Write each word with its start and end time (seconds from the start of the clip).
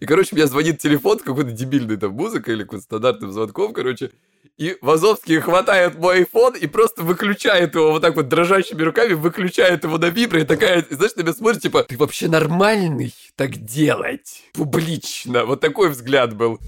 И, 0.00 0.06
короче, 0.06 0.34
мне 0.34 0.46
звонит 0.46 0.78
телефон 0.78 1.18
какой-то 1.18 1.50
дебильной 1.50 1.96
там 1.96 2.12
музыкой 2.12 2.54
или 2.54 2.62
какой-то 2.62 2.84
стандартным 2.84 3.32
звонком, 3.32 3.72
короче. 3.72 4.12
И 4.56 4.76
Вазовский 4.80 5.38
хватает 5.38 5.96
мой 5.98 6.22
iPhone 6.22 6.58
и 6.58 6.66
просто 6.66 7.02
выключает 7.02 7.74
его 7.74 7.92
вот 7.92 8.02
так 8.02 8.16
вот 8.16 8.28
дрожащими 8.28 8.82
руками, 8.82 9.12
выключает 9.12 9.84
его 9.84 9.98
на 9.98 10.06
вибре 10.06 10.42
и 10.42 10.44
такая, 10.44 10.84
знаешь, 10.90 11.14
на 11.14 11.22
меня 11.22 11.32
смотрит, 11.32 11.62
типа, 11.62 11.84
ты 11.84 11.96
вообще 11.96 12.28
нормальный 12.28 13.14
так 13.36 13.52
делать? 13.56 14.42
Публично. 14.54 15.44
Вот 15.44 15.60
такой 15.60 15.90
взгляд 15.90 16.34
был. 16.34 16.58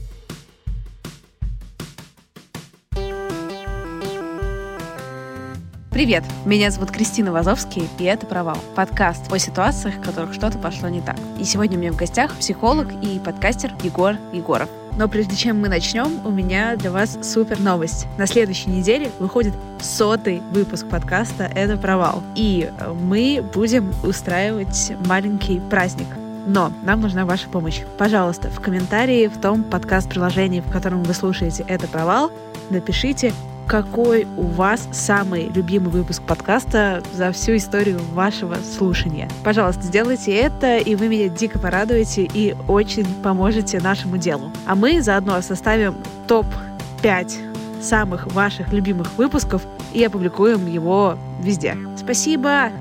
Привет, 6.00 6.24
меня 6.46 6.70
зовут 6.70 6.90
Кристина 6.90 7.30
Вазовский, 7.30 7.86
и 7.98 8.04
это 8.04 8.24
«Провал»— 8.24 8.56
подкаст 8.74 9.30
о 9.30 9.38
ситуациях, 9.38 9.96
в 9.96 10.00
которых 10.00 10.32
что-то 10.32 10.56
пошло 10.56 10.88
не 10.88 11.02
так. 11.02 11.16
И 11.38 11.44
сегодня 11.44 11.76
у 11.76 11.80
меня 11.82 11.92
в 11.92 11.96
гостях 11.96 12.34
психолог 12.36 12.88
и 13.02 13.18
подкастер 13.18 13.74
Егор 13.82 14.16
Егоров. 14.32 14.70
Но 14.96 15.08
прежде 15.08 15.36
чем 15.36 15.60
мы 15.60 15.68
начнем, 15.68 16.26
у 16.26 16.30
меня 16.30 16.76
для 16.76 16.90
вас 16.90 17.18
супер 17.20 17.60
новость. 17.60 18.06
На 18.16 18.26
следующей 18.26 18.70
неделе 18.70 19.10
выходит 19.18 19.52
сотый 19.82 20.40
выпуск 20.52 20.88
подкаста 20.88 21.44
«Это 21.54 21.76
провал». 21.76 22.22
И 22.34 22.72
мы 23.02 23.44
будем 23.52 23.92
устраивать 24.02 24.92
маленький 25.04 25.60
праздник. 25.60 26.08
Но 26.46 26.72
нам 26.82 27.02
нужна 27.02 27.26
ваша 27.26 27.46
помощь. 27.50 27.82
Пожалуйста, 27.98 28.48
в 28.48 28.58
комментарии 28.60 29.26
в 29.26 29.38
том 29.38 29.64
подкаст-приложении, 29.64 30.62
в 30.62 30.72
котором 30.72 31.02
вы 31.02 31.12
слушаете 31.12 31.62
«Это 31.68 31.86
провал», 31.86 32.32
напишите 32.70 33.34
какой 33.70 34.26
у 34.36 34.42
вас 34.48 34.88
самый 34.90 35.48
любимый 35.54 35.90
выпуск 35.90 36.24
подкаста 36.24 37.04
за 37.12 37.30
всю 37.30 37.54
историю 37.54 38.00
вашего 38.14 38.56
слушания. 38.56 39.28
Пожалуйста, 39.44 39.82
сделайте 39.82 40.34
это, 40.34 40.78
и 40.78 40.96
вы 40.96 41.06
меня 41.06 41.28
дико 41.28 41.60
порадуете 41.60 42.28
и 42.34 42.56
очень 42.66 43.06
поможете 43.22 43.78
нашему 43.78 44.16
делу. 44.16 44.50
А 44.66 44.74
мы 44.74 45.00
заодно 45.00 45.40
составим 45.40 45.94
топ-5 46.26 47.80
самых 47.80 48.26
ваших 48.32 48.72
любимых 48.72 49.16
выпусков 49.16 49.62
и 49.92 50.02
опубликуем 50.02 50.66
его 50.66 51.16
везде. 51.40 51.76
Спасибо! 51.96 52.72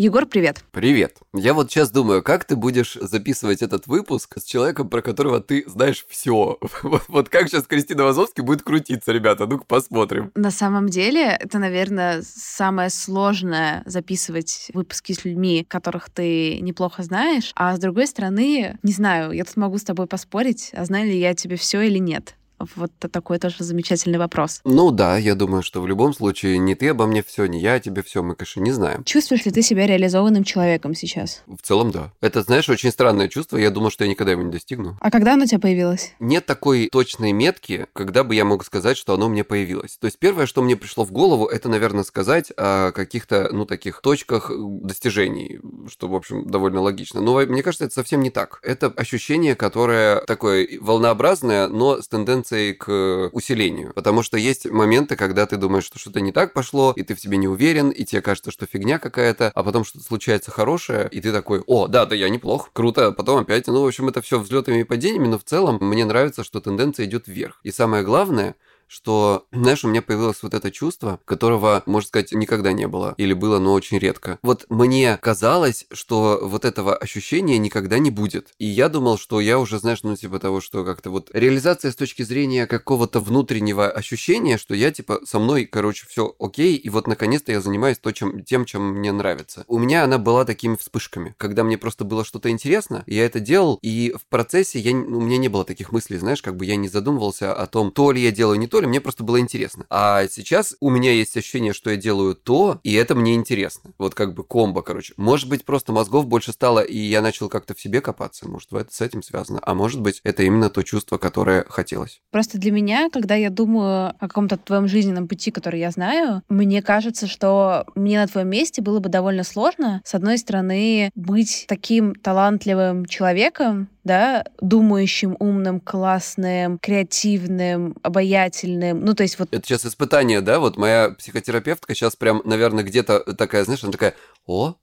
Егор, 0.00 0.26
привет. 0.26 0.62
Привет. 0.70 1.16
Я 1.34 1.54
вот 1.54 1.72
сейчас 1.72 1.90
думаю, 1.90 2.22
как 2.22 2.44
ты 2.44 2.54
будешь 2.54 2.94
записывать 2.94 3.62
этот 3.62 3.88
выпуск 3.88 4.38
с 4.38 4.44
человеком, 4.44 4.88
про 4.88 5.02
которого 5.02 5.40
ты 5.40 5.64
знаешь 5.66 6.06
все. 6.08 6.56
Вот, 6.84 7.02
вот 7.08 7.28
как 7.28 7.48
сейчас 7.48 7.66
Кристина 7.66 8.04
Вазовский 8.04 8.44
будет 8.44 8.62
крутиться, 8.62 9.10
ребята? 9.10 9.48
Ну-ка 9.48 9.64
посмотрим. 9.64 10.30
На 10.36 10.52
самом 10.52 10.88
деле, 10.88 11.36
это, 11.40 11.58
наверное, 11.58 12.22
самое 12.22 12.90
сложное 12.90 13.82
записывать 13.86 14.70
выпуски 14.72 15.14
с 15.14 15.24
людьми, 15.24 15.66
которых 15.68 16.10
ты 16.10 16.60
неплохо 16.60 17.02
знаешь. 17.02 17.50
А 17.56 17.74
с 17.74 17.80
другой 17.80 18.06
стороны, 18.06 18.78
не 18.84 18.92
знаю, 18.92 19.32
я 19.32 19.42
тут 19.42 19.56
могу 19.56 19.78
с 19.78 19.82
тобой 19.82 20.06
поспорить, 20.06 20.70
а 20.74 20.84
знаю 20.84 21.06
ли 21.06 21.18
я 21.18 21.34
тебе 21.34 21.56
все 21.56 21.80
или 21.80 21.98
нет. 21.98 22.37
Вот 22.58 22.90
такой 22.98 23.38
тоже 23.38 23.62
замечательный 23.64 24.18
вопрос. 24.18 24.60
Ну 24.64 24.90
да, 24.90 25.16
я 25.16 25.34
думаю, 25.34 25.62
что 25.62 25.80
в 25.80 25.86
любом 25.86 26.12
случае 26.12 26.58
не 26.58 26.74
ты 26.74 26.88
обо 26.88 27.06
мне 27.06 27.22
все, 27.22 27.46
не 27.46 27.60
я 27.60 27.74
о 27.74 27.80
тебе 27.80 28.02
все, 28.02 28.22
мы, 28.22 28.34
конечно, 28.34 28.60
не 28.60 28.72
знаем. 28.72 29.04
Чувствуешь 29.04 29.44
ли 29.44 29.52
ты 29.52 29.62
себя 29.62 29.86
реализованным 29.86 30.44
человеком 30.44 30.94
сейчас? 30.94 31.42
В 31.46 31.62
целом, 31.62 31.90
да. 31.90 32.12
Это, 32.20 32.42
знаешь, 32.42 32.68
очень 32.68 32.90
странное 32.90 33.28
чувство. 33.28 33.56
Я 33.56 33.70
думал, 33.70 33.90
что 33.90 34.04
я 34.04 34.10
никогда 34.10 34.32
его 34.32 34.42
не 34.42 34.50
достигну. 34.50 34.96
А 35.00 35.10
когда 35.10 35.34
оно 35.34 35.44
у 35.44 35.46
тебя 35.46 35.60
появилось? 35.60 36.14
Нет 36.18 36.46
такой 36.46 36.88
точной 36.90 37.32
метки, 37.32 37.86
когда 37.92 38.24
бы 38.24 38.34
я 38.34 38.44
мог 38.44 38.64
сказать, 38.64 38.96
что 38.96 39.14
оно 39.14 39.28
мне 39.28 39.44
появилось. 39.44 39.96
То 39.98 40.06
есть 40.06 40.18
первое, 40.18 40.46
что 40.46 40.62
мне 40.62 40.76
пришло 40.76 41.04
в 41.04 41.12
голову, 41.12 41.46
это, 41.46 41.68
наверное, 41.68 42.04
сказать 42.04 42.52
о 42.56 42.92
каких-то, 42.92 43.50
ну, 43.52 43.66
таких 43.66 44.00
точках 44.00 44.50
достижений, 44.56 45.60
что, 45.88 46.08
в 46.08 46.14
общем, 46.14 46.48
довольно 46.50 46.80
логично. 46.80 47.20
Но 47.20 47.38
мне 47.38 47.62
кажется, 47.62 47.84
это 47.84 47.94
совсем 47.94 48.22
не 48.22 48.30
так. 48.30 48.58
Это 48.62 48.88
ощущение, 48.88 49.54
которое 49.54 50.20
такое 50.22 50.68
волнообразное, 50.80 51.68
но 51.68 52.00
с 52.02 52.08
тенденцией 52.08 52.47
тенденцией 52.48 52.74
к 52.74 53.30
усилению. 53.32 53.92
Потому 53.94 54.22
что 54.22 54.36
есть 54.36 54.70
моменты, 54.70 55.16
когда 55.16 55.46
ты 55.46 55.56
думаешь, 55.56 55.84
что 55.84 55.98
что-то 55.98 56.20
не 56.20 56.32
так 56.32 56.52
пошло, 56.52 56.92
и 56.96 57.02
ты 57.02 57.14
в 57.14 57.20
себе 57.20 57.36
не 57.36 57.48
уверен, 57.48 57.90
и 57.90 58.04
тебе 58.04 58.22
кажется, 58.22 58.50
что 58.50 58.66
фигня 58.66 58.98
какая-то, 58.98 59.50
а 59.54 59.62
потом 59.62 59.84
что-то 59.84 60.04
случается 60.04 60.50
хорошее, 60.50 61.08
и 61.10 61.20
ты 61.20 61.32
такой, 61.32 61.62
о, 61.66 61.86
да, 61.88 62.06
да, 62.06 62.14
я 62.14 62.28
неплох, 62.28 62.70
круто, 62.72 63.08
а 63.08 63.12
потом 63.12 63.40
опять, 63.40 63.66
ну, 63.66 63.82
в 63.82 63.86
общем, 63.86 64.08
это 64.08 64.22
все 64.22 64.38
взлетами 64.38 64.80
и 64.80 64.84
падениями, 64.84 65.28
но 65.28 65.38
в 65.38 65.44
целом 65.44 65.78
мне 65.80 66.04
нравится, 66.04 66.44
что 66.44 66.60
тенденция 66.60 67.06
идет 67.06 67.28
вверх. 67.28 67.60
И 67.62 67.70
самое 67.70 68.02
главное, 68.04 68.54
что, 68.88 69.46
знаешь, 69.52 69.84
у 69.84 69.88
меня 69.88 70.02
появилось 70.02 70.42
вот 70.42 70.54
это 70.54 70.70
чувство, 70.70 71.20
которого, 71.24 71.82
можно 71.86 72.08
сказать, 72.08 72.32
никогда 72.32 72.72
не 72.72 72.88
было. 72.88 73.14
Или 73.18 73.34
было, 73.34 73.58
но 73.58 73.72
очень 73.74 73.98
редко. 73.98 74.38
Вот 74.42 74.66
мне 74.68 75.16
казалось, 75.18 75.86
что 75.92 76.40
вот 76.42 76.64
этого 76.64 76.96
ощущения 76.96 77.58
никогда 77.58 77.98
не 77.98 78.10
будет. 78.10 78.48
И 78.58 78.66
я 78.66 78.88
думал, 78.88 79.18
что 79.18 79.40
я 79.40 79.58
уже, 79.58 79.78
знаешь, 79.78 80.02
ну, 80.02 80.16
типа 80.16 80.38
того, 80.38 80.60
что 80.60 80.84
как-то 80.84 81.10
вот 81.10 81.30
реализация 81.32 81.92
с 81.92 81.96
точки 81.96 82.22
зрения 82.22 82.66
какого-то 82.66 83.20
внутреннего 83.20 83.88
ощущения, 83.90 84.58
что 84.58 84.74
я, 84.74 84.90
типа, 84.90 85.20
со 85.24 85.38
мной, 85.38 85.66
короче, 85.66 86.06
все 86.08 86.34
окей, 86.38 86.76
и 86.76 86.88
вот 86.88 87.06
наконец-то 87.06 87.52
я 87.52 87.60
занимаюсь 87.60 87.98
то, 87.98 88.12
чем, 88.12 88.42
тем, 88.44 88.64
чем 88.64 88.94
мне 88.94 89.12
нравится. 89.12 89.64
У 89.68 89.78
меня 89.78 90.04
она 90.04 90.18
была 90.18 90.44
такими 90.44 90.76
вспышками, 90.76 91.34
когда 91.36 91.64
мне 91.64 91.76
просто 91.76 92.04
было 92.04 92.24
что-то 92.24 92.50
интересно, 92.50 93.04
я 93.06 93.24
это 93.26 93.40
делал, 93.40 93.78
и 93.82 94.14
в 94.18 94.26
процессе 94.26 94.78
я, 94.78 94.92
у 94.92 95.20
меня 95.20 95.38
не 95.38 95.48
было 95.48 95.64
таких 95.64 95.92
мыслей, 95.92 96.18
знаешь, 96.18 96.42
как 96.42 96.56
бы 96.56 96.64
я 96.64 96.76
не 96.76 96.88
задумывался 96.88 97.52
о 97.52 97.66
том, 97.66 97.90
то 97.90 98.12
ли 98.12 98.22
я 98.22 98.30
делаю, 98.30 98.58
не 98.58 98.66
то 98.66 98.77
ли, 98.80 98.86
мне 98.86 99.00
просто 99.00 99.24
было 99.24 99.40
интересно. 99.40 99.86
А 99.90 100.26
сейчас 100.28 100.76
у 100.80 100.90
меня 100.90 101.12
есть 101.12 101.36
ощущение, 101.36 101.72
что 101.72 101.90
я 101.90 101.96
делаю 101.96 102.34
то, 102.34 102.80
и 102.82 102.94
это 102.94 103.14
мне 103.14 103.34
интересно. 103.34 103.92
Вот 103.98 104.14
как 104.14 104.34
бы 104.34 104.44
комбо, 104.44 104.82
короче. 104.82 105.14
Может 105.16 105.48
быть, 105.48 105.64
просто 105.64 105.92
мозгов 105.92 106.26
больше 106.26 106.52
стало, 106.52 106.80
и 106.80 106.98
я 106.98 107.22
начал 107.22 107.48
как-то 107.48 107.74
в 107.74 107.80
себе 107.80 108.00
копаться. 108.00 108.48
Может, 108.48 108.72
это 108.72 108.94
с 108.94 109.00
этим 109.00 109.22
связано. 109.22 109.60
А 109.62 109.74
может 109.74 110.00
быть, 110.00 110.20
это 110.24 110.42
именно 110.42 110.70
то 110.70 110.82
чувство, 110.82 111.18
которое 111.18 111.64
хотелось. 111.68 112.20
Просто 112.30 112.58
для 112.58 112.70
меня, 112.70 113.08
когда 113.10 113.34
я 113.34 113.50
думаю 113.50 114.10
о 114.10 114.28
каком-то 114.28 114.56
твоем 114.56 114.88
жизненном 114.88 115.28
пути, 115.28 115.50
который 115.50 115.80
я 115.80 115.90
знаю, 115.90 116.42
мне 116.48 116.82
кажется, 116.82 117.26
что 117.26 117.86
мне 117.94 118.18
на 118.18 118.26
твоем 118.26 118.48
месте 118.48 118.82
было 118.82 119.00
бы 119.00 119.08
довольно 119.08 119.44
сложно, 119.44 120.02
с 120.04 120.14
одной 120.14 120.38
стороны, 120.38 121.10
быть 121.14 121.66
таким 121.68 122.14
талантливым 122.14 123.06
человеком, 123.06 123.88
да, 124.08 124.44
думающим, 124.60 125.36
умным, 125.38 125.78
классным, 125.80 126.78
креативным, 126.78 127.94
обаятельным. 128.02 129.04
Ну, 129.04 129.14
то 129.14 129.22
есть 129.22 129.38
вот... 129.38 129.48
Это 129.52 129.64
сейчас 129.64 129.86
испытание, 129.86 130.40
да? 130.40 130.58
Вот 130.58 130.76
моя 130.76 131.10
психотерапевтка 131.10 131.94
сейчас 131.94 132.16
прям, 132.16 132.42
наверное, 132.44 132.82
где-то 132.82 133.20
такая, 133.34 133.64
знаешь, 133.64 133.84
она 133.84 133.92
такая, 133.92 134.14
о, 134.46 134.74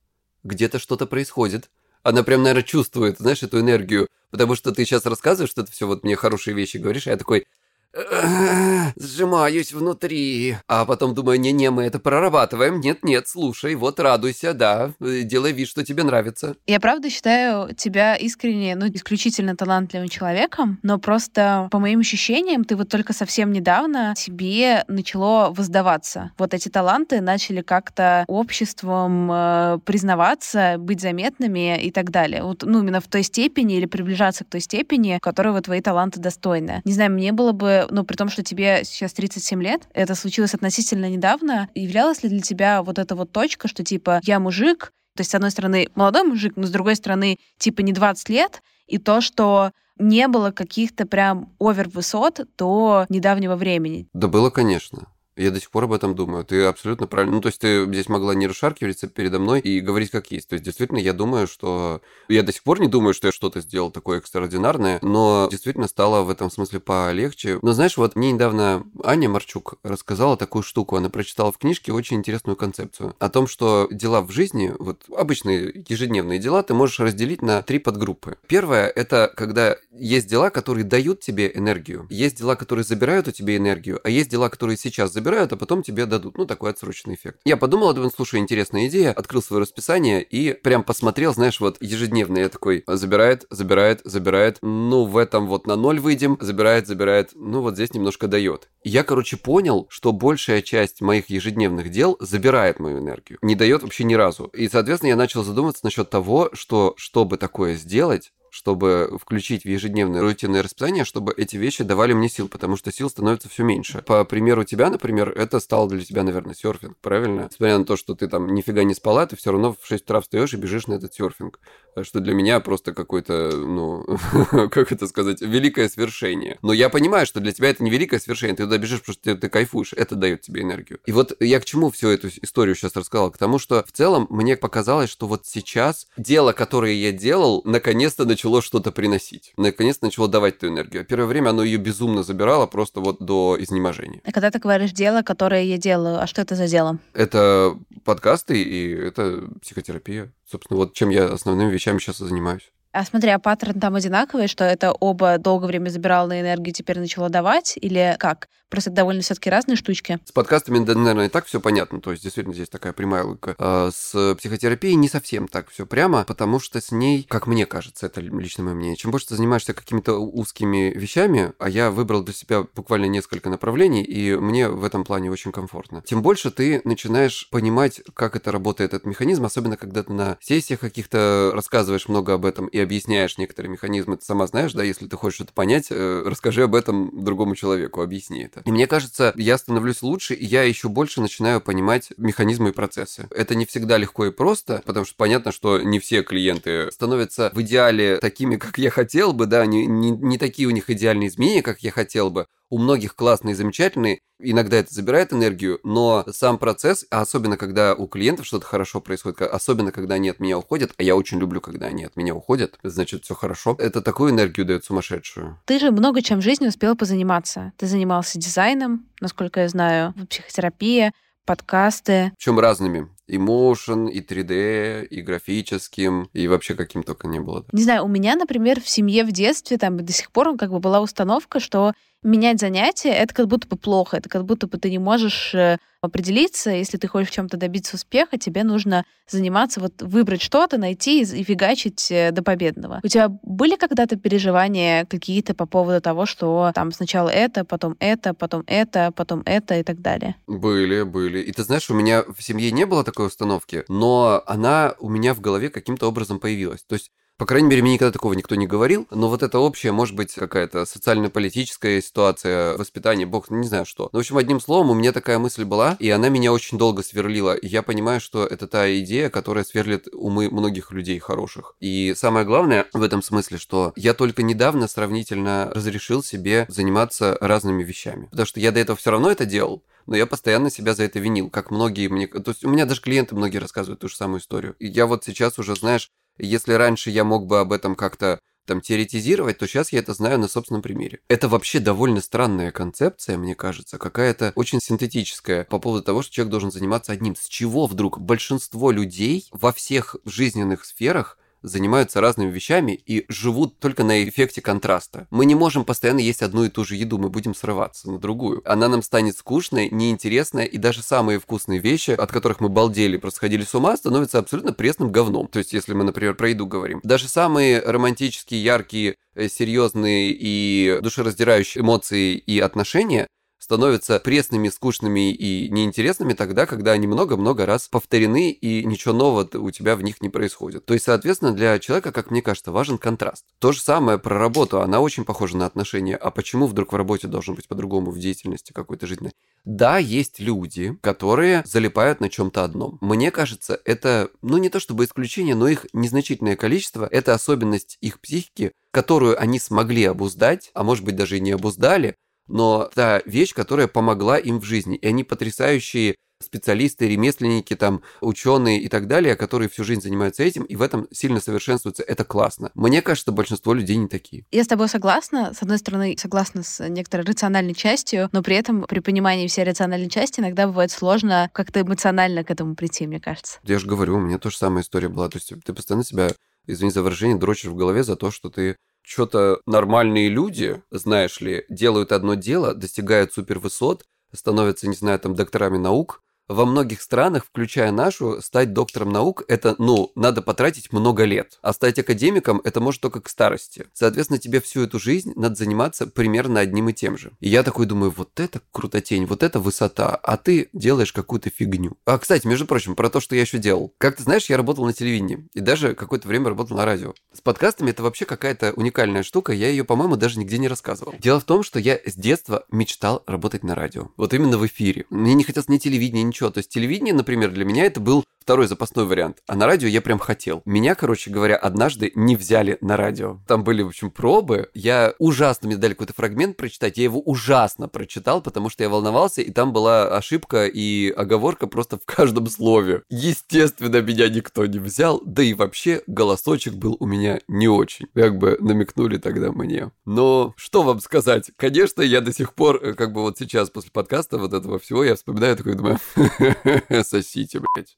где-то 0.43 0.79
что-то 0.79 1.07
происходит 1.07 1.69
Она 2.03 2.21
прям, 2.21 2.43
наверное, 2.43 2.63
чувствует, 2.63 3.17
знаешь, 3.17 3.41
эту 3.41 3.59
энергию. 3.59 4.07
Потому 4.29 4.55
что 4.55 4.71
ты 4.71 4.85
сейчас 4.85 5.05
рассказываешь, 5.07 5.49
что 5.49 5.63
ты 5.63 5.71
все 5.71 5.87
вот 5.87 6.03
мне 6.03 6.15
хорошие 6.15 6.53
вещи 6.53 6.77
говоришь, 6.77 7.07
а 7.07 7.11
я 7.11 7.17
такой, 7.17 7.47
сжимаюсь 8.95 9.73
внутри. 9.73 10.57
А 10.67 10.85
потом 10.85 11.13
думаю, 11.13 11.39
не-не, 11.39 11.69
мы 11.69 11.83
это 11.83 11.99
прорабатываем. 11.99 12.79
Нет-нет, 12.79 13.27
слушай, 13.27 13.75
вот 13.75 13.99
радуйся, 13.99 14.53
да, 14.53 14.91
делай 14.99 15.53
вид, 15.53 15.69
что 15.69 15.83
тебе 15.83 16.03
нравится. 16.03 16.55
Я 16.67 16.79
правда 16.79 17.09
считаю 17.09 17.73
тебя 17.73 18.15
искренне, 18.15 18.75
ну, 18.75 18.87
исключительно 18.87 19.55
талантливым 19.55 20.09
человеком, 20.09 20.79
но 20.83 20.99
просто, 20.99 21.69
по 21.71 21.79
моим 21.79 22.01
ощущениям, 22.01 22.65
ты 22.65 22.75
вот 22.75 22.89
только 22.89 23.13
совсем 23.13 23.51
недавно 23.51 24.13
тебе 24.17 24.83
начало 24.87 25.51
воздаваться. 25.51 26.31
Вот 26.37 26.53
эти 26.53 26.69
таланты 26.69 27.21
начали 27.21 27.61
как-то 27.61 28.25
обществом 28.27 29.31
э, 29.31 29.79
признаваться, 29.85 30.75
быть 30.77 31.01
заметными 31.01 31.81
и 31.81 31.91
так 31.91 32.11
далее. 32.11 32.43
Вот, 32.43 32.63
ну, 32.63 32.81
именно 32.81 32.99
в 32.99 33.07
той 33.07 33.23
степени 33.23 33.77
или 33.77 33.85
приближаться 33.85 34.43
к 34.43 34.49
той 34.49 34.61
степени, 34.61 35.19
которого 35.21 35.61
твои 35.61 35.81
таланты 35.81 36.19
достойны. 36.19 36.81
Не 36.83 36.93
знаю, 36.93 37.11
мне 37.11 37.31
было 37.31 37.51
бы 37.51 37.84
ну, 37.91 38.03
при 38.03 38.15
том, 38.15 38.29
что 38.29 38.43
тебе 38.43 38.81
сейчас 38.83 39.13
37 39.13 39.61
лет, 39.61 39.87
это 39.93 40.15
случилось 40.15 40.53
относительно 40.53 41.09
недавно, 41.09 41.69
являлась 41.75 42.23
ли 42.23 42.29
для 42.29 42.41
тебя 42.41 42.83
вот 42.83 42.99
эта 42.99 43.15
вот 43.15 43.31
точка, 43.31 43.67
что 43.67 43.83
типа 43.83 44.19
я 44.23 44.39
мужик, 44.39 44.91
то 45.15 45.21
есть, 45.21 45.31
с 45.31 45.35
одной 45.35 45.51
стороны, 45.51 45.89
молодой 45.95 46.23
мужик, 46.23 46.53
но 46.55 46.67
с 46.67 46.69
другой 46.69 46.95
стороны, 46.95 47.39
типа 47.57 47.81
не 47.81 47.93
20 47.93 48.29
лет, 48.29 48.61
и 48.85 48.97
то, 48.97 49.21
что 49.21 49.71
не 49.97 50.27
было 50.27 50.51
каких-то 50.51 51.07
прям 51.07 51.53
овер-высот 51.59 52.41
до 52.57 53.05
недавнего 53.09 53.55
времени. 53.55 54.07
Да 54.13 54.27
было, 54.27 54.49
конечно. 54.49 55.07
Я 55.35 55.51
до 55.51 55.59
сих 55.59 55.69
пор 55.69 55.85
об 55.85 55.93
этом 55.93 56.15
думаю. 56.15 56.45
Ты 56.45 56.63
абсолютно 56.63 57.07
правильно. 57.07 57.35
Ну, 57.35 57.41
то 57.41 57.47
есть 57.47 57.59
ты 57.59 57.85
здесь 57.85 58.07
могла 58.07 58.33
не 58.35 58.47
расшаркиваться 58.47 59.07
передо 59.07 59.39
мной 59.39 59.59
и 59.59 59.81
говорить 59.81 60.09
как 60.09 60.31
есть. 60.31 60.47
То 60.47 60.53
есть 60.53 60.63
действительно 60.63 60.99
я 60.99 61.13
думаю, 61.13 61.47
что... 61.47 62.01
Я 62.29 62.41
до 62.43 62.53
сих 62.53 62.63
пор 62.63 62.79
не 62.79 62.87
думаю, 62.87 63.13
что 63.13 63.27
я 63.27 63.31
что-то 63.33 63.59
сделал 63.59 63.91
такое 63.91 64.19
экстраординарное, 64.19 64.99
но 65.01 65.49
действительно 65.51 65.87
стало 65.87 66.23
в 66.23 66.29
этом 66.29 66.49
смысле 66.49 66.79
полегче. 66.79 67.59
Но 67.61 67.73
знаешь, 67.73 67.97
вот 67.97 68.15
мне 68.15 68.31
недавно 68.31 68.85
Аня 69.03 69.27
Марчук 69.27 69.75
рассказала 69.83 70.37
такую 70.37 70.63
штуку. 70.63 70.95
Она 70.95 71.09
прочитала 71.09 71.51
в 71.51 71.57
книжке 71.57 71.91
очень 71.91 72.17
интересную 72.17 72.55
концепцию. 72.55 73.13
О 73.19 73.29
том, 73.29 73.47
что 73.47 73.89
дела 73.91 74.21
в 74.21 74.31
жизни, 74.31 74.73
вот 74.79 75.03
обычные 75.15 75.83
ежедневные 75.89 76.39
дела, 76.39 76.63
ты 76.63 76.73
можешь 76.73 76.99
разделить 76.99 77.41
на 77.41 77.61
три 77.61 77.79
подгруппы. 77.79 78.37
Первое– 78.47 78.87
это 78.95 79.31
когда 79.35 79.75
есть 79.91 80.27
дела, 80.27 80.49
которые 80.49 80.85
дают 80.85 81.19
тебе 81.19 81.51
энергию. 81.53 82.07
Есть 82.09 82.37
дела, 82.37 82.55
которые 82.55 82.85
забирают 82.85 83.27
у 83.27 83.31
тебя 83.31 83.57
энергию, 83.57 83.99
а 84.03 84.09
есть 84.09 84.29
дела, 84.29 84.49
которые 84.49 84.77
сейчас 84.77 85.11
забирают 85.11 85.24
забирают, 85.25 85.51
а 85.53 85.57
потом 85.57 85.81
тебе 85.81 86.05
дадут. 86.05 86.37
Ну, 86.37 86.45
такой 86.45 86.69
отсроченный 86.69 87.15
эффект. 87.15 87.39
Я 87.45 87.57
подумал, 87.57 87.93
думаю, 87.93 88.11
слушай, 88.15 88.39
интересная 88.39 88.87
идея, 88.87 89.11
открыл 89.11 89.41
свое 89.41 89.61
расписание 89.61 90.21
и 90.21 90.53
прям 90.53 90.83
посмотрел, 90.83 91.33
знаешь, 91.33 91.59
вот 91.59 91.77
ежедневно 91.81 92.39
я 92.39 92.49
такой, 92.49 92.83
забирает, 92.85 93.45
забирает, 93.49 94.01
забирает, 94.03 94.59
ну, 94.61 95.05
в 95.05 95.17
этом 95.17 95.47
вот 95.47 95.65
на 95.65 95.75
ноль 95.75 95.99
выйдем, 95.99 96.37
забирает, 96.39 96.85
забирает, 96.85 97.31
ну, 97.33 97.61
вот 97.61 97.73
здесь 97.73 97.93
немножко 97.93 98.27
дает. 98.27 98.69
Я, 98.83 99.03
короче, 99.03 99.35
понял, 99.35 99.87
что 99.89 100.11
большая 100.11 100.61
часть 100.61 101.01
моих 101.01 101.31
ежедневных 101.31 101.89
дел 101.89 102.17
забирает 102.19 102.79
мою 102.79 102.99
энергию, 102.99 103.39
не 103.41 103.55
дает 103.55 103.81
вообще 103.81 104.03
ни 104.03 104.13
разу. 104.13 104.45
И, 104.53 104.69
соответственно, 104.69 105.09
я 105.09 105.15
начал 105.15 105.43
задумываться 105.43 105.83
насчет 105.83 106.07
того, 106.11 106.51
что, 106.53 106.93
чтобы 106.97 107.37
такое 107.37 107.75
сделать, 107.75 108.31
чтобы 108.55 109.17
включить 109.21 109.63
в 109.63 109.67
ежедневное 109.67 110.21
рутинное 110.21 110.63
расписание, 110.63 111.03
чтобы 111.03 111.33
эти 111.35 111.57
вещи 111.57 111.83
давали 111.83 112.13
мне 112.13 112.29
сил, 112.29 112.47
потому 112.47 112.77
что 112.77 112.89
сил 112.89 113.09
становится 113.09 113.49
все 113.49 113.63
меньше. 113.63 114.01
По 114.01 114.23
примеру 114.23 114.63
тебя, 114.63 114.89
например, 114.89 115.29
это 115.31 115.59
стало 115.59 115.89
для 115.89 115.99
тебя, 116.05 116.23
наверное, 116.23 116.55
серфинг, 116.55 116.95
правильно? 117.01 117.49
Несмотря 117.51 117.77
на 117.77 117.83
то, 117.83 117.97
что 117.97 118.15
ты 118.15 118.29
там 118.29 118.47
нифига 118.47 118.85
не 118.85 118.93
спала, 118.93 119.25
ты 119.25 119.35
все 119.35 119.51
равно 119.51 119.73
в 119.73 119.85
6 119.85 120.05
утра 120.05 120.21
встаешь 120.21 120.53
и 120.53 120.57
бежишь 120.57 120.87
на 120.87 120.93
этот 120.93 121.13
серфинг. 121.13 121.59
Что 122.03 122.19
для 122.19 122.33
меня 122.33 122.59
просто 122.59 122.93
какое-то, 122.93 123.51
ну, 123.55 124.05
как 124.69 124.91
это 124.91 125.07
сказать, 125.07 125.41
великое 125.41 125.89
свершение. 125.89 126.57
Но 126.61 126.73
я 126.73 126.89
понимаю, 126.89 127.25
что 127.25 127.39
для 127.39 127.51
тебя 127.51 127.69
это 127.69 127.83
не 127.83 127.89
великое 127.89 128.19
свершение, 128.19 128.55
ты 128.55 128.63
туда 128.63 128.77
бежишь, 128.77 128.99
потому 128.99 129.13
что 129.13 129.23
ты, 129.23 129.35
ты 129.35 129.49
кайфуешь, 129.49 129.93
это 129.93 130.15
дает 130.15 130.41
тебе 130.41 130.61
энергию. 130.61 130.99
И 131.05 131.11
вот 131.11 131.35
я 131.39 131.59
к 131.59 131.65
чему 131.65 131.89
всю 131.91 132.09
эту 132.09 132.27
историю 132.27 132.75
сейчас 132.75 132.95
рассказал? 132.95 133.31
К 133.31 133.37
тому, 133.37 133.59
что 133.59 133.83
в 133.87 133.91
целом 133.91 134.27
мне 134.29 134.57
показалось, 134.57 135.09
что 135.09 135.27
вот 135.27 135.45
сейчас 135.45 136.07
дело, 136.17 136.51
которое 136.51 136.93
я 136.93 137.11
делал, 137.11 137.61
наконец-то 137.65 138.25
начало 138.25 138.61
что-то 138.61 138.91
приносить. 138.91 139.53
Наконец 139.57 140.01
начало 140.01 140.27
давать 140.27 140.57
эту 140.57 140.67
энергию. 140.67 141.05
Первое 141.05 141.27
время 141.27 141.49
оно 141.49 141.63
ее 141.63 141.77
безумно 141.77 142.23
забирало 142.23 142.67
просто 142.67 142.99
вот 142.99 143.19
до 143.19 143.55
изнеможения. 143.59 144.21
А 144.23 144.31
когда 144.31 144.51
ты 144.51 144.59
говоришь 144.59 144.91
дело, 144.91 145.21
которое 145.21 145.63
я 145.63 145.77
делаю, 145.77 146.21
а 146.21 146.27
что 146.27 146.41
это 146.41 146.55
за 146.55 146.67
дело? 146.67 146.99
Это 147.13 147.77
подкасты 148.03 148.61
и 148.61 148.91
это 148.91 149.49
психотерапия. 149.61 150.31
Собственно, 150.45 150.77
вот 150.77 150.93
чем 150.93 151.09
я 151.09 151.25
основными 151.27 151.71
вещами 151.71 151.99
сейчас 151.99 152.21
и 152.21 152.25
занимаюсь. 152.25 152.71
А 152.95 153.03
смотри, 153.03 153.29
а 153.31 153.39
паттерн 153.39 153.77
там 153.77 153.95
одинаковый, 153.95 154.47
что 154.47 154.63
это 154.63 154.93
оба 154.93 155.37
долгое 155.37 155.67
время 155.67 155.89
забирало 155.89 156.29
на 156.29 156.39
энергию, 156.39 156.73
теперь 156.73 156.97
начало 156.97 157.27
давать, 157.27 157.73
или 157.75 158.15
как? 158.17 158.47
Просто 158.69 158.89
это 158.89 158.97
довольно 158.97 159.21
все-таки 159.21 159.49
разные 159.49 159.75
штучки. 159.75 160.19
С 160.25 160.31
подкастами, 160.31 160.79
наверное, 160.79 161.27
и 161.27 161.29
так 161.29 161.45
все 161.45 161.59
понятно. 161.59 162.01
То 162.01 162.11
есть, 162.11 162.23
действительно, 162.23 162.55
здесь 162.55 162.67
такая 162.67 162.93
прямая 162.93 163.23
логика. 163.23 163.53
А 163.59 163.89
с 163.91 164.35
психотерапией 164.35 164.95
не 164.95 165.07
совсем 165.07 165.47
так 165.47 165.69
все 165.69 165.85
прямо, 165.85 166.23
потому 166.23 166.59
что 166.59 166.81
с 166.81 166.91
ней, 166.91 167.23
как 167.29 167.47
мне 167.47 167.65
кажется, 167.65 168.05
это 168.05 168.21
лично 168.21 168.63
мое 168.63 168.73
мнение, 168.73 168.95
чем 168.95 169.11
больше 169.11 169.27
ты 169.27 169.35
занимаешься 169.35 169.73
какими-то 169.73 170.17
узкими 170.17 170.91
вещами, 170.95 171.51
а 171.59 171.69
я 171.69 171.91
выбрал 171.91 172.23
для 172.23 172.33
себя 172.33 172.63
буквально 172.75 173.05
несколько 173.05 173.49
направлений, 173.49 174.03
и 174.03 174.35
мне 174.35 174.67
в 174.69 174.83
этом 174.83 175.03
плане 175.03 175.29
очень 175.29 175.51
комфортно, 175.51 176.01
тем 176.05 176.21
больше 176.21 176.49
ты 176.49 176.81
начинаешь 176.85 177.49
понимать, 177.51 178.01
как 178.13 178.35
это 178.35 178.51
работает, 178.51 178.93
этот 178.93 179.05
механизм, 179.05 179.45
особенно 179.45 179.77
когда 179.77 180.01
ты 180.03 180.11
на 180.11 180.37
сессиях 180.41 180.79
каких-то 180.79 181.51
рассказываешь 181.53 182.07
много 182.07 182.33
об 182.33 182.45
этом 182.45 182.67
и 182.67 182.84
объясняешь 182.85 183.37
некоторые 183.37 183.71
механизмы. 183.71 184.17
Ты 184.17 184.25
сама 184.25 184.47
знаешь, 184.47 184.73
да, 184.73 184.83
если 184.83 185.07
ты 185.07 185.17
хочешь 185.17 185.41
это 185.41 185.53
понять, 185.53 185.87
э, 185.89 186.23
расскажи 186.25 186.63
об 186.63 186.75
этом 186.75 187.23
другому 187.23 187.55
человеку, 187.55 188.01
объясни 188.01 188.43
это. 188.43 188.61
И 188.65 188.71
мне 188.71 188.87
кажется, 188.87 189.33
я 189.35 189.57
становлюсь 189.57 190.01
лучше, 190.01 190.33
и 190.33 190.45
я 190.45 190.63
еще 190.63 190.87
больше 190.87 191.21
начинаю 191.21 191.61
понимать 191.61 192.13
механизмы 192.17 192.69
и 192.69 192.73
процессы. 192.73 193.27
Это 193.31 193.55
не 193.55 193.65
всегда 193.65 193.97
легко 193.97 194.25
и 194.25 194.31
просто, 194.31 194.81
потому 194.85 195.05
что 195.05 195.15
понятно, 195.17 195.51
что 195.51 195.81
не 195.81 195.99
все 195.99 196.23
клиенты 196.23 196.91
становятся 196.91 197.51
в 197.53 197.61
идеале 197.61 198.17
такими, 198.17 198.55
как 198.55 198.77
я 198.77 198.89
хотел 198.89 199.33
бы, 199.33 199.45
да, 199.45 199.65
не, 199.65 199.85
не, 199.85 200.11
не 200.11 200.37
такие 200.37 200.67
у 200.67 200.71
них 200.71 200.89
идеальные 200.89 201.29
изменения, 201.29 201.61
как 201.61 201.81
я 201.81 201.91
хотел 201.91 202.29
бы, 202.31 202.47
у 202.69 202.77
многих 202.77 203.15
классные 203.15 203.55
замечательные, 203.55 204.19
иногда 204.39 204.77
это 204.77 204.93
забирает 204.93 205.33
энергию, 205.33 205.79
но 205.83 206.25
сам 206.31 206.57
процесс, 206.57 207.05
а 207.11 207.21
особенно 207.21 207.57
когда 207.57 207.93
у 207.95 208.07
клиентов 208.07 208.45
что-то 208.45 208.65
хорошо 208.65 209.01
происходит, 209.01 209.41
особенно 209.41 209.91
когда 209.91 210.15
они 210.15 210.29
от 210.29 210.39
меня 210.39 210.57
уходят, 210.57 210.93
а 210.97 211.03
я 211.03 211.15
очень 211.15 211.39
люблю, 211.39 211.61
когда 211.61 211.87
они 211.87 212.03
от 212.03 212.15
меня 212.15 212.35
уходят, 212.35 212.77
значит, 212.83 213.23
все 213.23 213.35
хорошо, 213.35 213.75
это 213.79 214.01
такую 214.01 214.31
энергию 214.31 214.65
дает 214.65 214.83
сумасшедшую. 214.85 215.59
Ты 215.65 215.79
же 215.79 215.91
много 215.91 216.21
чем 216.21 216.39
в 216.39 216.43
жизни 216.43 216.67
успела 216.67 216.95
позаниматься. 216.95 217.73
Ты 217.77 217.87
занимался 217.87 218.39
дизайном, 218.39 219.05
насколько 219.21 219.61
я 219.61 219.69
знаю, 219.69 220.13
психотерапия, 220.29 221.13
подкасты. 221.45 222.31
Причем 222.37 222.59
разными 222.59 223.07
и 223.27 223.37
motion, 223.37 224.09
и 224.09 224.21
3D, 224.21 225.05
и 225.05 225.21
графическим, 225.21 226.29
и 226.33 226.47
вообще 226.47 226.75
каким 226.75 227.03
только 227.03 227.27
не 227.27 227.39
было. 227.39 227.65
Не 227.71 227.83
знаю, 227.83 228.05
у 228.05 228.07
меня, 228.07 228.35
например, 228.35 228.81
в 228.81 228.89
семье 228.89 229.23
в 229.23 229.31
детстве 229.31 229.77
там 229.77 229.97
до 229.97 230.13
сих 230.13 230.31
пор 230.31 230.55
как 230.57 230.71
бы 230.71 230.79
была 230.79 231.01
установка, 231.01 231.59
что 231.59 231.93
менять 232.23 232.59
занятие— 232.59 233.09
это 233.15 233.33
как 233.33 233.47
будто 233.47 233.67
бы 233.67 233.77
плохо, 233.77 234.17
это 234.17 234.29
как 234.29 234.45
будто 234.45 234.67
бы 234.67 234.77
ты 234.77 234.89
не 234.89 234.99
можешь 234.99 235.53
э, 235.53 235.77
определиться, 236.01 236.71
если 236.71 236.97
ты 236.97 237.07
хочешь 237.07 237.29
в 237.29 237.33
чем-то 237.33 237.57
добиться 237.57 237.95
успеха, 237.95 238.37
тебе 238.37 238.63
нужно 238.63 239.03
заниматься, 239.29 239.79
вот 239.79 240.01
выбрать 240.01 240.41
что-то, 240.41 240.77
найти 240.77 241.21
и 241.21 241.43
фигачить 241.43 242.11
э, 242.11 242.31
до 242.31 242.43
победного. 242.43 242.99
У 243.03 243.07
тебя 243.07 243.29
были 243.43 243.75
когда-то 243.75 244.15
переживания 244.15 245.05
какие-то 245.05 245.53
по 245.53 245.65
поводу 245.65 246.01
того, 246.01 246.25
что 246.25 246.71
там 246.73 246.91
сначала 246.91 247.29
это, 247.29 247.65
потом 247.65 247.95
это, 247.99 248.33
потом 248.33 248.63
это, 248.67 249.11
потом 249.15 249.41
это 249.45 249.79
и 249.79 249.83
так 249.83 250.01
далее? 250.01 250.35
Были, 250.47 251.03
были. 251.03 251.39
И 251.39 251.51
ты 251.51 251.63
знаешь, 251.63 251.89
у 251.89 251.93
меня 251.93 252.23
в 252.23 252.41
семье 252.41 252.71
не 252.71 252.85
было 252.85 253.03
такой 253.03 253.27
установки, 253.27 253.83
но 253.87 254.43
она 254.45 254.95
у 254.99 255.09
меня 255.09 255.33
в 255.33 255.41
голове 255.41 255.69
каким-то 255.69 256.07
образом 256.07 256.39
появилась. 256.39 256.83
То 256.83 256.93
есть 256.93 257.11
по 257.37 257.45
крайней 257.45 257.67
мере, 257.67 257.81
мне 257.81 257.93
никогда 257.93 258.11
такого 258.11 258.33
никто 258.33 258.55
не 258.55 258.65
говорил, 258.65 259.07
но 259.11 259.29
вот 259.29 259.43
это 259.43 259.59
общее, 259.59 259.91
может 259.91 260.15
быть, 260.15 260.33
какая-то 260.33 260.85
социально-политическая 260.85 262.01
ситуация, 262.01 262.77
воспитание, 262.77 263.27
бог, 263.27 263.49
не 263.49 263.67
знаю 263.67 263.85
что. 263.85 264.09
Но, 264.13 264.19
в 264.19 264.21
общем, 264.21 264.37
одним 264.37 264.61
словом, 264.61 264.91
у 264.91 264.93
меня 264.93 265.11
такая 265.11 265.37
мысль 265.37 265.65
была, 265.65 265.97
и 265.99 266.09
она 266.09 266.29
меня 266.29 266.53
очень 266.53 266.77
долго 266.77 267.03
сверлила. 267.03 267.53
И 267.55 267.67
я 267.67 267.83
понимаю, 267.83 268.21
что 268.21 268.45
это 268.45 268.67
та 268.67 268.89
идея, 268.99 269.29
которая 269.29 269.65
сверлит 269.65 270.07
умы 270.13 270.49
многих 270.49 270.91
людей 270.91 271.19
хороших. 271.19 271.75
И 271.81 272.13
самое 272.15 272.45
главное 272.45 272.87
в 272.93 273.01
этом 273.01 273.21
смысле, 273.21 273.57
что 273.57 273.91
я 273.95 274.13
только 274.13 274.41
недавно 274.41 274.87
сравнительно 274.87 275.71
разрешил 275.73 276.23
себе 276.23 276.65
заниматься 276.69 277.37
разными 277.41 277.83
вещами. 277.83 278.27
Потому 278.31 278.45
что 278.45 278.59
я 278.59 278.71
до 278.71 278.79
этого 278.79 278.97
все 278.97 279.11
равно 279.11 279.29
это 279.29 279.45
делал, 279.45 279.83
но 280.05 280.15
я 280.15 280.25
постоянно 280.25 280.69
себя 280.69 280.93
за 280.93 281.03
это 281.03 281.19
винил, 281.19 281.49
как 281.49 281.71
многие 281.71 282.07
мне... 282.07 282.27
То 282.27 282.51
есть 282.51 282.63
у 282.63 282.69
меня 282.69 282.85
даже 282.85 283.01
клиенты 283.01 283.35
многие 283.35 283.57
рассказывают 283.57 283.99
ту 283.99 284.07
же 284.07 284.15
самую 284.15 284.39
историю. 284.39 284.75
И 284.79 284.87
я 284.87 285.05
вот 285.05 285.23
сейчас 285.23 285.59
уже, 285.59 285.75
знаешь, 285.75 286.11
если 286.37 286.73
раньше 286.73 287.09
я 287.09 287.23
мог 287.23 287.47
бы 287.47 287.59
об 287.59 287.71
этом 287.71 287.95
как-то 287.95 288.39
там 288.65 288.81
теоретизировать, 288.81 289.57
то 289.59 289.67
сейчас 289.67 289.91
я 289.91 289.99
это 289.99 290.13
знаю 290.13 290.39
на 290.39 290.47
собственном 290.47 290.81
примере. 290.81 291.19
Это 291.27 291.47
вообще 291.47 291.79
довольно 291.79 292.21
странная 292.21 292.71
концепция, 292.71 293.37
мне 293.37 293.55
кажется, 293.55 293.97
какая-то 293.97 294.51
очень 294.55 294.79
синтетическая 294.81 295.63
по 295.65 295.79
поводу 295.79 296.03
того, 296.03 296.21
что 296.21 296.33
человек 296.33 296.51
должен 296.51 296.71
заниматься 296.71 297.11
одним. 297.11 297.35
С 297.35 297.47
чего 297.47 297.85
вдруг 297.85 298.19
большинство 298.19 298.91
людей 298.91 299.47
во 299.51 299.71
всех 299.71 300.15
жизненных 300.25 300.85
сферах 300.85 301.37
занимаются 301.65 302.21
разными 302.21 302.51
вещами 302.51 302.91
и 302.93 303.25
живут 303.29 303.79
только 303.79 304.03
на 304.03 304.23
эффекте 304.23 304.61
контраста. 304.61 305.27
Мы 305.31 305.45
не 305.45 305.55
можем 305.55 305.85
постоянно 305.85 306.19
есть 306.19 306.41
одну 306.41 306.63
и 306.63 306.69
ту 306.69 306.85
же 306.85 306.95
еду, 306.95 307.17
мы 307.17 307.29
будем 307.29 307.55
срываться 307.55 308.09
на 308.09 308.19
другую. 308.19 308.61
Она 308.65 308.87
нам 308.87 309.01
станет 309.01 309.37
скучной, 309.37 309.89
неинтересной, 309.89 310.65
и 310.65 310.77
даже 310.77 311.01
самые 311.01 311.39
вкусные 311.39 311.79
вещи, 311.79 312.11
от 312.11 312.31
которых 312.31 312.59
мы 312.59 312.69
балдели, 312.69 313.17
просто 313.17 313.37
сходили 313.37 313.63
с 313.63 313.75
ума, 313.75 313.97
становятся 313.97 314.39
абсолютно 314.39 314.73
пресным 314.73 315.11
говном. 315.11 315.47
То 315.47 315.59
есть, 315.59 315.73
если 315.73 315.93
мы, 315.93 316.03
например, 316.03 316.35
про 316.35 316.49
еду 316.49 316.65
говорим. 316.65 316.99
Даже 317.03 317.27
самые 317.27 317.79
романтические, 317.79 318.63
яркие, 318.63 319.15
э, 319.35 319.49
серьезные 319.49 320.31
и 320.31 320.99
душераздирающие 321.01 321.81
эмоции 321.81 322.35
и 322.35 322.59
отношения 322.59 323.27
становятся 323.59 324.19
пресными, 324.19 324.69
скучными 324.69 325.31
и 325.31 325.69
неинтересными 325.69 326.33
тогда, 326.33 326.65
когда 326.65 326.91
они 326.91 327.07
много-много 327.07 327.65
раз 327.65 327.87
повторены 327.87 328.51
и 328.51 328.83
ничего 328.85 329.13
нового 329.13 329.47
у 329.57 329.71
тебя 329.71 329.95
в 329.95 330.03
них 330.03 330.21
не 330.21 330.29
происходит. 330.29 330.85
То 330.85 330.93
есть, 330.93 331.05
соответственно, 331.05 331.53
для 331.53 331.79
человека, 331.79 332.11
как 332.11 332.31
мне 332.31 332.41
кажется, 332.41 332.71
важен 332.71 332.97
контраст. 332.97 333.45
То 333.59 333.71
же 333.71 333.81
самое 333.81 334.19
про 334.19 334.37
работу, 334.37 334.81
она 334.81 334.99
очень 334.99 335.25
похожа 335.25 335.57
на 335.57 335.65
отношения. 335.65 336.15
А 336.15 336.31
почему 336.31 336.67
вдруг 336.67 336.93
в 336.93 336.95
работе 336.95 337.27
должно 337.27 337.53
быть 337.53 337.67
по-другому 337.67 338.11
в 338.11 338.19
деятельности 338.19 338.71
какой-то 338.73 339.07
жизненной? 339.07 339.33
Да, 339.63 339.97
есть 339.97 340.39
люди, 340.39 340.97
которые 341.01 341.63
залипают 341.65 342.19
на 342.19 342.29
чем-то 342.29 342.63
одном. 342.63 342.99
Мне 343.01 343.31
кажется, 343.31 343.79
это, 343.83 344.29
ну 344.41 344.57
не 344.57 344.69
то 344.69 344.79
чтобы 344.79 345.05
исключение, 345.05 345.55
но 345.55 345.67
их 345.67 345.87
незначительное 345.91 346.55
количество, 346.55 347.07
это 347.09 347.33
особенность 347.33 347.97
их 348.01 348.19
психики, 348.19 348.71
которую 348.91 349.41
они 349.41 349.59
смогли 349.59 350.05
обуздать, 350.05 350.69
а 350.73 350.83
может 350.83 351.03
быть 351.03 351.15
даже 351.15 351.37
и 351.37 351.41
не 351.41 351.51
обуздали, 351.51 352.15
но 352.47 352.89
та 352.93 353.21
вещь, 353.25 353.53
которая 353.53 353.87
помогла 353.87 354.37
им 354.37 354.59
в 354.59 354.63
жизни. 354.63 354.95
И 354.97 355.07
они 355.07 355.23
потрясающие 355.23 356.15
специалисты, 356.41 357.07
ремесленники, 357.07 357.75
там, 357.75 358.01
ученые 358.21 358.81
и 358.81 358.87
так 358.87 359.07
далее, 359.07 359.35
которые 359.35 359.69
всю 359.69 359.83
жизнь 359.83 360.01
занимаются 360.01 360.43
этим, 360.43 360.63
и 360.63 360.75
в 360.75 360.81
этом 360.81 361.07
сильно 361.11 361.39
совершенствуются. 361.39 362.03
Это 362.03 362.23
классно. 362.23 362.71
Мне 362.75 363.01
кажется, 363.01 363.31
большинство 363.31 363.73
людей 363.73 363.97
не 363.97 364.07
такие. 364.07 364.45
Я 364.51 364.63
с 364.63 364.67
тобой 364.67 364.89
согласна. 364.89 365.53
С 365.53 365.61
одной 365.61 365.77
стороны, 365.77 366.15
согласна 366.17 366.63
с 366.63 366.87
некоторой 366.87 367.25
рациональной 367.25 367.73
частью, 367.73 368.29
но 368.31 368.43
при 368.43 368.55
этом 368.55 368.83
при 368.83 368.99
понимании 368.99 369.47
всей 369.47 369.63
рациональной 369.63 370.09
части 370.09 370.39
иногда 370.39 370.67
бывает 370.67 370.91
сложно 370.91 371.49
как-то 371.53 371.81
эмоционально 371.81 372.43
к 372.43 372.51
этому 372.51 372.75
прийти, 372.75 373.07
мне 373.07 373.19
кажется. 373.19 373.59
Я 373.63 373.79
же 373.79 373.87
говорю, 373.87 374.15
у 374.15 374.19
меня 374.19 374.37
тоже 374.37 374.57
самая 374.57 374.83
история 374.83 375.09
была. 375.09 375.29
То 375.29 375.37
есть 375.37 375.53
ты 375.63 375.73
постоянно 375.73 376.03
себя, 376.03 376.31
извини 376.67 376.91
за 376.91 377.01
выражение, 377.01 377.37
дрочишь 377.37 377.71
в 377.71 377.75
голове 377.75 378.03
за 378.03 378.15
то, 378.15 378.29
что 378.29 378.49
ты 378.49 378.75
что-то 379.05 379.61
нормальные 379.65 380.29
люди, 380.29 380.81
знаешь 380.91 381.39
ли, 381.39 381.65
делают 381.69 382.11
одно 382.11 382.33
дело, 382.33 382.73
достигают 382.73 383.33
супервысот, 383.33 384.03
становятся, 384.33 384.87
не 384.87 384.95
знаю, 384.95 385.19
там, 385.19 385.35
докторами 385.35 385.77
наук, 385.77 386.21
во 386.47 386.65
многих 386.65 387.01
странах, 387.01 387.45
включая 387.45 387.91
нашу, 387.91 388.41
стать 388.41 388.73
доктором 388.73 389.11
наук– 389.11 389.43
это, 389.47 389.75
ну, 389.77 390.11
надо 390.15 390.41
потратить 390.41 390.91
много 390.91 391.23
лет. 391.23 391.59
А 391.61 391.73
стать 391.73 391.99
академиком– 391.99 392.61
это 392.63 392.79
может 392.81 393.01
только 393.01 393.21
к 393.21 393.29
старости. 393.29 393.85
Соответственно, 393.93 394.39
тебе 394.39 394.61
всю 394.61 394.83
эту 394.83 394.99
жизнь 394.99 395.33
надо 395.35 395.55
заниматься 395.55 396.07
примерно 396.07 396.59
одним 396.59 396.89
и 396.89 396.93
тем 396.93 397.17
же. 397.17 397.31
И 397.39 397.49
я 397.49 397.63
такой 397.63 397.85
думаю, 397.85 398.13
вот 398.15 398.39
это 398.39 398.61
крутотень, 398.71 399.25
вот 399.25 399.43
это 399.43 399.59
высота, 399.59 400.15
а 400.15 400.37
ты 400.37 400.69
делаешь 400.73 401.13
какую-то 401.13 401.49
фигню. 401.49 401.97
А, 402.05 402.17
кстати, 402.17 402.45
между 402.47 402.65
прочим, 402.65 402.95
про 402.95 403.09
то, 403.09 403.19
что 403.19 403.35
я 403.35 403.41
еще 403.41 403.57
делал. 403.57 403.93
Как 403.97 404.17
ты 404.17 404.23
знаешь, 404.23 404.49
я 404.49 404.57
работал 404.57 404.85
на 404.85 404.93
телевидении 404.93 405.47
и 405.53 405.59
даже 405.59 405.95
какое-то 405.95 406.27
время 406.27 406.49
работал 406.49 406.77
на 406.77 406.85
радио. 406.85 407.13
С 407.33 407.41
подкастами 407.41 407.89
это 407.89 408.03
вообще 408.03 408.25
какая-то 408.25 408.73
уникальная 408.73 409.23
штука, 409.23 409.53
я 409.53 409.69
ее, 409.69 409.83
по-моему, 409.83 410.15
даже 410.15 410.39
нигде 410.39 410.57
не 410.57 410.67
рассказывал. 410.67 411.15
Дело 411.19 411.39
в 411.39 411.43
том, 411.43 411.63
что 411.63 411.79
я 411.79 411.99
с 412.05 412.15
детства 412.15 412.65
мечтал 412.69 413.23
работать 413.27 413.63
на 413.63 413.75
радио. 413.75 414.09
Вот 414.17 414.33
именно 414.33 414.57
в 414.57 414.65
эфире. 414.67 415.05
Мне 415.09 415.33
не 415.33 415.43
хотелось 415.43 415.69
ни 415.69 415.77
телевидения, 415.77 416.23
ни 416.23 416.31
ничего. 416.35 416.49
То 416.49 416.59
есть 416.59 416.69
телевидение, 416.69 417.13
например, 417.13 417.51
для 417.51 417.65
меня 417.65 417.85
это 417.85 417.99
был 417.99 418.25
второй 418.45 418.67
запасной 418.67 419.05
вариант. 419.05 419.39
А 419.47 419.55
на 419.55 419.65
радио 419.65 419.87
я 419.87 420.01
прям 420.01 420.19
хотел. 420.19 420.61
Меня, 420.65 420.93
короче 420.93 421.31
говоря, 421.31 421.55
однажды 421.55 422.11
не 422.13 422.35
взяли 422.35 422.77
на 422.79 422.95
радио. 422.95 423.39
Там 423.47 423.63
были, 423.63 423.81
в 423.81 423.87
общем, 423.87 424.11
пробы. 424.11 424.69
Я 424.75 425.15
ужасно, 425.17 425.67
мне 425.67 425.77
дали 425.77 425.93
какой-то 425.93 426.13
фрагмент 426.13 426.55
прочитать. 426.55 426.97
Я 426.97 427.05
его 427.05 427.19
ужасно 427.19 427.87
прочитал, 427.87 428.43
потому 428.43 428.69
что 428.69 428.83
я 428.83 428.89
волновался, 428.89 429.41
и 429.41 429.49
там 429.49 429.73
была 429.73 430.15
ошибка 430.15 430.67
и 430.67 431.09
оговорка 431.09 431.65
просто 431.65 431.97
в 431.97 432.05
каждом 432.05 432.45
слове. 432.47 433.01
Естественно, 433.09 433.99
меня 434.01 434.29
никто 434.29 434.67
не 434.67 434.77
взял, 434.77 435.19
да 435.25 435.41
и 435.41 435.55
вообще 435.55 436.03
голосочек 436.05 436.75
был 436.75 436.97
у 436.99 437.07
меня 437.07 437.39
не 437.47 437.67
очень. 437.67 438.05
Как 438.13 438.37
бы 438.37 438.57
намекнули 438.59 439.17
тогда 439.17 439.51
мне. 439.51 439.89
Но 440.05 440.53
что 440.55 440.83
вам 440.83 440.99
сказать? 440.99 441.49
Конечно, 441.57 442.03
я 442.03 442.21
до 442.21 442.31
сих 442.31 442.53
пор, 442.53 442.75
э, 442.75 442.93
как 442.93 443.11
бы 443.11 443.21
вот 443.21 443.39
сейчас 443.39 443.71
после 443.71 443.89
подкаста 443.89 444.37
вот 444.37 444.53
этого 444.53 444.77
всего, 444.77 445.03
я 445.03 445.15
вспоминаю 445.15 445.57
такой, 445.57 445.73
думаю, 445.73 445.97
сосите, 447.03 447.59
блядь. 447.59 447.95